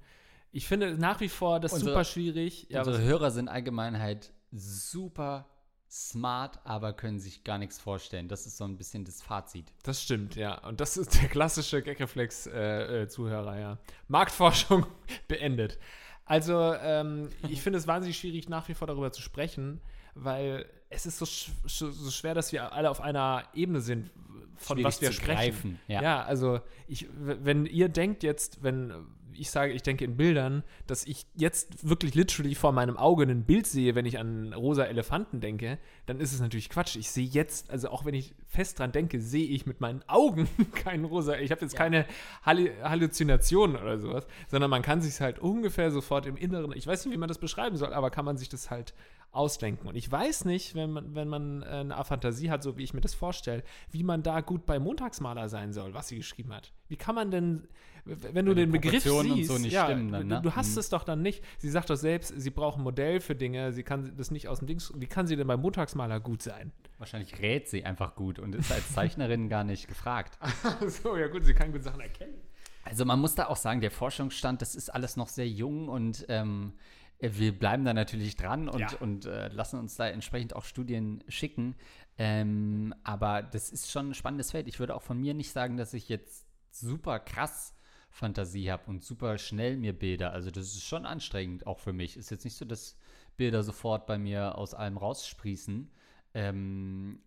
Ich 0.51 0.67
finde 0.67 0.97
nach 0.97 1.19
wie 1.19 1.29
vor 1.29 1.59
das 1.59 1.73
unsere, 1.73 1.91
super 1.91 2.03
schwierig. 2.03 2.65
Ja, 2.69 2.79
unsere 2.79 2.99
Hörer 3.03 3.29
sind 3.29 3.47
allgemein 3.47 3.99
halt 3.99 4.33
super 4.51 5.47
smart, 5.91 6.59
aber 6.63 6.93
können 6.93 7.19
sich 7.19 7.43
gar 7.43 7.57
nichts 7.57 7.77
vorstellen. 7.77 8.29
Das 8.29 8.45
ist 8.45 8.57
so 8.57 8.63
ein 8.63 8.77
bisschen 8.77 9.03
das 9.03 9.21
Fazit. 9.21 9.73
Das 9.83 10.01
stimmt, 10.01 10.35
ja. 10.35 10.57
Und 10.65 10.79
das 10.79 10.95
ist 10.95 11.21
der 11.21 11.27
klassische 11.27 11.81
Gagreflex-Zuhörer, 11.81 13.57
äh, 13.57 13.61
ja. 13.61 13.77
Marktforschung 14.07 14.85
beendet. 15.27 15.77
Also, 16.23 16.73
ähm, 16.75 17.29
ich 17.49 17.61
finde 17.61 17.77
es 17.77 17.87
wahnsinnig 17.87 18.17
schwierig, 18.17 18.47
nach 18.47 18.69
wie 18.69 18.73
vor 18.73 18.87
darüber 18.87 19.11
zu 19.11 19.21
sprechen, 19.21 19.81
weil 20.15 20.65
es 20.89 21.05
ist 21.05 21.17
so, 21.17 21.25
sch 21.25 21.51
so 21.65 22.11
schwer, 22.11 22.35
dass 22.35 22.53
wir 22.53 22.71
alle 22.71 22.89
auf 22.89 23.01
einer 23.01 23.43
Ebene 23.53 23.81
sind, 23.81 24.11
von 24.55 24.77
schwierig 24.77 24.85
was 24.85 25.01
wir 25.01 25.11
sprechen. 25.11 25.35
Greifen, 25.35 25.79
ja. 25.87 26.01
ja, 26.01 26.23
also 26.23 26.61
ich, 26.87 27.07
wenn 27.11 27.65
ihr 27.65 27.89
denkt 27.89 28.23
jetzt, 28.23 28.63
wenn 28.63 28.93
ich 29.35 29.51
sage, 29.51 29.73
ich 29.73 29.83
denke 29.83 30.05
in 30.05 30.17
Bildern, 30.17 30.63
dass 30.87 31.05
ich 31.05 31.25
jetzt 31.35 31.87
wirklich 31.87 32.15
literally 32.15 32.55
vor 32.55 32.71
meinem 32.71 32.97
Auge 32.97 33.23
ein 33.23 33.43
Bild 33.43 33.67
sehe, 33.67 33.95
wenn 33.95 34.05
ich 34.05 34.19
an 34.19 34.53
rosa 34.53 34.83
Elefanten 34.83 35.41
denke, 35.41 35.77
dann 36.05 36.19
ist 36.19 36.33
es 36.33 36.39
natürlich 36.39 36.69
Quatsch. 36.69 36.95
Ich 36.95 37.11
sehe 37.11 37.25
jetzt, 37.25 37.69
also 37.69 37.89
auch 37.89 38.05
wenn 38.05 38.13
ich 38.13 38.33
fest 38.47 38.79
dran 38.79 38.91
denke, 38.91 39.19
sehe 39.21 39.47
ich 39.47 39.65
mit 39.65 39.81
meinen 39.81 40.03
Augen 40.07 40.47
keinen 40.73 41.05
rosa. 41.05 41.37
Ich 41.37 41.51
habe 41.51 41.61
jetzt 41.61 41.73
ja. 41.73 41.79
keine 41.79 42.05
Halluzinationen 42.43 43.75
oder 43.75 43.97
sowas, 43.97 44.27
sondern 44.49 44.69
man 44.69 44.81
kann 44.81 45.01
sich 45.01 45.19
halt 45.21 45.39
ungefähr 45.39 45.91
sofort 45.91 46.25
im 46.25 46.37
Inneren, 46.37 46.71
ich 46.75 46.87
weiß 46.87 47.05
nicht, 47.05 47.13
wie 47.13 47.19
man 47.19 47.29
das 47.29 47.37
beschreiben 47.37 47.77
soll, 47.77 47.93
aber 47.93 48.09
kann 48.09 48.25
man 48.25 48.37
sich 48.37 48.49
das 48.49 48.69
halt 48.69 48.93
ausdenken. 49.31 49.87
Und 49.87 49.95
ich 49.95 50.11
weiß 50.11 50.45
nicht, 50.45 50.75
wenn 50.75 50.91
man, 50.91 51.15
wenn 51.15 51.27
man 51.27 51.63
eine 51.63 52.03
Fantasie 52.03 52.49
hat, 52.51 52.63
so 52.63 52.77
wie 52.77 52.83
ich 52.83 52.93
mir 52.93 53.01
das 53.01 53.13
vorstelle, 53.13 53.63
wie 53.89 54.03
man 54.03 54.23
da 54.23 54.41
gut 54.41 54.65
bei 54.65 54.79
Montagsmaler 54.79 55.47
sein 55.49 55.73
soll, 55.73 55.93
was 55.93 56.09
sie 56.09 56.17
geschrieben 56.17 56.53
hat. 56.53 56.73
Wie 56.89 56.97
kann 56.97 57.15
man 57.15 57.31
denn 57.31 57.67
wenn 58.05 58.45
du 58.45 58.53
den 58.53 58.71
Begriff 58.71 59.03
siehst, 59.03 59.47
so 59.47 59.57
ja, 59.57 59.87
dann, 59.87 60.27
ne? 60.27 60.41
du 60.41 60.55
hast 60.55 60.73
mhm. 60.73 60.79
es 60.79 60.89
doch 60.89 61.03
dann 61.03 61.21
nicht. 61.21 61.43
Sie 61.57 61.69
sagt 61.69 61.89
doch 61.89 61.95
selbst, 61.95 62.33
sie 62.35 62.49
braucht 62.49 62.77
ein 62.77 62.83
Modell 62.83 63.19
für 63.19 63.35
Dinge, 63.35 63.73
sie 63.73 63.83
kann 63.83 64.13
das 64.17 64.31
nicht 64.31 64.47
aus 64.47 64.59
dem 64.59 64.67
Dings. 64.67 64.91
Wie 64.95 65.07
kann 65.07 65.27
sie 65.27 65.35
denn 65.35 65.47
beim 65.47 65.61
Montagsmaler 65.61 66.19
gut 66.19 66.41
sein? 66.41 66.71
Wahrscheinlich 66.97 67.39
rät 67.39 67.69
sie 67.69 67.83
einfach 67.85 68.15
gut 68.15 68.39
und 68.39 68.55
ist 68.55 68.71
als 68.71 68.93
Zeichnerin 68.93 69.49
gar 69.49 69.63
nicht 69.63 69.87
gefragt. 69.87 70.37
so, 70.87 71.17
ja 71.17 71.27
gut, 71.27 71.45
sie 71.45 71.53
kann 71.53 71.71
gut 71.71 71.83
Sachen 71.83 72.01
erkennen. 72.01 72.35
Also 72.83 73.05
man 73.05 73.19
muss 73.19 73.35
da 73.35 73.47
auch 73.47 73.57
sagen, 73.57 73.81
der 73.81 73.91
Forschungsstand, 73.91 74.61
das 74.61 74.75
ist 74.75 74.89
alles 74.89 75.15
noch 75.15 75.27
sehr 75.27 75.47
jung 75.47 75.87
und 75.87 76.25
ähm, 76.29 76.73
wir 77.19 77.57
bleiben 77.57 77.85
da 77.85 77.93
natürlich 77.93 78.35
dran 78.35 78.67
und, 78.67 78.79
ja. 78.79 78.89
und 78.99 79.25
äh, 79.25 79.49
lassen 79.49 79.79
uns 79.79 79.95
da 79.95 80.07
entsprechend 80.07 80.55
auch 80.55 80.63
Studien 80.63 81.23
schicken. 81.27 81.75
Ähm, 82.17 82.95
aber 83.03 83.43
das 83.43 83.69
ist 83.69 83.91
schon 83.91 84.09
ein 84.09 84.13
spannendes 84.15 84.51
Feld. 84.51 84.67
Ich 84.67 84.79
würde 84.79 84.95
auch 84.95 85.03
von 85.03 85.19
mir 85.19 85.33
nicht 85.33 85.51
sagen, 85.51 85.77
dass 85.77 85.93
ich 85.93 86.09
jetzt 86.09 86.47
super 86.71 87.19
krass 87.19 87.73
Fantasie 88.11 88.69
habe 88.71 88.83
und 88.87 89.03
super 89.03 89.37
schnell 89.37 89.77
mir 89.77 89.93
Bilder. 89.93 90.33
Also 90.33 90.51
das 90.51 90.67
ist 90.67 90.83
schon 90.83 91.05
anstrengend, 91.05 91.65
auch 91.65 91.79
für 91.79 91.93
mich. 91.93 92.17
Ist 92.17 92.29
jetzt 92.29 92.43
nicht 92.43 92.57
so, 92.57 92.65
dass 92.65 92.97
Bilder 93.37 93.63
sofort 93.63 94.05
bei 94.05 94.17
mir 94.17 94.57
aus 94.57 94.73
allem 94.73 94.97
raussprießen. 94.97 95.89
Ähm, 96.33 97.19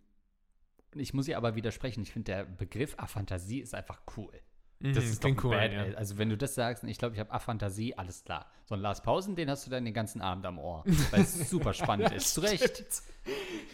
ich 0.93 1.13
muss 1.13 1.27
ihr 1.27 1.37
aber 1.37 1.55
widersprechen. 1.55 2.03
Ich 2.03 2.13
finde, 2.13 2.31
der 2.31 2.45
Begriff 2.45 2.95
Aphantasie 2.97 3.59
ist 3.59 3.75
einfach 3.75 4.01
cool. 4.15 4.31
Das 4.79 5.05
mhm, 5.05 5.11
ist 5.11 5.23
doch 5.23 5.43
cool. 5.43 5.55
Bad, 5.55 5.71
ja. 5.71 5.83
Also, 5.95 6.17
wenn 6.17 6.29
du 6.29 6.37
das 6.37 6.53
sagst, 6.53 6.83
ich 6.83 6.97
glaube, 6.97 7.15
ich 7.15 7.19
habe 7.19 7.31
Aphantasie, 7.31 7.95
alles 7.95 8.23
klar. 8.23 8.51
So 8.65 8.75
ein 8.75 8.81
Lars 8.81 9.01
Pausen, 9.01 9.35
den 9.35 9.49
hast 9.49 9.65
du 9.65 9.71
dann 9.71 9.85
den 9.85 9.93
ganzen 9.93 10.21
Abend 10.21 10.45
am 10.45 10.59
Ohr, 10.59 10.83
weil 11.11 11.21
es 11.21 11.33
super 11.49 11.73
spannend 11.73 12.11
ist. 12.11 12.33
Zu 12.33 12.41
Recht. 12.41 12.83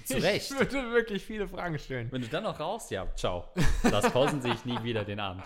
Zu 0.06 0.22
Recht. 0.22 0.52
Ich 0.52 0.58
würde 0.58 0.92
wirklich 0.92 1.26
viele 1.26 1.48
Fragen 1.48 1.78
stellen. 1.80 2.12
Wenn 2.12 2.22
du 2.22 2.28
dann 2.28 2.44
noch 2.44 2.60
rauchst, 2.60 2.92
ja, 2.92 3.08
ciao. 3.16 3.46
Lars 3.84 4.12
Pausen 4.12 4.42
sehe 4.42 4.54
ich 4.54 4.64
nie 4.66 4.82
wieder 4.84 5.04
den 5.04 5.20
Abend. 5.20 5.44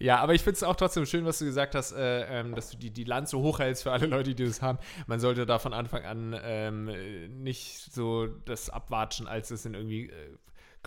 Ja, 0.00 0.18
aber 0.20 0.34
ich 0.34 0.42
finde 0.42 0.56
es 0.56 0.62
auch 0.62 0.76
trotzdem 0.76 1.06
schön, 1.06 1.24
was 1.24 1.40
du 1.40 1.44
gesagt 1.44 1.74
hast, 1.74 1.92
äh, 1.92 2.40
ähm, 2.40 2.54
dass 2.54 2.70
du 2.70 2.76
die, 2.76 2.90
die 2.90 3.04
Lanze 3.04 3.38
hochhältst 3.38 3.82
für 3.82 3.92
alle 3.92 4.06
Leute, 4.06 4.34
die 4.34 4.44
das 4.44 4.62
haben. 4.62 4.78
Man 5.06 5.18
sollte 5.18 5.44
da 5.44 5.58
von 5.58 5.72
Anfang 5.72 6.04
an 6.04 6.38
ähm, 6.42 7.42
nicht 7.42 7.92
so 7.92 8.26
das 8.26 8.70
abwatschen, 8.70 9.26
als 9.26 9.50
es 9.50 9.64
in 9.66 9.74
irgendwie 9.74 10.06
äh, 10.06 10.36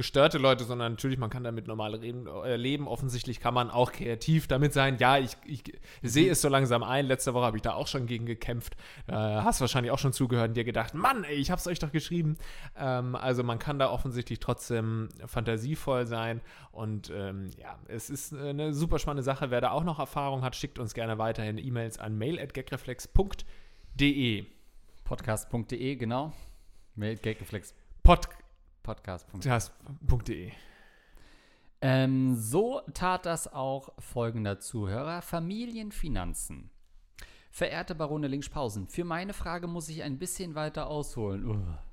gestörte 0.02 0.40
Leute, 0.40 0.64
sondern 0.64 0.94
natürlich, 0.94 1.20
man 1.20 1.30
kann 1.30 1.44
damit 1.44 1.68
normal 1.68 1.94
reden, 1.94 2.26
äh, 2.26 2.56
leben. 2.56 2.88
Offensichtlich 2.88 3.40
kann 3.40 3.54
man 3.54 3.70
auch 3.70 3.92
kreativ 3.92 4.48
damit 4.48 4.74
sein. 4.74 4.98
Ja, 4.98 5.20
ich, 5.20 5.38
ich 5.46 5.62
sehe 6.02 6.32
es 6.32 6.42
so 6.42 6.50
langsam 6.50 6.82
ein. 6.82 7.06
Letzte 7.06 7.36
Woche 7.36 7.46
habe 7.46 7.58
ich 7.58 7.62
da 7.62 7.74
auch 7.74 7.86
schon 7.86 8.08
gegen 8.08 8.26
gekämpft. 8.26 8.76
Äh, 9.06 9.14
hast 9.14 9.62
wahrscheinlich 9.62 9.92
auch 9.92 10.00
schon 10.00 10.12
zugehört 10.12 10.50
und 10.50 10.56
dir 10.56 10.64
gedacht, 10.64 10.96
Mann, 10.96 11.24
ey, 11.24 11.36
ich 11.36 11.52
habe 11.52 11.60
es 11.60 11.68
euch 11.68 11.78
doch 11.78 11.92
geschrieben. 11.92 12.40
Ähm, 12.76 13.16
also 13.16 13.44
man 13.44 13.60
kann 13.60 13.78
da 13.78 13.92
offensichtlich 13.92 14.40
trotzdem 14.40 15.10
fantasievoll 15.28 16.08
sein. 16.08 16.42
Und 16.72 17.12
ähm, 17.16 17.52
ja, 17.60 17.78
es 17.88 18.10
ist 18.10 18.34
eine 18.34 18.74
super 18.74 18.98
spannende 18.98 19.22
Sache. 19.22 19.52
Wer 19.52 19.62
da 19.62 19.70
auch 19.70 19.84
noch 19.84 20.00
Erfahrung 20.00 20.42
hat, 20.42 20.56
schickt 20.56 20.80
uns 20.80 20.96
gerne 20.96 21.20
weiterhin 21.20 21.60
E-Mails 21.60 22.00
an 22.00 22.18
mail.gagreflex.de. 22.18 24.46
Podcast.de, 25.04 25.96
genau. 25.96 26.34
Mail 26.96 27.18
Gagreflex 27.18 27.76
Pod 28.04 28.28
Podcast.de. 28.84 30.52
Ähm, 31.82 32.36
so 32.36 32.82
tat 32.94 33.26
das 33.26 33.52
auch 33.52 33.90
folgender 34.00 34.60
Zuhörer: 34.60 35.22
Familienfinanzen. 35.22 36.70
Verehrte 37.50 37.96
Barone 37.96 38.28
Linkspausen, 38.28 38.88
für 38.88 39.04
meine 39.04 39.34
Frage 39.34 39.68
muss 39.68 39.90
ich 39.90 40.04
ein 40.04 40.20
bisschen 40.20 40.56
weiter 40.56 40.88
ausholen. 40.88 41.46
Uah. 41.46 41.84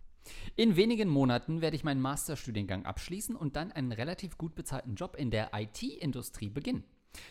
In 0.57 0.77
wenigen 0.77 1.09
Monaten 1.09 1.61
werde 1.61 1.77
ich 1.77 1.85
meinen 1.85 2.01
Masterstudiengang 2.01 2.85
abschließen 2.85 3.35
und 3.35 3.57
dann 3.57 3.73
einen 3.73 3.93
relativ 3.93 4.39
gut 4.39 4.55
bezahlten 4.55 4.95
Job 4.95 5.17
in 5.17 5.31
der 5.31 5.51
IT-Industrie 5.55 6.51
beginnen. 6.51 6.85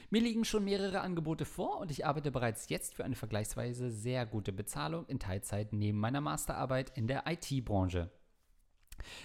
Mir 0.10 0.22
liegen 0.22 0.44
schon 0.44 0.66
mehrere 0.66 1.02
Angebote 1.02 1.46
vor 1.46 1.80
und 1.80 1.92
ich 1.92 2.06
arbeite 2.06 2.32
bereits 2.32 2.70
jetzt 2.70 2.96
für 2.96 3.06
eine 3.06 3.16
vergleichsweise 3.16 3.92
sehr 3.92 4.26
gute 4.26 4.52
Bezahlung 4.52 5.06
in 5.06 5.20
Teilzeit 5.20 5.72
neben 5.72 6.00
meiner 6.00 6.22
Masterarbeit 6.22 6.92
in 6.98 7.08
der 7.08 7.24
IT-Branche. 7.28 8.10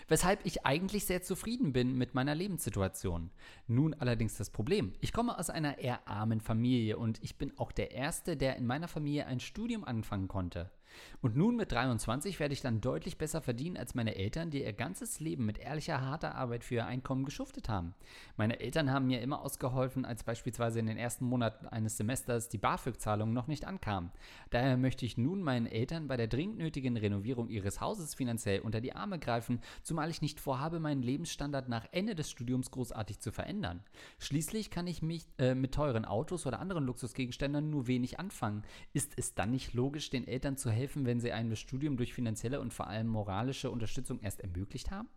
Weshalb 0.09 0.45
ich 0.45 0.67
eigentlich 0.67 1.07
sehr 1.07 1.23
zufrieden 1.23 1.73
bin 1.73 1.97
mit 1.97 2.15
meiner 2.15 2.35
Lebenssituation. 2.35 3.31
Nun 3.67 3.95
allerdings 3.95 4.37
das 4.37 4.51
Problem. 4.51 4.93
Ich 5.01 5.13
komme 5.13 5.39
aus 5.39 5.51
einer 5.51 5.79
eher 5.79 6.07
armen 6.09 6.41
Familie 6.41 6.97
und 6.99 7.23
ich 7.23 7.39
bin 7.39 7.57
auch 7.59 7.73
der 7.73 7.93
Erste, 7.93 8.37
der 8.37 8.57
in 8.57 8.67
meiner 8.67 8.89
Familie 8.89 9.27
ein 9.27 9.41
Studium 9.41 9.85
anfangen 9.85 10.29
konnte. 10.29 10.71
Und 11.21 11.37
nun 11.37 11.57
mit 11.57 11.73
23 11.73 12.41
werde 12.41 12.53
ich 12.53 12.61
dann 12.61 12.81
deutlich 12.81 13.19
besser 13.19 13.41
verdienen 13.41 13.77
als 13.77 13.95
meine 13.95 14.17
Eltern, 14.17 14.51
die 14.51 14.63
ihr 14.63 14.73
ganzes 14.73 15.21
Leben 15.21 15.47
mit 15.47 15.59
ehrlicher, 15.59 16.01
harter 16.01 16.35
Arbeit 16.35 16.65
für 16.65 16.77
ihr 16.77 16.87
Einkommen 16.87 17.25
geschuftet 17.25 17.69
haben. 17.69 17.95
Meine 18.37 18.61
Eltern 18.61 18.91
haben 18.91 19.07
mir 19.07 19.21
immer 19.21 19.43
ausgeholfen, 19.43 20.05
als 20.05 20.25
beispielsweise 20.25 20.81
in 20.81 20.87
den 20.87 20.97
ersten 20.97 21.25
Monaten 21.25 21.67
eines 21.67 21.97
Semesters 21.97 22.49
die 22.49 22.59
BAföG-Zahlung 22.59 23.33
noch 23.33 23.47
nicht 23.47 23.67
ankam. 23.67 24.11
Daher 24.51 24.77
möchte 24.77 25.07
ich 25.07 25.17
nun 25.17 25.43
meinen 25.43 25.67
Eltern 25.67 26.09
bei 26.09 26.17
der 26.17 26.29
dringend 26.29 26.59
nötigen 26.59 26.97
Renovierung 26.97 27.49
ihres 27.49 27.81
Hauses 27.81 28.15
finanziell 28.15 28.61
unter 28.61 28.81
die 28.81 28.95
Arme 28.95 29.19
greifen, 29.19 29.61
zumal 29.83 30.11
ich 30.11 30.23
nicht 30.23 30.41
vorhabe, 30.41 30.81
meinen 30.81 31.03
Lebensstandard 31.03 31.69
nach 31.69 31.87
Ende 31.93 32.15
des 32.15 32.31
Studiums 32.31 32.71
großartig 32.71 33.21
zu 33.21 33.31
verändern. 33.33 33.83
Schließlich 34.19 34.71
kann 34.71 34.87
ich 34.87 35.03
mich 35.03 35.27
äh, 35.39 35.55
mit 35.55 35.73
teuren 35.75 36.05
Autos 36.05 36.47
oder 36.47 36.61
anderen 36.61 36.85
Luxusgegenständen 36.85 37.71
nur 37.71 37.87
wenig 37.87 38.19
anfangen. 38.19 38.63
Ist 38.93 39.13
es 39.17 39.35
dann 39.35 39.51
nicht 39.51 39.75
logisch, 39.75 40.11
den 40.11 40.27
Eltern 40.27 40.57
zu 40.57 40.71
helfen, 40.71 40.82
wenn 41.05 41.21
sie 41.21 41.33
einem 41.33 41.51
das 41.51 41.61
Studium 41.61 41.97
durch 41.97 42.15
finanzielle 42.15 42.61
und 42.61 42.73
vor 42.73 42.89
allem 42.89 43.09
moralische 43.09 43.71
Unterstützung 43.71 44.21
erst 44.21 44.41
ermöglicht 44.41 44.91
haben? 44.91 45.09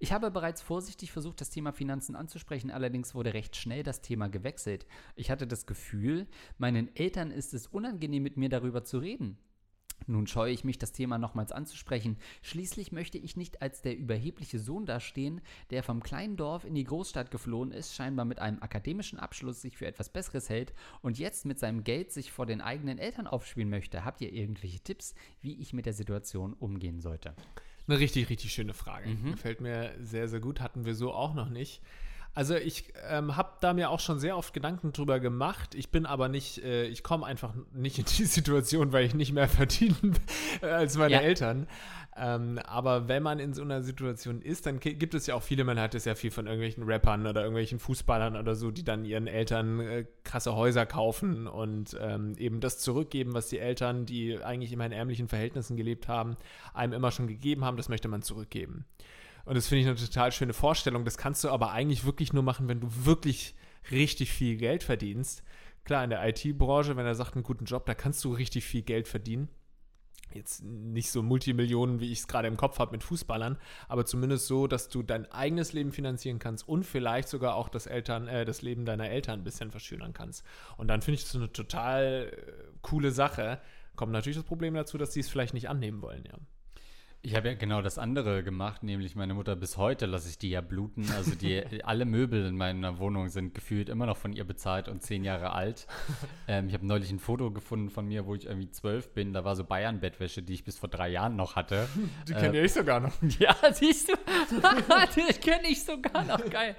Ich 0.00 0.12
habe 0.12 0.30
bereits 0.30 0.62
vorsichtig 0.62 1.10
versucht, 1.10 1.40
das 1.40 1.50
Thema 1.50 1.72
Finanzen 1.72 2.14
anzusprechen, 2.14 2.70
allerdings 2.70 3.14
wurde 3.14 3.34
recht 3.34 3.56
schnell 3.56 3.82
das 3.82 4.00
Thema 4.00 4.28
gewechselt. 4.28 4.86
Ich 5.16 5.30
hatte 5.30 5.46
das 5.46 5.66
Gefühl, 5.66 6.28
meinen 6.56 6.94
Eltern 6.94 7.32
ist 7.32 7.52
es 7.52 7.66
unangenehm, 7.66 8.22
mit 8.22 8.36
mir 8.36 8.48
darüber 8.48 8.84
zu 8.84 8.98
reden. 8.98 9.38
Nun 10.06 10.26
scheue 10.26 10.52
ich 10.52 10.64
mich, 10.64 10.78
das 10.78 10.92
Thema 10.92 11.18
nochmals 11.18 11.52
anzusprechen. 11.52 12.16
Schließlich 12.42 12.92
möchte 12.92 13.18
ich 13.18 13.36
nicht 13.36 13.60
als 13.62 13.82
der 13.82 13.96
überhebliche 13.96 14.58
Sohn 14.58 14.86
dastehen, 14.86 15.40
der 15.70 15.82
vom 15.82 16.02
kleinen 16.02 16.36
Dorf 16.36 16.64
in 16.64 16.74
die 16.74 16.84
Großstadt 16.84 17.30
geflohen 17.30 17.72
ist, 17.72 17.94
scheinbar 17.94 18.24
mit 18.24 18.38
einem 18.38 18.62
akademischen 18.62 19.18
Abschluss 19.18 19.60
sich 19.60 19.76
für 19.76 19.86
etwas 19.86 20.08
Besseres 20.08 20.48
hält 20.48 20.72
und 21.02 21.18
jetzt 21.18 21.44
mit 21.44 21.58
seinem 21.58 21.84
Geld 21.84 22.12
sich 22.12 22.32
vor 22.32 22.46
den 22.46 22.60
eigenen 22.60 22.98
Eltern 22.98 23.26
aufspielen 23.26 23.68
möchte. 23.70 24.04
Habt 24.04 24.20
ihr 24.20 24.32
irgendwelche 24.32 24.80
Tipps, 24.80 25.14
wie 25.40 25.60
ich 25.60 25.72
mit 25.72 25.86
der 25.86 25.92
Situation 25.92 26.54
umgehen 26.54 27.00
sollte? 27.00 27.34
Eine 27.86 27.98
richtig, 27.98 28.28
richtig 28.28 28.52
schöne 28.52 28.74
Frage. 28.74 29.08
Gefällt 29.30 29.60
mir 29.60 29.94
sehr, 29.98 30.28
sehr 30.28 30.40
gut. 30.40 30.60
Hatten 30.60 30.84
wir 30.84 30.94
so 30.94 31.12
auch 31.12 31.34
noch 31.34 31.48
nicht. 31.48 31.80
Also 32.38 32.54
ich 32.54 32.84
ähm, 33.10 33.34
habe 33.34 33.54
da 33.60 33.74
mir 33.74 33.90
auch 33.90 33.98
schon 33.98 34.20
sehr 34.20 34.36
oft 34.36 34.54
Gedanken 34.54 34.92
drüber 34.92 35.18
gemacht. 35.18 35.74
Ich 35.74 35.90
bin 35.90 36.06
aber 36.06 36.28
nicht, 36.28 36.62
äh, 36.62 36.84
ich 36.86 37.02
komme 37.02 37.26
einfach 37.26 37.52
nicht 37.72 37.98
in 37.98 38.04
die 38.04 38.24
Situation, 38.26 38.92
weil 38.92 39.04
ich 39.06 39.12
nicht 39.12 39.32
mehr 39.32 39.48
verdiene 39.48 39.96
als 40.62 40.96
meine 40.96 41.14
Ja. 41.14 41.20
Eltern. 41.20 41.66
Ähm, 42.16 42.60
aber 42.60 43.08
wenn 43.08 43.24
man 43.24 43.40
in 43.40 43.54
so 43.54 43.62
einer 43.62 43.82
Situation 43.82 44.40
ist, 44.40 44.66
dann 44.66 44.78
gibt 44.78 45.14
es 45.14 45.26
ja 45.26 45.34
auch 45.34 45.42
viele, 45.42 45.64
man 45.64 45.80
hat 45.80 45.96
es 45.96 46.04
ja 46.04 46.14
viel 46.14 46.30
von 46.30 46.46
irgendwelchen 46.46 46.84
Rappern 46.84 47.26
oder 47.26 47.40
irgendwelchen 47.40 47.80
Fußballern 47.80 48.36
oder 48.36 48.54
so, 48.54 48.70
die 48.70 48.84
dann 48.84 49.04
ihren 49.04 49.26
Eltern 49.26 49.80
äh, 49.80 50.04
krasse 50.22 50.54
Häuser 50.54 50.86
kaufen 50.86 51.48
und 51.48 51.96
ähm, 52.00 52.36
eben 52.38 52.60
das 52.60 52.78
zurückgeben, 52.78 53.34
was 53.34 53.48
die 53.48 53.58
Eltern, 53.58 54.06
die 54.06 54.38
eigentlich 54.44 54.70
immer 54.70 54.86
in 54.86 54.92
ärmlichen 54.92 55.26
Verhältnissen 55.26 55.76
gelebt 55.76 56.06
haben, 56.06 56.36
einem 56.72 56.92
immer 56.92 57.10
schon 57.10 57.26
gegeben 57.26 57.64
haben, 57.64 57.76
das 57.76 57.88
möchte 57.88 58.06
man 58.06 58.22
zurückgeben. 58.22 58.84
Und 59.48 59.54
das 59.54 59.66
finde 59.66 59.80
ich 59.80 59.86
eine 59.86 59.96
total 59.96 60.30
schöne 60.30 60.52
Vorstellung. 60.52 61.06
Das 61.06 61.16
kannst 61.16 61.42
du 61.42 61.48
aber 61.48 61.70
eigentlich 61.70 62.04
wirklich 62.04 62.34
nur 62.34 62.42
machen, 62.42 62.68
wenn 62.68 62.80
du 62.80 62.88
wirklich 63.06 63.54
richtig 63.90 64.30
viel 64.30 64.58
Geld 64.58 64.82
verdienst. 64.82 65.42
Klar, 65.84 66.04
in 66.04 66.10
der 66.10 66.22
IT-Branche, 66.28 66.98
wenn 66.98 67.06
er 67.06 67.14
sagt, 67.14 67.32
einen 67.34 67.44
guten 67.44 67.64
Job, 67.64 67.86
da 67.86 67.94
kannst 67.94 68.22
du 68.24 68.34
richtig 68.34 68.66
viel 68.66 68.82
Geld 68.82 69.08
verdienen. 69.08 69.48
Jetzt 70.34 70.62
nicht 70.62 71.10
so 71.10 71.22
Multimillionen, 71.22 71.98
wie 71.98 72.12
ich 72.12 72.18
es 72.18 72.28
gerade 72.28 72.46
im 72.46 72.58
Kopf 72.58 72.78
habe 72.78 72.92
mit 72.92 73.02
Fußballern, 73.02 73.56
aber 73.88 74.04
zumindest 74.04 74.48
so, 74.48 74.66
dass 74.66 74.90
du 74.90 75.02
dein 75.02 75.24
eigenes 75.32 75.72
Leben 75.72 75.92
finanzieren 75.92 76.38
kannst 76.38 76.68
und 76.68 76.84
vielleicht 76.84 77.30
sogar 77.30 77.54
auch 77.54 77.70
das 77.70 77.86
Eltern, 77.86 78.28
äh, 78.28 78.44
das 78.44 78.60
Leben 78.60 78.84
deiner 78.84 79.08
Eltern 79.08 79.40
ein 79.40 79.44
bisschen 79.44 79.70
verschönern 79.70 80.12
kannst. 80.12 80.44
Und 80.76 80.88
dann 80.88 81.00
finde 81.00 81.20
ich 81.20 81.24
das 81.24 81.34
eine 81.36 81.50
total 81.50 82.34
äh, 82.36 82.52
coole 82.82 83.12
Sache. 83.12 83.62
Kommt 83.96 84.12
natürlich 84.12 84.36
das 84.36 84.44
Problem 84.44 84.74
dazu, 84.74 84.98
dass 84.98 85.14
sie 85.14 85.20
es 85.20 85.30
vielleicht 85.30 85.54
nicht 85.54 85.70
annehmen 85.70 86.02
wollen, 86.02 86.26
ja. 86.26 86.36
Ich 87.20 87.34
habe 87.34 87.48
ja 87.48 87.54
genau 87.54 87.82
das 87.82 87.98
andere 87.98 88.44
gemacht, 88.44 88.84
nämlich 88.84 89.16
meine 89.16 89.34
Mutter 89.34 89.56
bis 89.56 89.76
heute 89.76 90.06
lasse 90.06 90.28
ich 90.28 90.38
die 90.38 90.50
ja 90.50 90.60
bluten. 90.60 91.10
Also 91.16 91.34
die 91.34 91.62
alle 91.84 92.04
Möbel 92.04 92.46
in 92.46 92.56
meiner 92.56 93.00
Wohnung 93.00 93.28
sind 93.28 93.54
gefühlt 93.56 93.88
immer 93.88 94.06
noch 94.06 94.16
von 94.16 94.32
ihr 94.32 94.44
bezahlt 94.44 94.88
und 94.88 95.02
zehn 95.02 95.24
Jahre 95.24 95.52
alt. 95.52 95.86
Ähm, 96.50 96.68
ich 96.68 96.74
habe 96.74 96.86
neulich 96.86 97.10
ein 97.10 97.18
Foto 97.18 97.50
gefunden 97.50 97.90
von 97.90 98.06
mir, 98.06 98.24
wo 98.24 98.34
ich 98.34 98.46
irgendwie 98.46 98.70
zwölf 98.70 99.12
bin. 99.12 99.34
Da 99.34 99.44
war 99.44 99.54
so 99.54 99.64
Bayern-Bettwäsche, 99.64 100.42
die 100.42 100.54
ich 100.54 100.64
bis 100.64 100.78
vor 100.78 100.88
drei 100.88 101.10
Jahren 101.10 101.36
noch 101.36 101.56
hatte. 101.56 101.86
Die 102.28 102.32
Äh, 102.32 102.40
kenne 102.40 102.60
ich 102.62 102.72
sogar 102.72 103.00
noch. 103.00 103.12
Ja, 103.38 103.54
siehst 103.72 104.08
du, 104.08 104.14
das 104.62 105.40
kenne 105.40 105.68
ich 105.68 105.84
sogar 105.84 106.24
noch, 106.24 106.42
geil. 106.48 106.74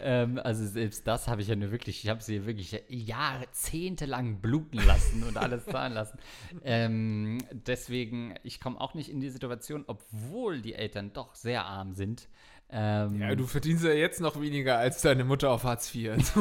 Ähm, 0.00 0.40
also 0.42 0.66
selbst 0.66 1.06
das 1.06 1.28
habe 1.28 1.40
ich 1.42 1.48
ja 1.48 1.54
nur 1.54 1.70
wirklich, 1.70 2.02
ich 2.02 2.10
habe 2.10 2.20
sie 2.20 2.44
wirklich 2.46 2.82
jahrzehntelang 2.88 4.40
bluten 4.40 4.84
lassen 4.84 5.22
und 5.22 5.36
alles 5.36 5.64
zahlen 5.66 5.92
lassen. 5.92 6.18
Ähm, 6.64 7.38
deswegen, 7.52 8.34
ich 8.42 8.58
komme 8.60 8.80
auch 8.80 8.94
nicht 8.94 9.08
in 9.08 9.20
die 9.20 9.30
Situation, 9.30 9.81
obwohl 9.86 10.60
die 10.62 10.74
Eltern 10.74 11.12
doch 11.12 11.34
sehr 11.34 11.64
arm 11.64 11.94
sind. 11.94 12.28
Ähm, 12.70 13.20
Ja, 13.20 13.34
du 13.34 13.46
verdienst 13.46 13.84
ja 13.84 13.92
jetzt 13.92 14.20
noch 14.20 14.40
weniger 14.40 14.78
als 14.78 15.02
deine 15.02 15.24
Mutter 15.24 15.50
auf 15.50 15.64
Hartz 15.64 15.94
IV. 15.94 16.16
Nicht. 16.16 16.32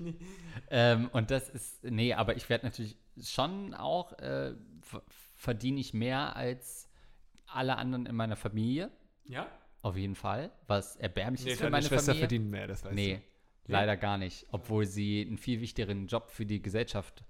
Ähm, 0.70 1.08
und 1.12 1.30
das 1.30 1.50
ist, 1.50 1.84
nee, 1.84 2.14
aber 2.14 2.36
ich 2.36 2.48
werde 2.48 2.66
natürlich 2.66 2.96
schon 3.22 3.74
auch, 3.74 4.12
äh, 4.18 4.54
ver- 4.80 5.02
verdiene 5.36 5.78
ich 5.78 5.92
mehr 5.94 6.34
als 6.34 6.88
alle 7.46 7.76
anderen 7.76 8.06
in 8.06 8.16
meiner 8.16 8.34
Familie, 8.34 8.90
Ja? 9.26 9.46
auf 9.82 9.96
jeden 9.96 10.14
Fall, 10.16 10.50
was 10.66 10.96
erbärmlich 10.96 11.44
Nee, 11.44 11.52
ist 11.52 11.60
für 11.60 11.70
meine 11.70 11.84
Schwester 11.86 12.06
Familie. 12.12 12.20
verdient 12.20 12.50
mehr, 12.50 12.66
das 12.66 12.82
weißt 12.82 12.94
Nee, 12.94 13.20
leider 13.66 13.96
gar 13.96 14.16
nicht. 14.18 14.46
Obwohl 14.50 14.86
sie 14.86 15.24
einen 15.28 15.38
viel 15.38 15.60
wichtigeren 15.60 16.06
Job 16.06 16.30
für 16.30 16.46
die 16.46 16.60
Gesellschaft 16.62 17.22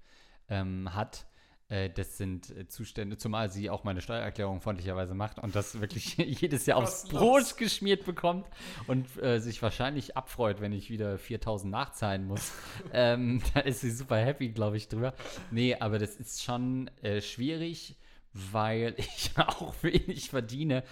ähm, 0.49 0.95
hat. 0.95 1.27
Äh, 1.67 1.89
das 1.89 2.17
sind 2.17 2.55
äh, 2.55 2.67
Zustände, 2.67 3.17
zumal 3.17 3.49
sie 3.49 3.71
auch 3.71 3.83
meine 3.83 4.01
Steuererklärung 4.01 4.61
freundlicherweise 4.61 5.15
macht 5.15 5.39
und 5.39 5.55
das 5.55 5.81
wirklich 5.81 6.15
jedes 6.17 6.67
Jahr 6.67 6.77
aufs. 6.77 7.07
Brot 7.07 7.57
geschmiert 7.57 8.05
bekommt 8.05 8.45
und 8.85 9.07
äh, 9.21 9.39
sich 9.39 9.61
wahrscheinlich 9.63 10.15
abfreut, 10.15 10.61
wenn 10.61 10.73
ich 10.73 10.91
wieder 10.91 11.17
4000 11.17 11.71
nachzahlen 11.71 12.27
muss. 12.27 12.53
ähm, 12.93 13.41
da 13.53 13.61
ist 13.61 13.81
sie 13.81 13.89
super 13.89 14.17
happy, 14.17 14.49
glaube 14.49 14.77
ich, 14.77 14.89
drüber. 14.89 15.15
Nee, 15.49 15.75
aber 15.75 15.97
das 15.97 16.15
ist 16.17 16.43
schon 16.43 16.89
äh, 17.01 17.21
schwierig, 17.21 17.95
weil 18.33 18.93
ich 18.97 19.31
auch 19.37 19.73
wenig 19.81 20.29
verdiene. 20.29 20.83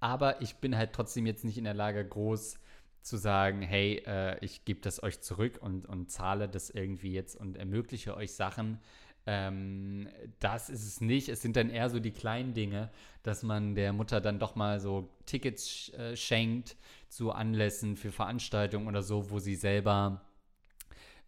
Aber 0.00 0.40
ich 0.40 0.56
bin 0.56 0.76
halt 0.76 0.94
trotzdem 0.94 1.26
jetzt 1.26 1.44
nicht 1.44 1.58
in 1.58 1.64
der 1.64 1.74
Lage, 1.74 2.04
groß 2.04 2.58
zu 3.02 3.16
sagen, 3.16 3.62
hey, 3.62 4.02
äh, 4.06 4.42
ich 4.42 4.64
gebe 4.64 4.80
das 4.80 5.02
euch 5.02 5.20
zurück 5.20 5.58
und, 5.60 5.86
und 5.86 6.10
zahle 6.10 6.48
das 6.48 6.70
irgendwie 6.70 7.12
jetzt 7.12 7.36
und 7.36 7.56
ermögliche 7.56 8.16
euch 8.16 8.32
Sachen. 8.32 8.78
Ähm, 9.26 10.08
das 10.40 10.68
ist 10.68 10.86
es 10.86 11.00
nicht. 11.00 11.28
Es 11.28 11.42
sind 11.42 11.56
dann 11.56 11.70
eher 11.70 11.90
so 11.90 12.00
die 12.00 12.10
kleinen 12.10 12.54
Dinge, 12.54 12.90
dass 13.22 13.42
man 13.42 13.74
der 13.74 13.92
Mutter 13.92 14.20
dann 14.20 14.38
doch 14.38 14.56
mal 14.56 14.80
so 14.80 15.08
Tickets 15.26 15.68
sch 15.68 15.94
äh, 15.94 16.16
schenkt 16.16 16.76
zu 17.08 17.30
Anlässen 17.32 17.96
für 17.96 18.10
Veranstaltungen 18.10 18.88
oder 18.88 19.02
so, 19.02 19.30
wo 19.30 19.38
sie 19.38 19.54
selber 19.54 20.22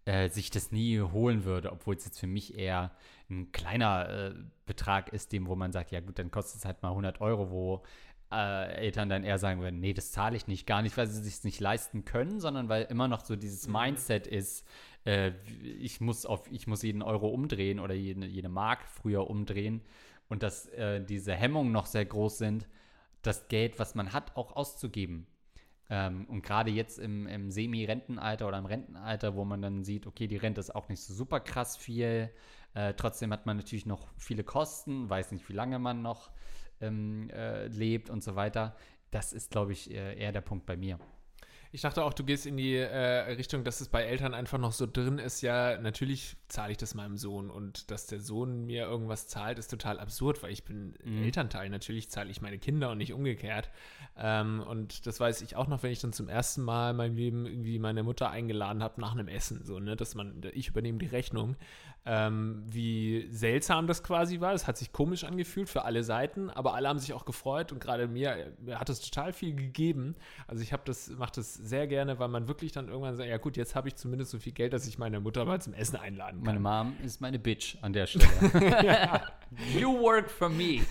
äh, 0.06 0.28
sich 0.28 0.50
das 0.50 0.72
nie 0.72 1.00
holen 1.00 1.44
würde, 1.44 1.72
obwohl 1.72 1.94
es 1.94 2.04
jetzt 2.04 2.18
für 2.18 2.26
mich 2.26 2.58
eher 2.58 2.90
ein 3.30 3.52
kleiner 3.52 4.08
äh, 4.08 4.34
Betrag 4.66 5.12
ist, 5.12 5.32
dem, 5.32 5.46
wo 5.46 5.54
man 5.54 5.72
sagt, 5.72 5.92
ja 5.92 6.00
gut, 6.00 6.18
dann 6.18 6.30
kostet 6.30 6.58
es 6.58 6.64
halt 6.64 6.82
mal 6.82 6.90
100 6.90 7.20
Euro, 7.20 7.50
wo 7.50 7.82
äh, 8.32 8.74
Eltern 8.74 9.08
dann 9.08 9.24
eher 9.24 9.38
sagen 9.38 9.60
würden, 9.60 9.80
nee, 9.80 9.94
das 9.94 10.12
zahle 10.12 10.36
ich 10.36 10.46
nicht, 10.46 10.66
gar 10.66 10.82
nicht, 10.82 10.96
weil 10.96 11.06
sie 11.06 11.20
es 11.20 11.24
sich 11.24 11.44
nicht 11.44 11.60
leisten 11.60 12.04
können, 12.04 12.40
sondern 12.40 12.68
weil 12.68 12.84
immer 12.84 13.08
noch 13.08 13.24
so 13.24 13.36
dieses 13.36 13.68
Mindset 13.68 14.26
ist, 14.26 14.66
äh, 15.04 15.32
ich, 15.62 16.00
muss 16.00 16.26
auf, 16.26 16.50
ich 16.50 16.66
muss 16.66 16.82
jeden 16.82 17.02
Euro 17.02 17.28
umdrehen 17.28 17.80
oder 17.80 17.94
jede, 17.94 18.26
jede 18.26 18.48
Mark 18.48 18.84
früher 18.88 19.28
umdrehen 19.28 19.82
und 20.28 20.42
dass 20.42 20.66
äh, 20.68 21.04
diese 21.04 21.34
Hemmungen 21.34 21.72
noch 21.72 21.86
sehr 21.86 22.04
groß 22.04 22.38
sind, 22.38 22.68
das 23.22 23.48
Geld, 23.48 23.78
was 23.78 23.94
man 23.94 24.12
hat, 24.12 24.36
auch 24.36 24.56
auszugeben. 24.56 25.26
Ähm, 25.90 26.26
und 26.26 26.42
gerade 26.42 26.70
jetzt 26.70 26.98
im, 26.98 27.26
im 27.26 27.50
Semi-Rentenalter 27.50 28.48
oder 28.48 28.58
im 28.58 28.66
Rentenalter, 28.66 29.34
wo 29.34 29.44
man 29.44 29.60
dann 29.60 29.84
sieht, 29.84 30.06
okay, 30.06 30.26
die 30.26 30.36
Rente 30.36 30.60
ist 30.60 30.74
auch 30.74 30.88
nicht 30.88 31.02
so 31.02 31.12
super 31.12 31.40
krass 31.40 31.76
viel. 31.76 32.30
Äh, 32.74 32.94
trotzdem 32.94 33.32
hat 33.32 33.46
man 33.46 33.58
natürlich 33.58 33.86
noch 33.86 34.08
viele 34.16 34.44
Kosten, 34.44 35.08
weiß 35.10 35.32
nicht, 35.32 35.48
wie 35.48 35.52
lange 35.52 35.78
man 35.78 36.02
noch 36.02 36.30
ähm, 36.80 37.30
äh, 37.30 37.66
lebt 37.68 38.10
und 38.10 38.22
so 38.22 38.34
weiter. 38.34 38.76
Das 39.10 39.32
ist, 39.32 39.50
glaube 39.50 39.72
ich, 39.72 39.90
äh, 39.90 40.18
eher 40.18 40.32
der 40.32 40.40
Punkt 40.40 40.66
bei 40.66 40.76
mir. 40.76 40.98
Ich 41.74 41.80
dachte 41.80 42.04
auch, 42.04 42.12
du 42.14 42.22
gehst 42.22 42.46
in 42.46 42.56
die 42.56 42.76
äh, 42.76 43.32
Richtung, 43.32 43.64
dass 43.64 43.80
es 43.80 43.88
bei 43.88 44.04
Eltern 44.04 44.32
einfach 44.32 44.58
noch 44.58 44.70
so 44.70 44.86
drin 44.86 45.18
ist, 45.18 45.40
ja, 45.40 45.76
natürlich 45.76 46.36
zahle 46.46 46.70
ich 46.70 46.78
das 46.78 46.94
meinem 46.94 47.16
Sohn 47.16 47.50
und 47.50 47.90
dass 47.90 48.06
der 48.06 48.20
Sohn 48.20 48.64
mir 48.66 48.84
irgendwas 48.84 49.26
zahlt, 49.26 49.58
ist 49.58 49.72
total 49.72 49.98
absurd, 49.98 50.40
weil 50.44 50.52
ich 50.52 50.62
bin 50.62 50.94
Mhm. 51.02 51.24
Elternteil. 51.24 51.68
Natürlich 51.70 52.10
zahle 52.10 52.30
ich 52.30 52.40
meine 52.40 52.58
Kinder 52.60 52.92
und 52.92 52.98
nicht 52.98 53.12
umgekehrt. 53.12 53.70
Ähm, 54.16 54.60
und 54.60 55.04
das 55.08 55.18
weiß 55.18 55.42
ich 55.42 55.56
auch 55.56 55.66
noch, 55.66 55.82
wenn 55.82 55.90
ich 55.90 56.00
dann 56.00 56.12
zum 56.12 56.28
ersten 56.28 56.62
Mal 56.62 56.92
in 56.92 56.96
meinem 56.96 57.16
Leben 57.16 57.44
irgendwie 57.44 57.80
meine 57.80 58.04
Mutter 58.04 58.30
eingeladen 58.30 58.80
habe 58.80 59.00
nach 59.00 59.10
einem 59.10 59.26
Essen, 59.26 59.64
so, 59.64 59.80
ne, 59.80 59.96
dass 59.96 60.14
man, 60.14 60.42
ich 60.52 60.68
übernehme 60.68 60.98
die 60.98 61.06
Rechnung. 61.06 61.56
Ähm, 62.06 62.62
wie 62.66 63.26
seltsam 63.30 63.86
das 63.86 64.02
quasi 64.02 64.40
war. 64.40 64.52
Es 64.52 64.66
hat 64.66 64.76
sich 64.76 64.92
komisch 64.92 65.24
angefühlt 65.24 65.70
für 65.70 65.84
alle 65.86 66.02
Seiten, 66.04 66.50
aber 66.50 66.74
alle 66.74 66.88
haben 66.88 66.98
sich 66.98 67.14
auch 67.14 67.24
gefreut 67.24 67.72
und 67.72 67.80
gerade 67.80 68.08
mir, 68.08 68.52
mir 68.60 68.78
hat 68.78 68.90
es 68.90 69.00
total 69.00 69.32
viel 69.32 69.54
gegeben. 69.54 70.14
Also 70.46 70.62
ich 70.62 70.74
habe 70.74 70.82
das, 70.84 71.08
mache 71.08 71.32
das 71.36 71.54
sehr 71.54 71.86
gerne, 71.86 72.18
weil 72.18 72.28
man 72.28 72.46
wirklich 72.46 72.72
dann 72.72 72.88
irgendwann 72.88 73.16
sagt, 73.16 73.28
ja 73.30 73.38
gut, 73.38 73.56
jetzt 73.56 73.74
habe 73.74 73.88
ich 73.88 73.96
zumindest 73.96 74.32
so 74.32 74.38
viel 74.38 74.52
Geld, 74.52 74.74
dass 74.74 74.86
ich 74.86 74.98
meine 74.98 75.18
Mutter 75.20 75.46
mal 75.46 75.62
zum 75.62 75.72
Essen 75.72 75.96
einladen 75.96 76.44
kann. 76.44 76.60
Meine 76.62 76.84
Mom 76.84 76.96
ist 77.02 77.22
meine 77.22 77.38
Bitch 77.38 77.76
an 77.80 77.94
der 77.94 78.06
Stelle. 78.06 78.26
You 79.78 80.00
work 80.00 80.30
for 80.30 80.48
me. 80.48 80.80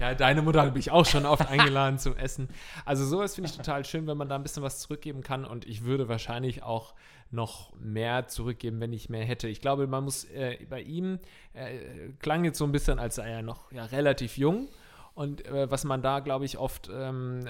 Ja, 0.00 0.14
deine 0.14 0.42
Mutter 0.42 0.62
habe 0.62 0.78
ich 0.80 0.90
auch 0.90 1.06
schon 1.06 1.24
oft 1.24 1.46
eingeladen 1.48 1.96
zum 1.96 2.16
Essen. 2.16 2.48
Also 2.84 3.04
sowas 3.04 3.36
finde 3.36 3.50
ich 3.50 3.56
total 3.56 3.84
schön, 3.84 4.08
wenn 4.08 4.16
man 4.16 4.28
da 4.28 4.34
ein 4.34 4.42
bisschen 4.42 4.64
was 4.64 4.80
zurückgeben 4.80 5.22
kann 5.22 5.44
und 5.44 5.64
ich 5.64 5.84
würde 5.84 6.08
wahrscheinlich 6.08 6.64
auch 6.64 6.94
noch 7.32 7.72
mehr 7.78 8.28
zurückgeben, 8.28 8.80
wenn 8.80 8.92
ich 8.92 9.08
mehr 9.08 9.24
hätte. 9.24 9.48
Ich 9.48 9.60
glaube, 9.60 9.86
man 9.86 10.04
muss 10.04 10.24
äh, 10.24 10.58
bei 10.68 10.82
ihm 10.82 11.18
äh, 11.54 12.10
klang 12.20 12.44
jetzt 12.44 12.58
so 12.58 12.64
ein 12.64 12.72
bisschen, 12.72 12.98
als 12.98 13.16
sei 13.16 13.30
er 13.30 13.42
noch 13.42 13.72
ja, 13.72 13.84
relativ 13.86 14.36
jung. 14.36 14.68
Und 15.14 15.44
äh, 15.46 15.70
was 15.70 15.84
man 15.84 16.00
da, 16.00 16.20
glaube 16.20 16.46
ich, 16.46 16.56
oft 16.56 16.90
ähm, 16.90 17.44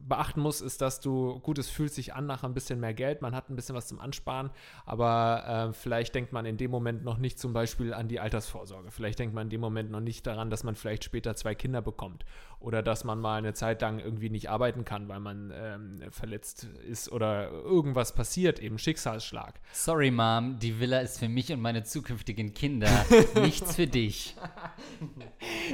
beachten 0.00 0.40
muss, 0.40 0.60
ist, 0.60 0.80
dass 0.80 1.00
du, 1.00 1.40
gut, 1.40 1.58
es 1.58 1.68
fühlt 1.68 1.92
sich 1.92 2.14
an 2.14 2.26
nach 2.26 2.44
ein 2.44 2.54
bisschen 2.54 2.78
mehr 2.78 2.94
Geld, 2.94 3.20
man 3.20 3.34
hat 3.34 3.50
ein 3.50 3.56
bisschen 3.56 3.74
was 3.74 3.88
zum 3.88 3.98
Ansparen, 3.98 4.50
aber 4.86 5.70
äh, 5.70 5.72
vielleicht 5.72 6.14
denkt 6.14 6.32
man 6.32 6.46
in 6.46 6.56
dem 6.56 6.70
Moment 6.70 7.02
noch 7.02 7.18
nicht 7.18 7.40
zum 7.40 7.52
Beispiel 7.52 7.92
an 7.92 8.06
die 8.06 8.20
Altersvorsorge. 8.20 8.92
Vielleicht 8.92 9.18
denkt 9.18 9.34
man 9.34 9.46
in 9.46 9.50
dem 9.50 9.60
Moment 9.60 9.90
noch 9.90 10.00
nicht 10.00 10.24
daran, 10.26 10.50
dass 10.50 10.62
man 10.62 10.76
vielleicht 10.76 11.02
später 11.02 11.34
zwei 11.34 11.56
Kinder 11.56 11.82
bekommt 11.82 12.24
oder 12.60 12.82
dass 12.82 13.04
man 13.04 13.20
mal 13.20 13.36
eine 13.36 13.54
Zeit 13.54 13.80
lang 13.82 14.00
irgendwie 14.00 14.30
nicht 14.30 14.50
arbeiten 14.50 14.84
kann, 14.84 15.08
weil 15.08 15.20
man 15.20 15.52
ähm, 15.54 16.00
verletzt 16.10 16.66
ist 16.88 17.10
oder 17.12 17.50
irgendwas 17.50 18.14
passiert, 18.14 18.58
eben 18.58 18.78
Schicksalsschlag. 18.78 19.60
Sorry, 19.72 20.10
Mom, 20.10 20.58
die 20.58 20.80
Villa 20.80 20.98
ist 21.00 21.18
für 21.18 21.28
mich 21.28 21.52
und 21.52 21.60
meine 21.60 21.84
zukünftigen 21.84 22.54
Kinder. 22.54 22.88
Nichts 23.36 23.76
für 23.76 23.86
dich. 23.86 24.36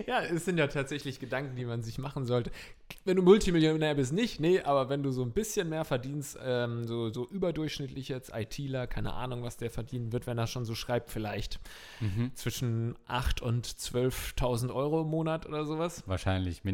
Ja, 0.07 0.23
es 0.23 0.45
sind 0.45 0.59
ja 0.59 0.67
tatsächlich 0.67 1.21
Gedanken, 1.21 1.57
die 1.57 1.65
man 1.65 1.83
sich 1.83 1.99
machen 1.99 2.25
sollte. 2.25 2.51
Wenn 3.05 3.17
du 3.17 3.23
Multimillionär 3.23 3.95
bist, 3.95 4.13
nicht, 4.13 4.41
nee, 4.41 4.61
aber 4.61 4.89
wenn 4.89 5.03
du 5.03 5.13
so 5.13 5.23
ein 5.23 5.33
bisschen 5.33 5.69
mehr 5.69 5.85
verdienst, 5.85 6.37
ähm, 6.43 6.87
so, 6.87 7.13
so 7.13 7.27
überdurchschnittlich 7.29 8.09
jetzt 8.09 8.33
ITler, 8.35 8.87
keine 8.87 9.15
Ahnung, 9.15 9.43
was 9.43 9.57
der 9.57 9.71
verdienen 9.71 10.13
wird, 10.13 10.27
wenn 10.27 10.37
er 10.37 10.47
schon 10.47 10.65
so 10.65 10.75
schreibt, 10.75 11.11
vielleicht 11.11 11.61
zwischen 12.35 12.97
8.000 13.09 13.43
und 13.43 13.67
12.000 13.67 14.75
Euro 14.75 15.03
im 15.03 15.09
Monat 15.09 15.47
oder 15.47 15.65
sowas. 15.65 16.03
Wahrscheinlich 16.07 16.65
mindestens. 16.65 16.74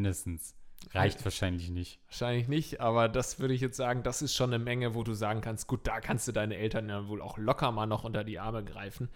Reicht 0.93 1.25
wahrscheinlich 1.25 1.71
nicht. 1.71 2.01
Wahrscheinlich 2.07 2.49
nicht, 2.49 2.81
aber 2.81 3.09
das 3.09 3.39
würde 3.39 3.55
ich 3.55 3.61
jetzt 3.61 3.77
sagen, 3.77 4.03
das 4.03 4.23
ist 4.23 4.35
schon 4.35 4.53
eine 4.53 4.63
Menge, 4.63 4.95
wo 4.95 5.05
du 5.05 5.13
sagen 5.13 5.41
kannst, 5.41 5.69
gut, 5.69 5.87
da 5.87 6.01
kannst 6.01 6.27
du 6.27 6.33
deine 6.33 6.57
Eltern 6.57 6.89
ja 6.89 7.07
wohl 7.07 7.21
auch 7.21 7.39
locker 7.39 7.71
mal 7.71 7.87
noch 7.87 8.03
unter 8.03 8.25
die 8.25 8.41
Arme 8.41 8.65
greifen. 8.65 9.09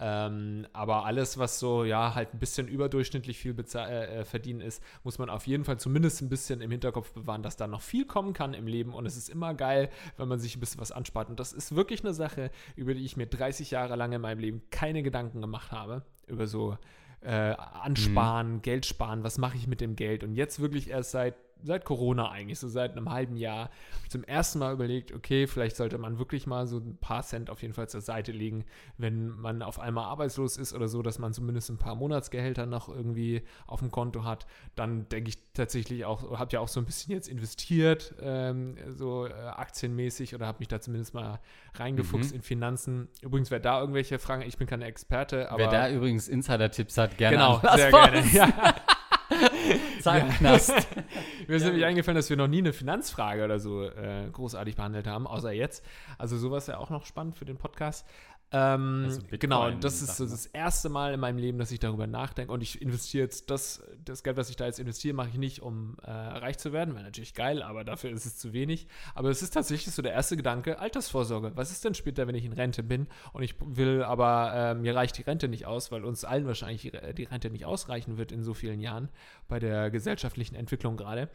Ähm, 0.00 0.66
aber 0.72 1.04
alles, 1.04 1.38
was 1.38 1.60
so, 1.60 1.84
ja, 1.84 2.14
halt 2.14 2.34
ein 2.34 2.40
bisschen 2.40 2.66
überdurchschnittlich 2.66 3.38
viel 3.38 3.54
äh, 3.74 4.20
äh, 4.20 4.24
verdienen 4.24 4.60
ist, 4.60 4.82
muss 5.04 5.18
man 5.18 5.30
auf 5.30 5.46
jeden 5.46 5.64
Fall 5.64 5.78
zumindest 5.78 6.22
ein 6.22 6.30
bisschen 6.30 6.62
im 6.62 6.70
Hinterkopf 6.70 7.12
bewahren, 7.12 7.42
dass 7.42 7.56
da 7.56 7.68
noch 7.68 7.82
viel 7.82 8.06
kommen 8.06 8.32
kann 8.32 8.54
im 8.54 8.66
Leben 8.66 8.94
und 8.94 9.06
es 9.06 9.16
ist 9.16 9.28
immer 9.28 9.54
geil, 9.54 9.90
wenn 10.16 10.26
man 10.26 10.40
sich 10.40 10.56
ein 10.56 10.60
bisschen 10.60 10.80
was 10.80 10.90
anspart. 10.90 11.28
Und 11.28 11.38
das 11.38 11.52
ist 11.52 11.76
wirklich 11.76 12.00
eine 12.02 12.14
Sache, 12.14 12.50
über 12.74 12.94
die 12.94 13.04
ich 13.04 13.16
mir 13.16 13.26
30 13.26 13.70
Jahre 13.70 13.94
lang 13.94 14.12
in 14.12 14.22
meinem 14.22 14.40
Leben 14.40 14.62
keine 14.70 15.02
Gedanken 15.02 15.42
gemacht 15.42 15.70
habe. 15.70 16.02
Über 16.26 16.46
so 16.46 16.78
äh, 17.22 17.54
ansparen, 17.82 18.62
Geld 18.62 18.86
sparen, 18.86 19.22
was 19.24 19.38
mache 19.38 19.56
ich 19.56 19.66
mit 19.66 19.80
dem 19.80 19.96
Geld? 19.96 20.24
Und 20.24 20.34
jetzt 20.34 20.60
wirklich 20.60 20.90
erst 20.90 21.10
seit, 21.10 21.34
seit 21.62 21.84
Corona 21.84 22.30
eigentlich, 22.30 22.58
so 22.58 22.68
seit 22.68 22.96
einem 22.96 23.10
halben 23.10 23.36
Jahr, 23.36 23.70
zum 24.08 24.24
ersten 24.24 24.58
Mal 24.58 24.72
überlegt, 24.72 25.12
okay, 25.12 25.46
vielleicht 25.46 25.76
sollte 25.76 25.98
man 25.98 26.18
wirklich 26.18 26.46
mal 26.46 26.66
so 26.66 26.78
ein 26.78 26.96
paar 26.96 27.22
Cent 27.22 27.50
auf 27.50 27.62
jeden 27.62 27.74
Fall 27.74 27.88
zur 27.88 28.00
Seite 28.00 28.32
legen, 28.32 28.64
wenn 28.98 29.28
man 29.28 29.62
auf 29.62 29.78
einmal 29.78 30.04
arbeitslos 30.04 30.56
ist 30.56 30.74
oder 30.74 30.88
so, 30.88 31.02
dass 31.02 31.18
man 31.18 31.32
zumindest 31.32 31.70
ein 31.70 31.78
paar 31.78 31.94
Monatsgehälter 31.94 32.66
noch 32.66 32.88
irgendwie 32.88 33.42
auf 33.66 33.80
dem 33.80 33.90
Konto 33.90 34.24
hat. 34.24 34.46
Dann 34.74 35.08
denke 35.08 35.30
ich 35.30 35.38
tatsächlich 35.54 36.04
auch, 36.04 36.38
habe 36.38 36.50
ja 36.52 36.60
auch 36.60 36.68
so 36.68 36.80
ein 36.80 36.86
bisschen 36.86 37.12
jetzt 37.14 37.28
investiert, 37.28 38.14
ähm, 38.20 38.76
so 38.88 39.26
äh, 39.26 39.32
aktienmäßig 39.32 40.34
oder 40.34 40.46
habe 40.46 40.58
mich 40.60 40.68
da 40.68 40.80
zumindest 40.80 41.14
mal 41.14 41.40
reingefuchst 41.74 42.30
Mhm. 42.30 42.36
in 42.36 42.42
Finanzen. 42.42 43.08
Übrigens, 43.22 43.50
wer 43.50 43.60
da 43.60 43.80
irgendwelche 43.80 44.18
Fragen, 44.18 44.42
ich 44.42 44.56
bin 44.58 44.66
keine 44.66 44.86
Experte, 44.86 45.50
aber 45.50 45.58
Wer 45.58 45.68
da 45.70 45.90
übrigens 45.90 46.28
Insider-Tipps 46.28 46.96
hat, 46.98 47.16
gerne 47.18 47.36
Genau, 47.36 47.60
sehr 47.76 47.90
gerne. 47.90 48.24
Ja. 48.32 48.74
Zack, 50.00 50.38
Knast. 50.38 50.72
Mir 51.48 51.56
ist 51.56 51.64
nämlich 51.64 51.84
eingefallen, 51.84 52.16
dass 52.16 52.30
wir 52.30 52.36
noch 52.36 52.48
nie 52.48 52.58
eine 52.58 52.72
Finanzfrage 52.72 53.44
oder 53.44 53.58
so 53.58 53.84
äh, 53.84 54.28
großartig 54.32 54.76
behandelt 54.76 55.06
haben, 55.06 55.26
außer 55.26 55.52
jetzt. 55.52 55.84
Also 56.18 56.36
sowas 56.36 56.66
ja 56.66 56.78
auch 56.78 56.90
noch 56.90 57.06
spannend 57.06 57.36
für 57.36 57.44
den 57.44 57.56
Podcast. 57.56 58.06
Ähm, 58.52 59.04
Also 59.06 59.20
genau, 59.30 59.68
und 59.68 59.84
das 59.84 60.02
ist 60.02 60.18
das 60.18 60.46
erste 60.46 60.88
Mal 60.88 61.14
in 61.14 61.20
meinem 61.20 61.38
Leben, 61.38 61.58
dass 61.58 61.70
ich 61.70 61.78
darüber 61.78 62.06
nachdenke. 62.06 62.52
Und 62.52 62.62
ich 62.62 62.82
investiere 62.82 63.24
jetzt 63.24 63.50
das, 63.50 63.82
das 64.04 64.22
Geld, 64.22 64.36
was 64.36 64.50
ich 64.50 64.56
da 64.56 64.66
jetzt 64.66 64.80
investiere, 64.80 65.14
mache 65.14 65.28
ich 65.28 65.38
nicht, 65.38 65.62
um 65.62 65.96
äh, 66.02 66.10
reich 66.10 66.58
zu 66.58 66.72
werden. 66.72 66.94
Wäre 66.94 67.04
natürlich 67.04 67.34
geil, 67.34 67.62
aber 67.62 67.84
dafür 67.84 68.10
ist 68.10 68.26
es 68.26 68.38
zu 68.38 68.52
wenig. 68.52 68.88
Aber 69.14 69.30
es 69.30 69.42
ist 69.42 69.50
tatsächlich 69.50 69.94
so 69.94 70.02
der 70.02 70.12
erste 70.12 70.36
Gedanke, 70.36 70.80
Altersvorsorge. 70.80 71.52
Was 71.54 71.70
ist 71.70 71.84
denn 71.84 71.94
später, 71.94 72.26
wenn 72.26 72.34
ich 72.34 72.44
in 72.44 72.52
Rente 72.52 72.82
bin? 72.82 73.06
Und 73.32 73.42
ich 73.42 73.54
will 73.60 74.02
aber, 74.02 74.52
äh, 74.54 74.74
mir 74.74 74.96
reicht 74.96 75.18
die 75.18 75.22
Rente 75.22 75.48
nicht 75.48 75.66
aus, 75.66 75.92
weil 75.92 76.04
uns 76.04 76.24
allen 76.24 76.46
wahrscheinlich 76.46 76.82
die, 76.82 76.92
die 77.14 77.24
Rente 77.24 77.50
nicht 77.50 77.66
ausreichen 77.66 78.18
wird 78.18 78.32
in 78.32 78.42
so 78.42 78.54
vielen 78.54 78.80
Jahren 78.80 79.10
bei 79.48 79.60
der 79.60 79.90
gesellschaftlichen 79.90 80.56
Entwicklung 80.56 80.96
gerade. 80.96 81.28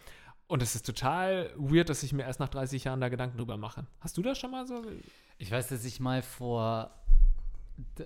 Und 0.48 0.62
es 0.62 0.76
ist 0.76 0.86
total 0.86 1.52
weird, 1.58 1.90
dass 1.90 2.04
ich 2.04 2.14
mir 2.14 2.24
erst 2.24 2.40
nach 2.40 2.50
30 2.50 2.84
Jahren 2.84 3.02
da 3.02 3.10
Gedanken 3.10 3.38
drüber 3.38 3.58
mache. 3.58 3.86
Hast 4.00 4.16
du 4.18 4.22
das 4.22 4.38
schon 4.38 4.52
mal 4.52 4.68
so? 4.68 4.82
Ich 5.40 5.50
weiß, 5.52 5.70
dass 5.70 5.84
ich 5.86 6.00
mal 6.00 6.22
vor 6.22 6.92
d- 7.98 8.06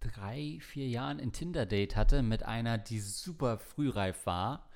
drei, 0.00 0.58
vier 0.60 0.86
Jahren 0.88 1.18
ein 1.20 1.32
Tinder-Date 1.32 1.96
hatte 1.96 2.22
mit 2.22 2.42
einer, 2.42 2.76
die 2.76 3.00
super 3.00 3.56
frühreif 3.58 4.26
war. 4.26 4.68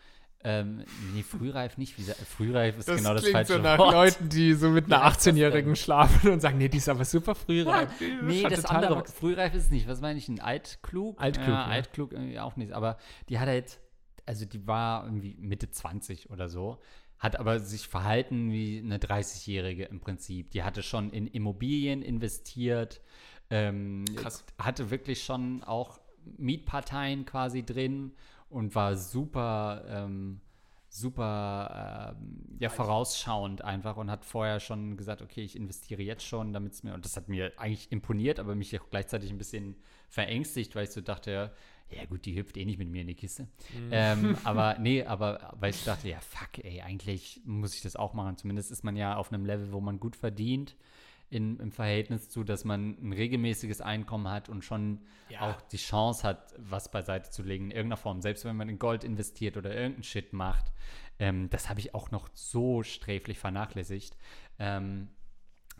Ähm, 0.45 0.85
nee, 1.13 1.23
frühreif 1.25 1.77
nicht. 1.79 1.99
Wie, 1.99 2.05
frühreif 2.05 2.79
ist 2.79 2.87
genau 2.87 3.13
das 3.13 3.29
falsche 3.29 3.63
Wort. 3.63 3.93
Leuten, 3.93 4.29
die 4.29 4.55
so 4.55 4.71
mit 4.71 4.87
einer 4.87 5.03
Wie 5.03 5.05
heißt 5.07 5.27
das 5.27 5.35
18-Jährigen 5.35 5.77
schlafen 5.77 6.31
und 6.31 6.41
sagen, 6.41 6.59
nee, 6.59 6.69
die 6.69 6.79
ist 6.79 6.89
aber 6.89 7.05
super 7.05 7.35
frühreif. 7.35 7.91
Nee, 8.23 8.45
das 8.45 8.65
andere, 8.65 9.05
frühreif 9.05 9.53
ist 9.55 9.71
nicht. 9.73 9.89
Was 9.89 10.01
meine 10.01 10.17
ich? 10.19 10.29
Ein 10.29 10.41
altklug? 10.41 11.21
Altklug, 11.21 11.49
Ja, 11.49 11.55
ja. 11.55 11.65
altklug 11.67 12.13
irgendwie 12.13 12.39
auch 12.39 12.55
nicht. 12.57 12.73
Aber 12.73 12.99
die 13.29 13.39
hat 13.41 13.49
halt, 13.49 13.81
also 14.29 14.45
die 14.45 14.67
war 14.67 15.05
irgendwie 15.05 15.37
Mitte 15.41 15.71
20 15.71 16.31
oder 16.31 16.49
so, 16.49 16.79
hat 17.19 17.37
aber 17.37 17.61
sich 17.61 17.89
verhalten 17.89 18.53
wie 18.53 18.79
eine 18.79 18.99
30-Jährige 18.99 19.87
im 19.87 20.01
Prinzip. 20.01 20.51
Die 20.51 20.63
hatte 20.63 20.83
schon 20.83 21.11
in 21.11 21.27
Immobilien 21.27 22.03
investiert, 22.03 23.01
ähm, 23.51 24.05
hatte 24.59 24.91
wirklich 24.91 25.25
schon 25.25 25.65
auch 25.65 25.99
Mietparteien 26.37 27.25
quasi 27.25 27.65
drin 27.65 28.13
und 28.51 28.75
war 28.75 28.97
super, 28.97 29.85
ähm, 29.89 30.43
super 30.91 32.15
ähm, 32.19 32.59
ja, 32.61 32.69
vorausschauend 32.69 33.65
einfach 33.65 33.97
und 33.97 34.11
hat 34.11 34.27
vorher 34.27 34.61
schon 34.61 34.99
gesagt, 34.99 35.23
okay, 35.23 35.43
ich 35.43 35.57
investiere 35.57 36.03
jetzt 36.03 36.25
schon, 36.25 36.53
damit 36.53 36.75
es 36.75 36.83
mir, 36.83 36.93
und 36.93 37.05
das 37.05 37.17
hat 37.17 37.31
mir 37.31 37.53
eigentlich 37.57 37.91
imponiert, 37.91 38.39
aber 38.39 38.55
mich 38.55 38.79
auch 38.79 38.91
gleichzeitig 38.91 39.31
ein 39.31 39.39
bisschen 39.39 39.77
verängstigt, 40.11 40.77
weil 40.77 40.85
ich 40.85 40.91
so 40.91 41.01
dachte, 41.01 41.53
ja 41.91 42.05
gut, 42.07 42.25
die 42.27 42.37
hüpft 42.37 42.57
eh 42.57 42.65
nicht 42.65 42.79
mit 42.79 42.89
mir 42.89 43.03
in 43.03 43.07
die 43.09 43.15
Kiste. 43.15 43.49
Ähm, 43.91 44.37
aber 44.45 44.79
nee, 44.79 45.05
aber 45.05 45.55
weil 45.59 45.71
ich 45.71 45.85
dachte, 45.85 46.09
ja 46.09 46.21
fuck, 46.21 46.63
ey, 46.65 46.83
eigentlich 46.83 47.41
muss 47.45 47.75
ich 47.75 47.81
das 47.83 47.97
auch 47.97 48.15
machen. 48.15 48.37
Zumindest 48.37 48.71
ist 48.71 48.85
man 48.85 48.97
ja 48.97 49.17
auf 49.17 49.33
einem 49.33 49.45
Level, 49.47 49.73
wo 49.73 49.81
man 49.81 49.99
gut 50.01 50.17
verdient. 50.17 50.77
in, 51.31 51.61
im 51.61 51.73
Verhältnis 51.73 52.31
zu, 52.31 52.43
dass 52.43 52.65
man 52.65 52.97
ein 53.03 53.13
regelmäßiges 53.13 53.83
Einkommen 53.83 54.29
hat 54.29 54.49
und 54.49 54.65
schon 54.65 55.03
Ja. 55.29 55.41
auch 55.43 55.61
die 55.61 55.77
Chance 55.77 56.23
hat, 56.27 56.55
was 56.57 56.91
beiseite 56.91 57.31
zu 57.31 57.43
legen 57.43 57.67
in 57.67 57.71
irgendeiner 57.73 57.99
Form. 57.99 58.23
Selbst 58.23 58.47
wenn 58.47 58.57
man 58.57 58.71
in 58.71 58.79
Gold 58.79 59.05
investiert 59.05 59.59
oder 59.59 59.75
irgendeinen 59.75 60.05
Shit 60.05 60.33
macht. 60.33 60.73
Ähm, 61.19 61.51
das 61.51 61.69
habe 61.69 61.81
ich 61.81 61.95
auch 61.95 62.11
noch 62.11 62.31
so 62.33 62.83
sträflich 62.83 63.39
vernachlässigt. 63.39 64.17
Ähm, 64.59 65.09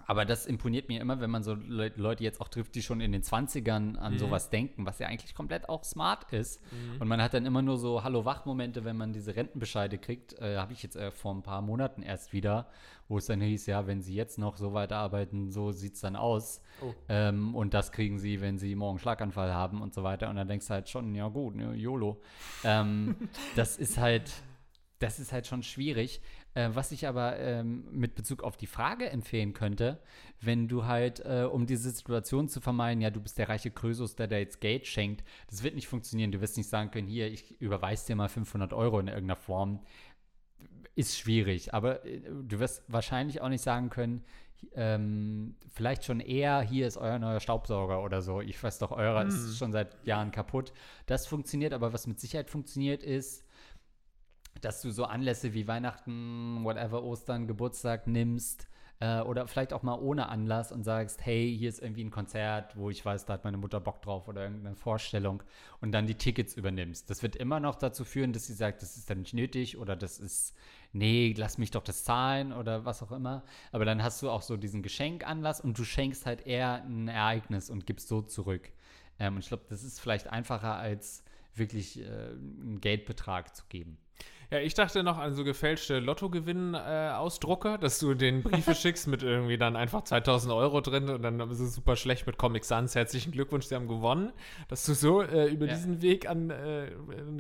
aber 0.07 0.25
das 0.25 0.47
imponiert 0.47 0.89
mir 0.89 1.01
immer, 1.01 1.21
wenn 1.21 1.31
man 1.31 1.43
so 1.43 1.55
Le 1.55 1.93
Leute 1.97 2.25
jetzt 2.25 2.41
auch 2.41 2.49
trifft, 2.49 2.75
die 2.75 2.83
schon 2.83 3.01
in 3.01 3.13
den 3.13 3.23
20ern 3.23 3.97
an 3.97 4.15
Mhm. 4.15 4.19
sowas 4.19 4.51
denken, 4.51 4.87
was 4.87 4.99
ja 4.99 5.07
eigentlich 5.09 5.35
komplett 5.35 5.69
auch 5.69 5.85
smart 5.85 6.33
ist. 6.33 6.61
Und 6.99 7.09
man 7.09 7.21
hat 7.23 7.35
dann 7.35 7.45
immer 7.47 7.63
nur 7.63 7.77
so 7.79 8.03
Hallo-Wach-Momente, 8.05 8.85
wenn 8.85 8.97
man 8.97 9.13
diese 9.13 9.37
Rentenbescheide 9.37 9.99
kriegt. 9.99 10.33
Äh, 10.41 10.57
Habe 10.57 10.73
ich 10.73 10.83
jetzt 10.83 10.97
äh, 10.97 11.11
vor 11.11 11.35
ein 11.35 11.43
paar 11.43 11.61
Monaten 11.63 12.03
erst 12.03 12.33
wieder, 12.33 12.69
wo 13.09 13.19
es 13.19 13.27
dann 13.27 13.41
hieß, 13.41 13.67
ja, 13.67 13.87
wenn 13.87 14.01
sie 14.03 14.15
jetzt 14.15 14.39
noch 14.39 14.57
so 14.57 14.73
weiterarbeiten, 14.75 15.51
so 15.51 15.73
sieht 15.73 15.95
es 15.95 16.01
dann 16.01 16.17
aus. 16.17 16.61
Oh. 16.83 16.95
Ähm, 17.09 17.55
und 17.55 17.75
das 17.75 17.93
kriegen 17.93 18.19
sie, 18.19 18.41
wenn 18.41 18.59
sie 18.59 18.75
morgen 18.75 18.99
Schlaganfall 18.99 19.53
haben 19.53 19.81
und 19.83 19.93
so 19.95 20.03
weiter. 20.03 20.29
Und 20.31 20.37
dann 20.37 20.49
denkst 20.49 20.67
du 20.69 20.75
halt 20.75 20.89
schon, 20.89 21.15
ja 21.15 21.29
gut, 21.29 21.55
ne, 21.57 21.75
YOLO. 21.75 22.21
ähm, 22.65 23.17
das 23.57 23.77
ist 23.77 23.99
halt, 23.99 24.33
das 25.01 25.19
ist 25.21 25.33
halt 25.33 25.47
schon 25.47 25.63
schwierig. 25.63 26.21
Äh, 26.59 26.75
was 26.75 26.91
ich 26.91 27.07
aber 27.07 27.39
ähm, 27.39 27.85
mit 27.93 28.17
Bezug 28.17 28.43
auf 28.43 28.57
die 28.57 28.67
Frage 28.67 29.09
empfehlen 29.11 29.53
könnte, 29.53 30.01
wenn 30.41 30.67
du 30.67 30.87
halt, 30.87 31.21
äh, 31.21 31.45
um 31.45 31.67
diese 31.67 31.91
Situation 31.91 32.49
zu 32.49 32.61
vermeiden, 32.61 33.01
ja, 33.01 33.11
du 33.11 33.21
bist 33.21 33.39
der 33.39 33.49
reiche 33.49 33.71
Krösus, 33.71 34.17
der 34.17 34.27
da 34.27 34.39
jetzt 34.39 34.61
Geld 34.61 34.89
schenkt, 34.89 35.23
das 35.49 35.63
wird 35.63 35.77
nicht 35.77 35.87
funktionieren. 35.87 36.33
Du 36.33 36.41
wirst 36.41 36.57
nicht 36.57 36.69
sagen 36.69 36.91
können, 36.91 37.07
hier, 37.07 37.29
ich 37.31 37.61
überweise 37.61 38.09
dir 38.09 38.17
mal 38.17 38.29
500 38.29 38.73
Euro 38.73 38.99
in 38.99 39.07
irgendeiner 39.07 39.37
Form. 39.37 39.79
Ist 40.97 41.17
schwierig, 41.17 41.75
aber 41.75 42.05
äh, 42.05 42.23
du 42.23 42.59
wirst 42.59 42.83
wahrscheinlich 42.89 43.41
auch 43.41 43.51
nicht 43.51 43.63
sagen 43.63 43.89
können, 43.89 44.25
ähm, 44.75 45.55
vielleicht 45.73 46.05
schon 46.05 46.19
eher, 46.19 46.61
hier 46.63 46.89
ist 46.89 46.97
euer 46.97 47.21
neuer 47.21 47.39
Staubsauger 47.39 48.03
oder 48.03 48.21
so. 48.21 48.41
Ich 48.41 48.61
weiß 48.61 48.79
doch, 48.79 48.91
eurer 48.91 49.25
ist 49.25 49.57
schon 49.57 49.71
seit 49.71 50.05
Jahren 50.05 50.33
kaputt. 50.33 50.73
Das 51.07 51.29
funktioniert, 51.29 51.73
aber 51.73 51.93
was 51.93 52.09
mit 52.09 52.19
Sicherheit 52.19 52.51
funktioniert, 52.51 53.05
ist, 53.05 53.45
dass 54.61 54.83
du 54.83 54.91
so 54.91 55.05
Anlässe 55.05 55.55
wie 55.55 55.67
Weihnachten, 55.67 56.65
whatever, 56.65 57.03
Ostern, 57.03 57.47
Geburtstag 57.47 58.07
nimmst 58.07 58.69
äh, 59.01 59.21
oder 59.21 59.47
vielleicht 59.47 59.73
auch 59.73 59.83
mal 59.83 59.99
ohne 59.99 60.29
Anlass 60.29 60.73
und 60.73 60.83
sagst, 60.83 61.25
hey, 61.25 61.55
hier 61.57 61.69
ist 61.69 61.81
irgendwie 61.81 62.05
ein 62.05 62.11
Konzert, 62.11 62.77
wo 62.77 62.91
ich 62.91 63.05
weiß, 63.05 63.27
da 63.27 63.35
hat 63.35 63.45
meine 63.45 63.57
Mutter 63.57 63.81
Bock 63.81 64.03
drauf 64.03 64.29
oder 64.29 64.43
irgendeine 64.43 64.75
Vorstellung 64.75 65.43
und 65.81 65.93
dann 65.93 66.07
die 66.07 66.17
Tickets 66.17 66.55
übernimmst. 66.55 67.09
Das 67.09 67.23
wird 67.23 67.37
immer 67.37 67.61
noch 67.61 67.77
dazu 67.77 68.05
führen, 68.05 68.33
dass 68.33 68.47
sie 68.47 68.55
sagt, 68.55 68.83
das 68.83 68.97
ist 68.97 69.09
dann 69.09 69.21
nicht 69.21 69.35
nötig 69.35 69.79
oder 69.79 69.95
das 69.95 70.19
ist, 70.19 70.57
nee, 70.93 71.35
lass 71.37 71.59
mich 71.59 71.71
doch 71.71 71.85
das 71.85 72.05
zahlen 72.05 72.53
oder 72.53 72.85
was 72.85 73.03
auch 73.03 73.13
immer. 73.13 73.45
Aber 73.73 73.85
dann 73.85 74.03
hast 74.03 74.21
du 74.23 74.31
auch 74.31 74.43
so 74.43 74.57
diesen 74.57 74.83
Geschenkanlass 74.83 75.61
und 75.61 75.79
du 75.79 75.85
schenkst 75.85 76.27
halt 76.27 76.47
eher 76.47 76.83
ein 76.85 77.09
Ereignis 77.09 77.71
und 77.71 77.87
gibst 77.87 78.09
so 78.09 78.23
zurück. 78.23 78.73
Ähm, 79.21 79.35
und 79.35 79.41
ich 79.41 79.49
glaube, 79.49 79.65
das 79.69 79.85
ist 79.85 80.01
vielleicht 80.01 80.29
einfacher 80.29 80.75
als 80.75 81.23
wirklich 81.55 82.01
äh, 82.01 82.05
einen 82.05 82.81
Geldbetrag 82.81 83.55
zu 83.55 83.65
geben. 83.69 83.99
Ja, 84.51 84.61
ich 84.61 84.73
dachte 84.73 85.03
noch 85.03 85.19
an 85.19 85.35
so 85.35 85.45
gefälschte 85.45 85.99
Lottogewinn-Ausdrucke, 85.99 87.79
dass 87.79 87.99
du 87.99 88.15
den 88.15 88.43
Briefe 88.43 88.75
schickst 88.75 89.07
mit 89.07 89.23
irgendwie 89.23 89.59
dann 89.59 89.77
einfach 89.77 90.05
2000 90.05 90.53
Euro 90.55 90.81
drin 90.81 91.11
und 91.11 91.23
dann 91.23 91.39
ist 91.51 91.61
es 91.61 91.75
super 91.75 91.97
schlecht 91.97 92.27
mit 92.27 92.39
Comic 92.39 92.65
Sans. 92.65 92.95
Herzlichen 92.95 93.33
Glückwunsch, 93.33 93.67
Sie 93.67 93.75
haben 93.75 93.89
gewonnen, 93.89 94.33
dass 94.69 94.87
du 94.87 94.95
so 94.95 95.21
äh, 95.21 95.49
über 95.49 95.67
Ja. 95.67 95.75
diesen 95.75 96.01
Weg 96.01 96.29
an 96.31 96.49
äh, 96.49 96.91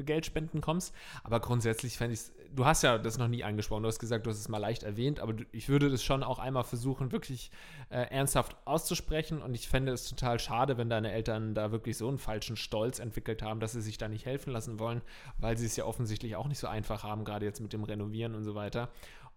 Geldspenden 0.05 0.61
kommst. 0.61 0.95
Aber 1.25 1.41
grundsätzlich 1.41 1.97
fände 1.97 2.13
ich 2.13 2.21
du 2.55 2.65
hast 2.65 2.83
ja 2.83 2.99
das 2.99 3.19
noch 3.19 3.29
nie 3.29 3.45
angesprochen, 3.45 3.83
du 3.83 3.89
hast 3.89 3.99
gesagt, 3.99 4.27
du 4.27 4.31
hast 4.31 4.39
es 4.39 4.49
mal 4.49 4.59
leicht 4.59 4.83
erwähnt, 4.83 5.21
aber 5.21 5.35
ich 5.53 5.69
würde 5.69 5.91
das 5.91 6.03
schon 6.03 6.23
auch 6.23 6.39
einmal 6.39 6.65
versuchen, 6.65 7.13
wirklich 7.13 7.51
äh, 7.91 8.03
ernsthaft 8.11 8.57
auszusprechen 8.65 9.43
und 9.43 9.55
ich 9.55 9.69
fände 9.69 9.93
es 9.93 10.09
total 10.09 10.39
schade, 10.39 10.79
wenn 10.79 10.89
deine 10.89 11.13
Eltern 11.13 11.55
da 11.55 11.73
wirklich 11.73 11.97
so 11.97 12.09
einen 12.09 12.19
falschen 12.19 12.57
Stolz 12.57 12.99
entwickelt 12.99 13.43
haben, 13.43 13.61
dass 13.61 13.73
sie 13.73 13.83
sich 13.83 13.99
da 13.99 14.09
nicht 14.09 14.27
helfen 14.27 14.53
lassen 14.53 14.79
wollen, 14.79 15.03
weil 15.39 15.57
sie 15.57 15.67
es 15.67 15.77
ja 15.77 15.85
offensichtlich 15.85 16.37
auch 16.37 16.49
nicht 16.49 16.59
so 16.59 16.67
einfach 16.69 16.98
haben, 17.03 17.25
gerade 17.25 17.47
jetzt 17.47 17.61
mit 17.61 17.73
dem 17.73 17.85
Renovieren 17.85 18.35
und 18.35 18.45
so 18.45 18.55
weiter. 18.55 18.89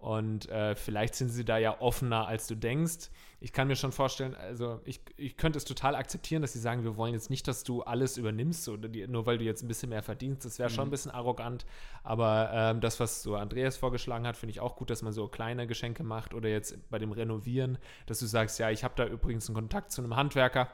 Und 0.01 0.49
äh, 0.49 0.75
vielleicht 0.75 1.13
sind 1.13 1.29
sie 1.29 1.45
da 1.45 1.59
ja 1.59 1.79
offener, 1.79 2.27
als 2.27 2.47
du 2.47 2.55
denkst. 2.55 3.11
Ich 3.39 3.53
kann 3.53 3.67
mir 3.67 3.75
schon 3.75 3.91
vorstellen, 3.91 4.33
also 4.33 4.81
ich, 4.83 4.99
ich 5.15 5.37
könnte 5.37 5.57
es 5.57 5.63
total 5.63 5.93
akzeptieren, 5.93 6.41
dass 6.41 6.53
sie 6.53 6.59
sagen, 6.59 6.83
wir 6.83 6.97
wollen 6.97 7.13
jetzt 7.13 7.29
nicht, 7.29 7.47
dass 7.47 7.63
du 7.63 7.83
alles 7.83 8.17
übernimmst, 8.17 8.67
oder 8.67 8.89
die, 8.89 9.07
nur 9.07 9.27
weil 9.27 9.37
du 9.37 9.43
jetzt 9.43 9.61
ein 9.61 9.67
bisschen 9.67 9.89
mehr 9.89 10.01
verdienst. 10.01 10.43
Das 10.43 10.57
wäre 10.57 10.71
schon 10.71 10.87
ein 10.87 10.89
bisschen 10.89 11.11
arrogant. 11.11 11.67
Aber 12.03 12.49
ähm, 12.51 12.81
das, 12.81 12.99
was 12.99 13.21
so 13.21 13.35
Andreas 13.35 13.77
vorgeschlagen 13.77 14.25
hat, 14.25 14.37
finde 14.37 14.51
ich 14.51 14.59
auch 14.59 14.75
gut, 14.75 14.89
dass 14.89 15.03
man 15.03 15.13
so 15.13 15.27
kleine 15.27 15.67
Geschenke 15.67 16.03
macht 16.03 16.33
oder 16.33 16.49
jetzt 16.49 16.89
bei 16.89 16.97
dem 16.97 17.11
Renovieren, 17.11 17.77
dass 18.07 18.19
du 18.19 18.25
sagst, 18.25 18.57
ja, 18.57 18.71
ich 18.71 18.83
habe 18.83 18.95
da 18.97 19.05
übrigens 19.05 19.49
einen 19.49 19.55
Kontakt 19.55 19.91
zu 19.91 20.01
einem 20.01 20.15
Handwerker 20.15 20.67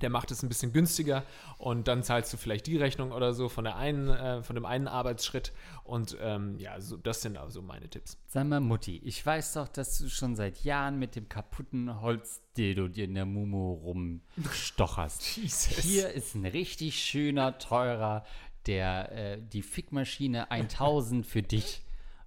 der 0.00 0.10
macht 0.10 0.30
es 0.30 0.42
ein 0.42 0.48
bisschen 0.48 0.72
günstiger 0.72 1.24
und 1.58 1.88
dann 1.88 2.02
zahlst 2.02 2.32
du 2.32 2.36
vielleicht 2.36 2.66
die 2.66 2.76
Rechnung 2.76 3.12
oder 3.12 3.34
so 3.34 3.48
von 3.48 3.64
der 3.64 3.76
einen, 3.76 4.08
äh, 4.08 4.42
von 4.42 4.54
dem 4.54 4.64
einen 4.64 4.88
Arbeitsschritt 4.88 5.52
und 5.84 6.16
ähm, 6.20 6.58
ja, 6.58 6.80
so, 6.80 6.96
das 6.96 7.22
sind 7.22 7.36
also 7.36 7.62
meine 7.62 7.88
Tipps. 7.88 8.18
Sag 8.26 8.46
mal, 8.46 8.60
Mutti, 8.60 9.00
ich 9.04 9.24
weiß 9.24 9.54
doch, 9.54 9.68
dass 9.68 9.98
du 9.98 10.08
schon 10.08 10.36
seit 10.36 10.64
Jahren 10.64 10.98
mit 10.98 11.16
dem 11.16 11.28
kaputten 11.28 12.00
Holzdildo 12.00 12.88
dir 12.88 13.04
in 13.04 13.14
der 13.14 13.26
Mumu 13.26 13.72
rumstocherst. 13.74 15.22
Hier 15.82 16.10
ist 16.10 16.34
ein 16.34 16.46
richtig 16.46 17.02
schöner, 17.02 17.58
teurer, 17.58 18.24
der, 18.66 19.12
äh, 19.12 19.42
die 19.42 19.62
Fickmaschine 19.62 20.50
1000 20.50 21.26
für 21.26 21.42
dich. 21.42 21.82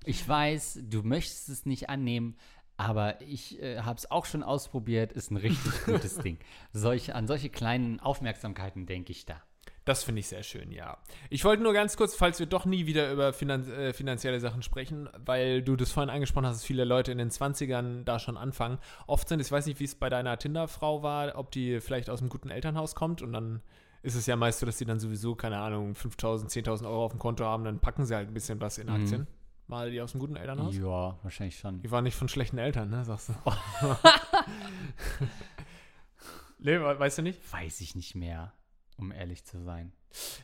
Ich 0.06 0.28
weiß, 0.28 0.80
du 0.84 1.02
möchtest 1.04 1.50
es 1.50 1.66
nicht 1.66 1.90
annehmen, 1.90 2.36
aber 2.84 3.22
ich 3.22 3.62
äh, 3.62 3.80
habe 3.80 3.98
es 3.98 4.10
auch 4.12 4.26
schon 4.26 4.44
ausprobiert, 4.44 5.14
ist 5.14 5.32
ein 5.32 5.38
richtig 5.38 5.72
gutes 5.86 6.18
Ding. 6.18 6.38
Solch, 6.72 7.16
an 7.16 7.28
solche 7.28 7.50
kleinen 7.50 8.00
Aufmerksamkeiten 8.00 8.86
denke 8.86 9.12
ich 9.12 9.26
da. 9.26 9.42
Das 9.86 10.04
finde 10.04 10.20
ich 10.22 10.28
sehr 10.28 10.44
schön, 10.44 10.72
ja. 10.72 10.98
Ich 11.30 11.44
wollte 11.44 11.62
nur 11.62 11.74
ganz 11.74 11.98
kurz, 11.98 12.16
falls 12.16 12.40
wir 12.40 12.46
doch 12.46 12.66
nie 12.66 12.86
wieder 12.86 13.12
über 13.12 13.34
finan 13.34 13.70
äh, 13.70 13.92
finanzielle 13.92 14.40
Sachen 14.40 14.62
sprechen, 14.62 15.10
weil 15.18 15.62
du 15.62 15.76
das 15.76 15.92
vorhin 15.92 16.10
angesprochen 16.10 16.46
hast, 16.46 16.58
dass 16.58 16.66
viele 16.66 16.86
Leute 16.86 17.12
in 17.12 17.18
den 17.18 17.32
20ern 17.32 18.04
da 18.06 18.18
schon 18.18 18.38
anfangen. 18.38 18.78
Oft 19.08 19.28
sind, 19.28 19.42
ich 19.42 19.52
weiß 19.52 19.66
nicht, 19.66 19.82
wie 19.82 19.86
es 19.86 19.96
bei 19.96 20.10
deiner 20.10 20.38
Tinder-Frau 20.38 21.04
war, 21.04 21.38
ob 21.38 21.52
die 21.52 21.82
vielleicht 21.82 22.10
aus 22.10 22.22
einem 22.22 22.30
guten 22.30 22.50
Elternhaus 22.50 22.96
kommt 22.96 23.22
und 23.22 23.34
dann 23.34 23.62
ist 24.04 24.16
es 24.16 24.26
ja 24.26 24.36
meist 24.36 24.60
so, 24.60 24.66
dass 24.66 24.78
die 24.78 24.86
dann 24.86 25.00
sowieso, 25.00 25.36
keine 25.36 25.58
Ahnung, 25.58 25.94
5.000, 25.94 26.50
10.000 26.50 26.86
Euro 26.86 27.06
auf 27.06 27.12
dem 27.12 27.20
Konto 27.20 27.46
haben, 27.46 27.64
dann 27.64 27.80
packen 27.80 28.06
sie 28.06 28.16
halt 28.16 28.28
ein 28.30 28.34
bisschen 28.34 28.62
was 28.62 28.78
in 28.78 28.88
Mhm. 28.88 29.28
Mal 29.68 29.91
die 29.91 30.01
aus 30.01 30.14
einem 30.14 30.20
guten 30.20 30.36
Elternhaus? 30.36 30.76
Ja, 30.76 31.18
wahrscheinlich 31.24 31.57
schon. 31.57 31.82
Die 31.82 31.89
waren 31.89 32.03
nicht 32.03 32.16
von 32.18 32.28
schlechten 32.28 32.57
Eltern, 32.57 32.89
ne, 32.89 33.03
sagst 33.05 33.30
du. 33.30 33.34
nee, 36.59 36.80
we- 36.80 36.99
weißt 36.99 37.18
du 37.20 37.22
nicht? 37.22 37.39
Weiß 37.51 37.82
ich 37.82 37.95
nicht 37.95 38.16
mehr, 38.16 38.53
um 38.97 39.11
ehrlich 39.11 39.45
zu 39.45 39.61
sein. 39.64 39.91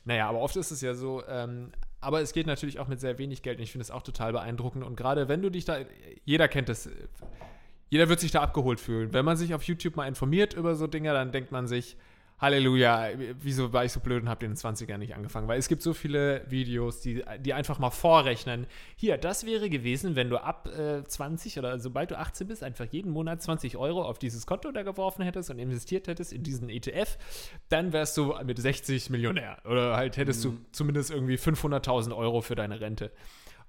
Naja, 0.05 0.27
aber 0.27 0.39
oft 0.39 0.55
ist 0.55 0.71
es 0.71 0.81
ja 0.81 0.93
so, 0.95 1.23
ähm, 1.27 1.71
aber 2.01 2.21
es 2.21 2.33
geht 2.33 2.47
natürlich 2.47 2.79
auch 2.79 2.87
mit 2.87 2.99
sehr 2.99 3.17
wenig 3.17 3.43
Geld 3.43 3.57
und 3.59 3.63
ich 3.63 3.71
finde 3.71 3.83
es 3.83 3.91
auch 3.91 4.01
total 4.03 4.31
beeindruckend. 4.31 4.83
Und 4.83 4.95
gerade 4.95 5.27
wenn 5.27 5.41
du 5.41 5.51
dich 5.51 5.65
da, 5.65 5.77
jeder 6.25 6.47
kennt 6.47 6.69
das, 6.69 6.89
jeder 7.89 8.09
wird 8.09 8.19
sich 8.19 8.31
da 8.31 8.41
abgeholt 8.41 8.79
fühlen. 8.79 9.13
Wenn 9.13 9.25
man 9.25 9.37
sich 9.37 9.53
auf 9.53 9.63
YouTube 9.63 9.95
mal 9.95 10.07
informiert 10.07 10.53
über 10.53 10.75
so 10.75 10.87
Dinge, 10.87 11.11
dann 11.13 11.31
denkt 11.31 11.51
man 11.51 11.67
sich, 11.67 11.97
Halleluja, 12.39 13.09
wieso 13.41 13.73
war 13.73 13.83
ich 13.83 13.91
so 13.91 13.99
blöd 13.99 14.23
und 14.23 14.29
habe 14.29 14.45
in 14.45 14.51
den 14.51 14.57
20ern 14.57 14.97
nicht 14.97 15.13
angefangen? 15.13 15.47
Weil 15.47 15.59
es 15.59 15.67
gibt 15.67 15.81
so 15.81 15.93
viele 15.93 16.43
Videos, 16.49 17.01
die, 17.01 17.23
die 17.39 17.53
einfach 17.53 17.79
mal 17.79 17.89
vorrechnen. 17.89 18.65
Hier, 18.95 19.17
das 19.17 19.45
wäre 19.45 19.69
gewesen, 19.69 20.15
wenn 20.15 20.29
du 20.29 20.41
ab 20.41 20.67
äh, 20.67 21.03
20 21.03 21.59
oder 21.59 21.79
sobald 21.79 22.11
du 22.11 22.17
18 22.17 22.47
bist, 22.47 22.63
einfach 22.63 22.85
jeden 22.85 23.11
Monat 23.11 23.41
20 23.41 23.75
Euro 23.75 24.03
auf 24.03 24.19
dieses 24.19 24.45
Konto 24.45 24.71
da 24.71 24.83
geworfen 24.83 25.23
hättest 25.23 25.49
und 25.49 25.59
investiert 25.59 26.07
hättest 26.07 26.31
in 26.31 26.43
diesen 26.43 26.69
ETF, 26.69 27.17
dann 27.67 27.91
wärst 27.91 28.15
du 28.15 28.33
mit 28.45 28.57
60 28.57 29.09
Millionär. 29.09 29.57
Oder 29.65 29.97
halt 29.97 30.15
hättest 30.15 30.45
du 30.45 30.57
zumindest 30.71 31.11
irgendwie 31.11 31.35
500.000 31.35 32.15
Euro 32.15 32.41
für 32.41 32.55
deine 32.55 32.79
Rente. 32.79 33.11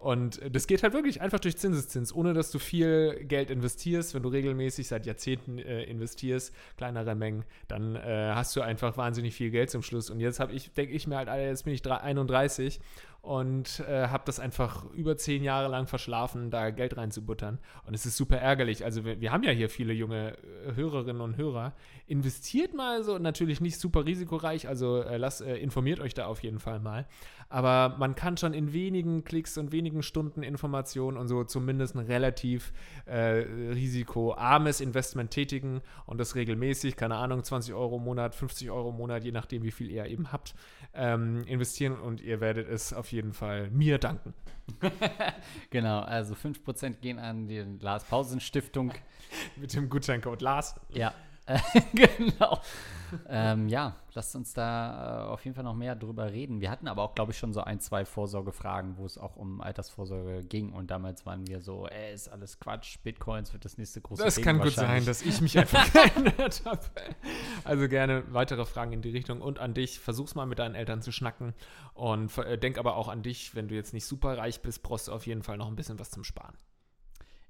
Und 0.00 0.40
das 0.50 0.66
geht 0.66 0.82
halt 0.82 0.94
wirklich 0.94 1.20
einfach 1.20 1.40
durch 1.40 1.58
Zinseszins, 1.58 2.10
ohne 2.14 2.32
dass 2.32 2.50
du 2.50 2.58
viel 2.58 3.22
Geld 3.26 3.50
investierst. 3.50 4.14
Wenn 4.14 4.22
du 4.22 4.30
regelmäßig 4.30 4.88
seit 4.88 5.04
Jahrzehnten 5.04 5.58
äh, 5.58 5.82
investierst, 5.82 6.54
kleinere 6.78 7.14
Mengen, 7.14 7.44
dann 7.68 7.96
äh, 7.96 8.32
hast 8.34 8.56
du 8.56 8.62
einfach 8.62 8.96
wahnsinnig 8.96 9.34
viel 9.34 9.50
Geld 9.50 9.68
zum 9.68 9.82
Schluss. 9.82 10.08
Und 10.08 10.20
jetzt 10.20 10.40
habe 10.40 10.54
ich, 10.54 10.72
denke 10.72 10.94
ich 10.94 11.06
mir 11.06 11.18
halt, 11.18 11.28
jetzt 11.28 11.64
bin 11.64 11.74
ich 11.74 11.82
drei- 11.82 12.00
31 12.00 12.80
und 13.22 13.80
äh, 13.80 14.08
habe 14.08 14.22
das 14.24 14.40
einfach 14.40 14.90
über 14.92 15.16
zehn 15.16 15.42
Jahre 15.44 15.68
lang 15.68 15.86
verschlafen, 15.86 16.50
da 16.50 16.70
Geld 16.70 16.96
reinzubuttern. 16.96 17.58
Und 17.86 17.94
es 17.94 18.06
ist 18.06 18.16
super 18.16 18.38
ärgerlich. 18.38 18.84
Also 18.84 19.04
wir, 19.04 19.20
wir 19.20 19.30
haben 19.30 19.42
ja 19.42 19.50
hier 19.50 19.68
viele 19.68 19.92
junge 19.92 20.38
äh, 20.66 20.74
Hörerinnen 20.74 21.20
und 21.20 21.36
Hörer. 21.36 21.74
Investiert 22.06 22.74
mal 22.74 23.04
so, 23.04 23.18
natürlich 23.18 23.60
nicht 23.60 23.78
super 23.78 24.06
risikoreich, 24.06 24.68
also 24.68 25.02
äh, 25.02 25.18
lasst, 25.18 25.42
äh, 25.42 25.56
informiert 25.58 26.00
euch 26.00 26.14
da 26.14 26.26
auf 26.26 26.42
jeden 26.42 26.60
Fall 26.60 26.80
mal. 26.80 27.06
Aber 27.50 27.96
man 27.98 28.14
kann 28.14 28.36
schon 28.36 28.54
in 28.54 28.72
wenigen 28.72 29.24
Klicks 29.24 29.58
und 29.58 29.72
wenigen 29.72 30.04
Stunden 30.04 30.44
Informationen 30.44 31.16
und 31.16 31.26
so 31.26 31.42
zumindest 31.42 31.96
ein 31.96 32.06
relativ 32.06 32.72
äh, 33.06 33.44
risikoarmes 33.72 34.80
Investment 34.80 35.32
tätigen 35.32 35.82
und 36.06 36.18
das 36.18 36.36
regelmäßig, 36.36 36.96
keine 36.96 37.16
Ahnung, 37.16 37.42
20 37.42 37.74
Euro 37.74 37.96
im 37.96 38.04
Monat, 38.04 38.36
50 38.36 38.70
Euro 38.70 38.90
im 38.90 38.96
Monat, 38.96 39.24
je 39.24 39.32
nachdem, 39.32 39.64
wie 39.64 39.72
viel 39.72 39.90
ihr 39.90 40.06
eben 40.06 40.30
habt, 40.30 40.54
ähm, 40.94 41.42
investieren 41.46 41.98
und 41.98 42.20
ihr 42.20 42.40
werdet 42.40 42.68
es 42.68 42.92
auf 42.92 43.09
auf 43.10 43.12
jeden 43.12 43.32
Fall 43.32 43.70
mir 43.70 43.98
danken. 43.98 44.34
Genau, 45.70 46.00
also 46.00 46.34
5% 46.34 47.00
gehen 47.00 47.18
an 47.18 47.48
die 47.48 47.58
Lars 47.80 48.04
Pausen 48.04 48.38
Stiftung. 48.38 48.92
Mit 49.56 49.74
dem 49.74 49.88
Gutscheincode 49.88 50.40
Lars. 50.42 50.76
Ja, 50.90 51.12
genau. 51.94 52.60
ähm, 53.28 53.68
ja, 53.68 53.96
lasst 54.14 54.36
uns 54.36 54.52
da 54.52 55.24
äh, 55.24 55.28
auf 55.28 55.44
jeden 55.44 55.54
Fall 55.54 55.64
noch 55.64 55.74
mehr 55.74 55.96
drüber 55.96 56.30
reden. 56.30 56.60
Wir 56.60 56.70
hatten 56.70 56.88
aber 56.88 57.02
auch, 57.02 57.14
glaube 57.14 57.32
ich, 57.32 57.38
schon 57.38 57.52
so 57.52 57.60
ein, 57.60 57.80
zwei 57.80 58.04
Vorsorgefragen, 58.04 58.96
wo 58.98 59.06
es 59.06 59.18
auch 59.18 59.36
um 59.36 59.60
Altersvorsorge 59.60 60.44
ging. 60.44 60.72
Und 60.72 60.90
damals 60.90 61.26
waren 61.26 61.46
wir 61.46 61.60
so, 61.60 61.86
ey, 61.88 62.14
ist 62.14 62.28
alles 62.28 62.60
Quatsch, 62.60 62.98
Bitcoins 63.02 63.52
wird 63.52 63.64
das 63.64 63.78
nächste 63.78 64.00
große 64.00 64.22
Das 64.22 64.36
Ding 64.36 64.44
kann 64.44 64.60
gut 64.60 64.72
sein, 64.72 65.04
dass 65.04 65.22
ich 65.22 65.40
mich 65.40 65.58
einfach 65.58 65.92
geändert 65.92 66.62
habe. 66.64 66.80
Also 67.64 67.88
gerne 67.88 68.24
weitere 68.32 68.64
Fragen 68.64 68.92
in 68.92 69.02
die 69.02 69.10
Richtung 69.10 69.40
und 69.40 69.58
an 69.58 69.74
dich. 69.74 69.98
Versuch's 69.98 70.34
mal 70.34 70.46
mit 70.46 70.58
deinen 70.58 70.74
Eltern 70.74 71.02
zu 71.02 71.12
schnacken. 71.12 71.54
Und 71.94 72.36
äh, 72.38 72.58
denk 72.58 72.78
aber 72.78 72.96
auch 72.96 73.08
an 73.08 73.22
dich, 73.22 73.54
wenn 73.54 73.68
du 73.68 73.74
jetzt 73.74 73.92
nicht 73.92 74.06
super 74.06 74.38
reich 74.38 74.62
bist, 74.62 74.82
brauchst 74.82 75.08
du 75.08 75.12
auf 75.12 75.26
jeden 75.26 75.42
Fall 75.42 75.56
noch 75.56 75.68
ein 75.68 75.76
bisschen 75.76 75.98
was 75.98 76.10
zum 76.10 76.24
Sparen. 76.24 76.56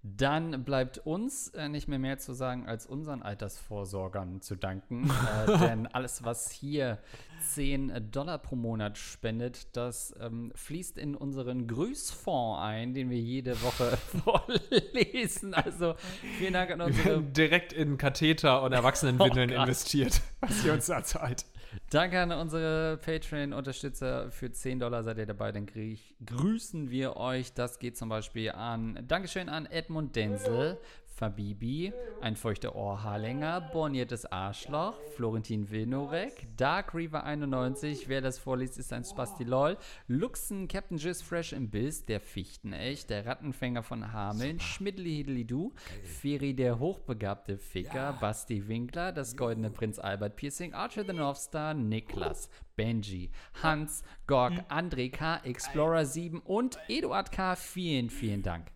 Dann 0.02 0.64
bleibt 0.64 0.98
uns 0.98 1.48
äh, 1.48 1.68
nicht 1.68 1.86
mehr 1.86 1.98
mehr 1.98 2.18
zu 2.18 2.32
sagen, 2.32 2.66
als 2.66 2.86
unseren 2.86 3.22
Altersvorsorgern 3.22 4.40
zu 4.40 4.56
danken. 4.56 5.10
äh, 5.46 5.58
denn 5.66 5.86
alles, 5.86 6.24
was 6.24 6.50
hier 6.50 6.98
10 7.40 8.10
Dollar 8.10 8.38
pro 8.38 8.56
Monat 8.56 8.96
spendet, 8.96 9.76
das 9.76 10.14
ähm, 10.18 10.52
fließt 10.54 10.96
in 10.96 11.14
unseren 11.14 11.66
Grüßfonds 11.66 12.60
ein, 12.62 12.94
den 12.94 13.10
wir 13.10 13.18
jede 13.18 13.60
Woche 13.62 13.96
vorlesen. 14.24 15.52
Also 15.52 15.94
vielen 16.38 16.54
Dank 16.54 16.70
an 16.70 16.80
unsere 16.80 17.22
Direkt 17.22 17.74
in 17.74 17.98
Katheter 17.98 18.62
und 18.62 18.72
Erwachsenenwindeln 18.72 19.50
Oh 19.50 19.62
investiert, 19.62 20.22
was 20.40 20.64
ihr 20.64 20.72
uns 20.72 20.86
da 20.86 21.04
zahlt. 21.04 21.44
Danke 21.90 22.20
an 22.20 22.32
unsere 22.32 22.96
Patreon-Unterstützer. 22.98 24.30
Für 24.30 24.50
10 24.50 24.80
Dollar 24.80 25.02
seid 25.02 25.18
ihr 25.18 25.26
dabei, 25.26 25.52
dann 25.52 25.66
grü 25.66 25.96
grüßen 26.24 26.90
wir 26.90 27.16
euch. 27.16 27.52
Das 27.54 27.78
geht 27.78 27.96
zum 27.96 28.08
Beispiel 28.08 28.52
an, 28.52 29.04
Dankeschön 29.06 29.48
an 29.48 29.66
Edmund 29.66 30.16
Denzel, 30.16 30.78
Fabibi, 31.20 31.92
ein 32.22 32.34
feuchter 32.34 32.74
Ohrhaarlänger, 32.74 33.60
borniertes 33.60 34.24
Arschloch, 34.24 34.94
Florentin 35.16 35.70
Wilnorek, 35.70 36.46
Dark 36.56 36.94
Reaver 36.94 37.24
91, 37.24 38.08
wer 38.08 38.22
das 38.22 38.38
vorliest, 38.38 38.78
ist 38.78 38.90
ein 38.94 39.04
Spasti 39.04 39.44
LOL, 39.44 39.76
Luxen, 40.08 40.66
Captain 40.66 40.96
Jizz 40.96 41.20
Fresh 41.20 41.52
im 41.52 41.68
Biss, 41.68 42.06
der 42.06 42.20
Fichtenecht, 42.20 43.10
der 43.10 43.26
Rattenfänger 43.26 43.82
von 43.82 44.14
Hameln, 44.14 44.60
Schmiddli 44.60 45.16
Hidelidu, 45.16 45.74
Feri 46.04 46.54
der 46.54 46.78
hochbegabte 46.78 47.58
Ficker, 47.58 48.16
Basti 48.18 48.66
Winkler, 48.66 49.12
das 49.12 49.36
goldene 49.36 49.68
Prinz 49.68 49.98
Albert 49.98 50.36
Piercing, 50.36 50.72
Archer 50.72 51.04
the 51.04 51.12
North 51.12 51.36
Star, 51.36 51.74
Niklas, 51.74 52.48
Benji, 52.76 53.30
Hans, 53.62 54.02
Gorg, 54.26 54.54
André 54.70 55.10
K, 55.10 55.36
Explorer 55.44 56.06
7 56.06 56.40
und 56.40 56.78
Eduard 56.88 57.30
K. 57.30 57.56
Vielen, 57.56 58.08
vielen 58.08 58.42
Dank. 58.42 58.72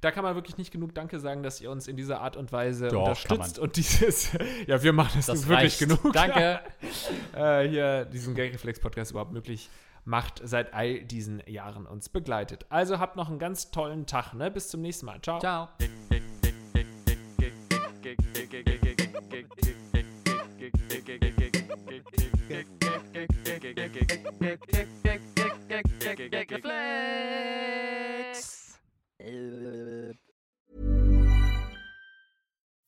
Da 0.00 0.12
kann 0.12 0.22
man 0.22 0.36
wirklich 0.36 0.56
nicht 0.58 0.70
genug 0.70 0.94
Danke 0.94 1.18
sagen, 1.18 1.42
dass 1.42 1.60
ihr 1.60 1.70
uns 1.70 1.88
in 1.88 1.96
dieser 1.96 2.20
Art 2.20 2.36
und 2.36 2.52
Weise 2.52 2.88
Doch, 2.88 3.00
unterstützt 3.00 3.58
und 3.58 3.76
dieses, 3.76 4.30
ja, 4.66 4.82
wir 4.82 4.92
machen 4.92 5.18
es 5.18 5.26
Das 5.26 5.48
wirklich 5.48 5.72
reicht. 5.72 5.78
genug. 5.80 6.12
Danke. 6.12 6.60
äh, 7.34 7.68
hier 7.68 8.04
diesen 8.04 8.34
Gagreflex-Podcast 8.34 9.10
überhaupt 9.10 9.32
möglich 9.32 9.68
macht, 10.04 10.40
seit 10.44 10.72
all 10.72 11.00
diesen 11.00 11.42
Jahren 11.46 11.84
uns 11.84 12.08
begleitet. 12.08 12.64
Also 12.68 13.00
habt 13.00 13.16
noch 13.16 13.28
einen 13.28 13.40
ganz 13.40 13.72
tollen 13.72 14.06
Tag, 14.06 14.34
ne? 14.34 14.50
Bis 14.50 14.68
zum 14.68 14.82
nächsten 14.82 15.06
Mal. 15.06 15.20
Ciao. 15.20 15.40
Ciao. 15.40 15.68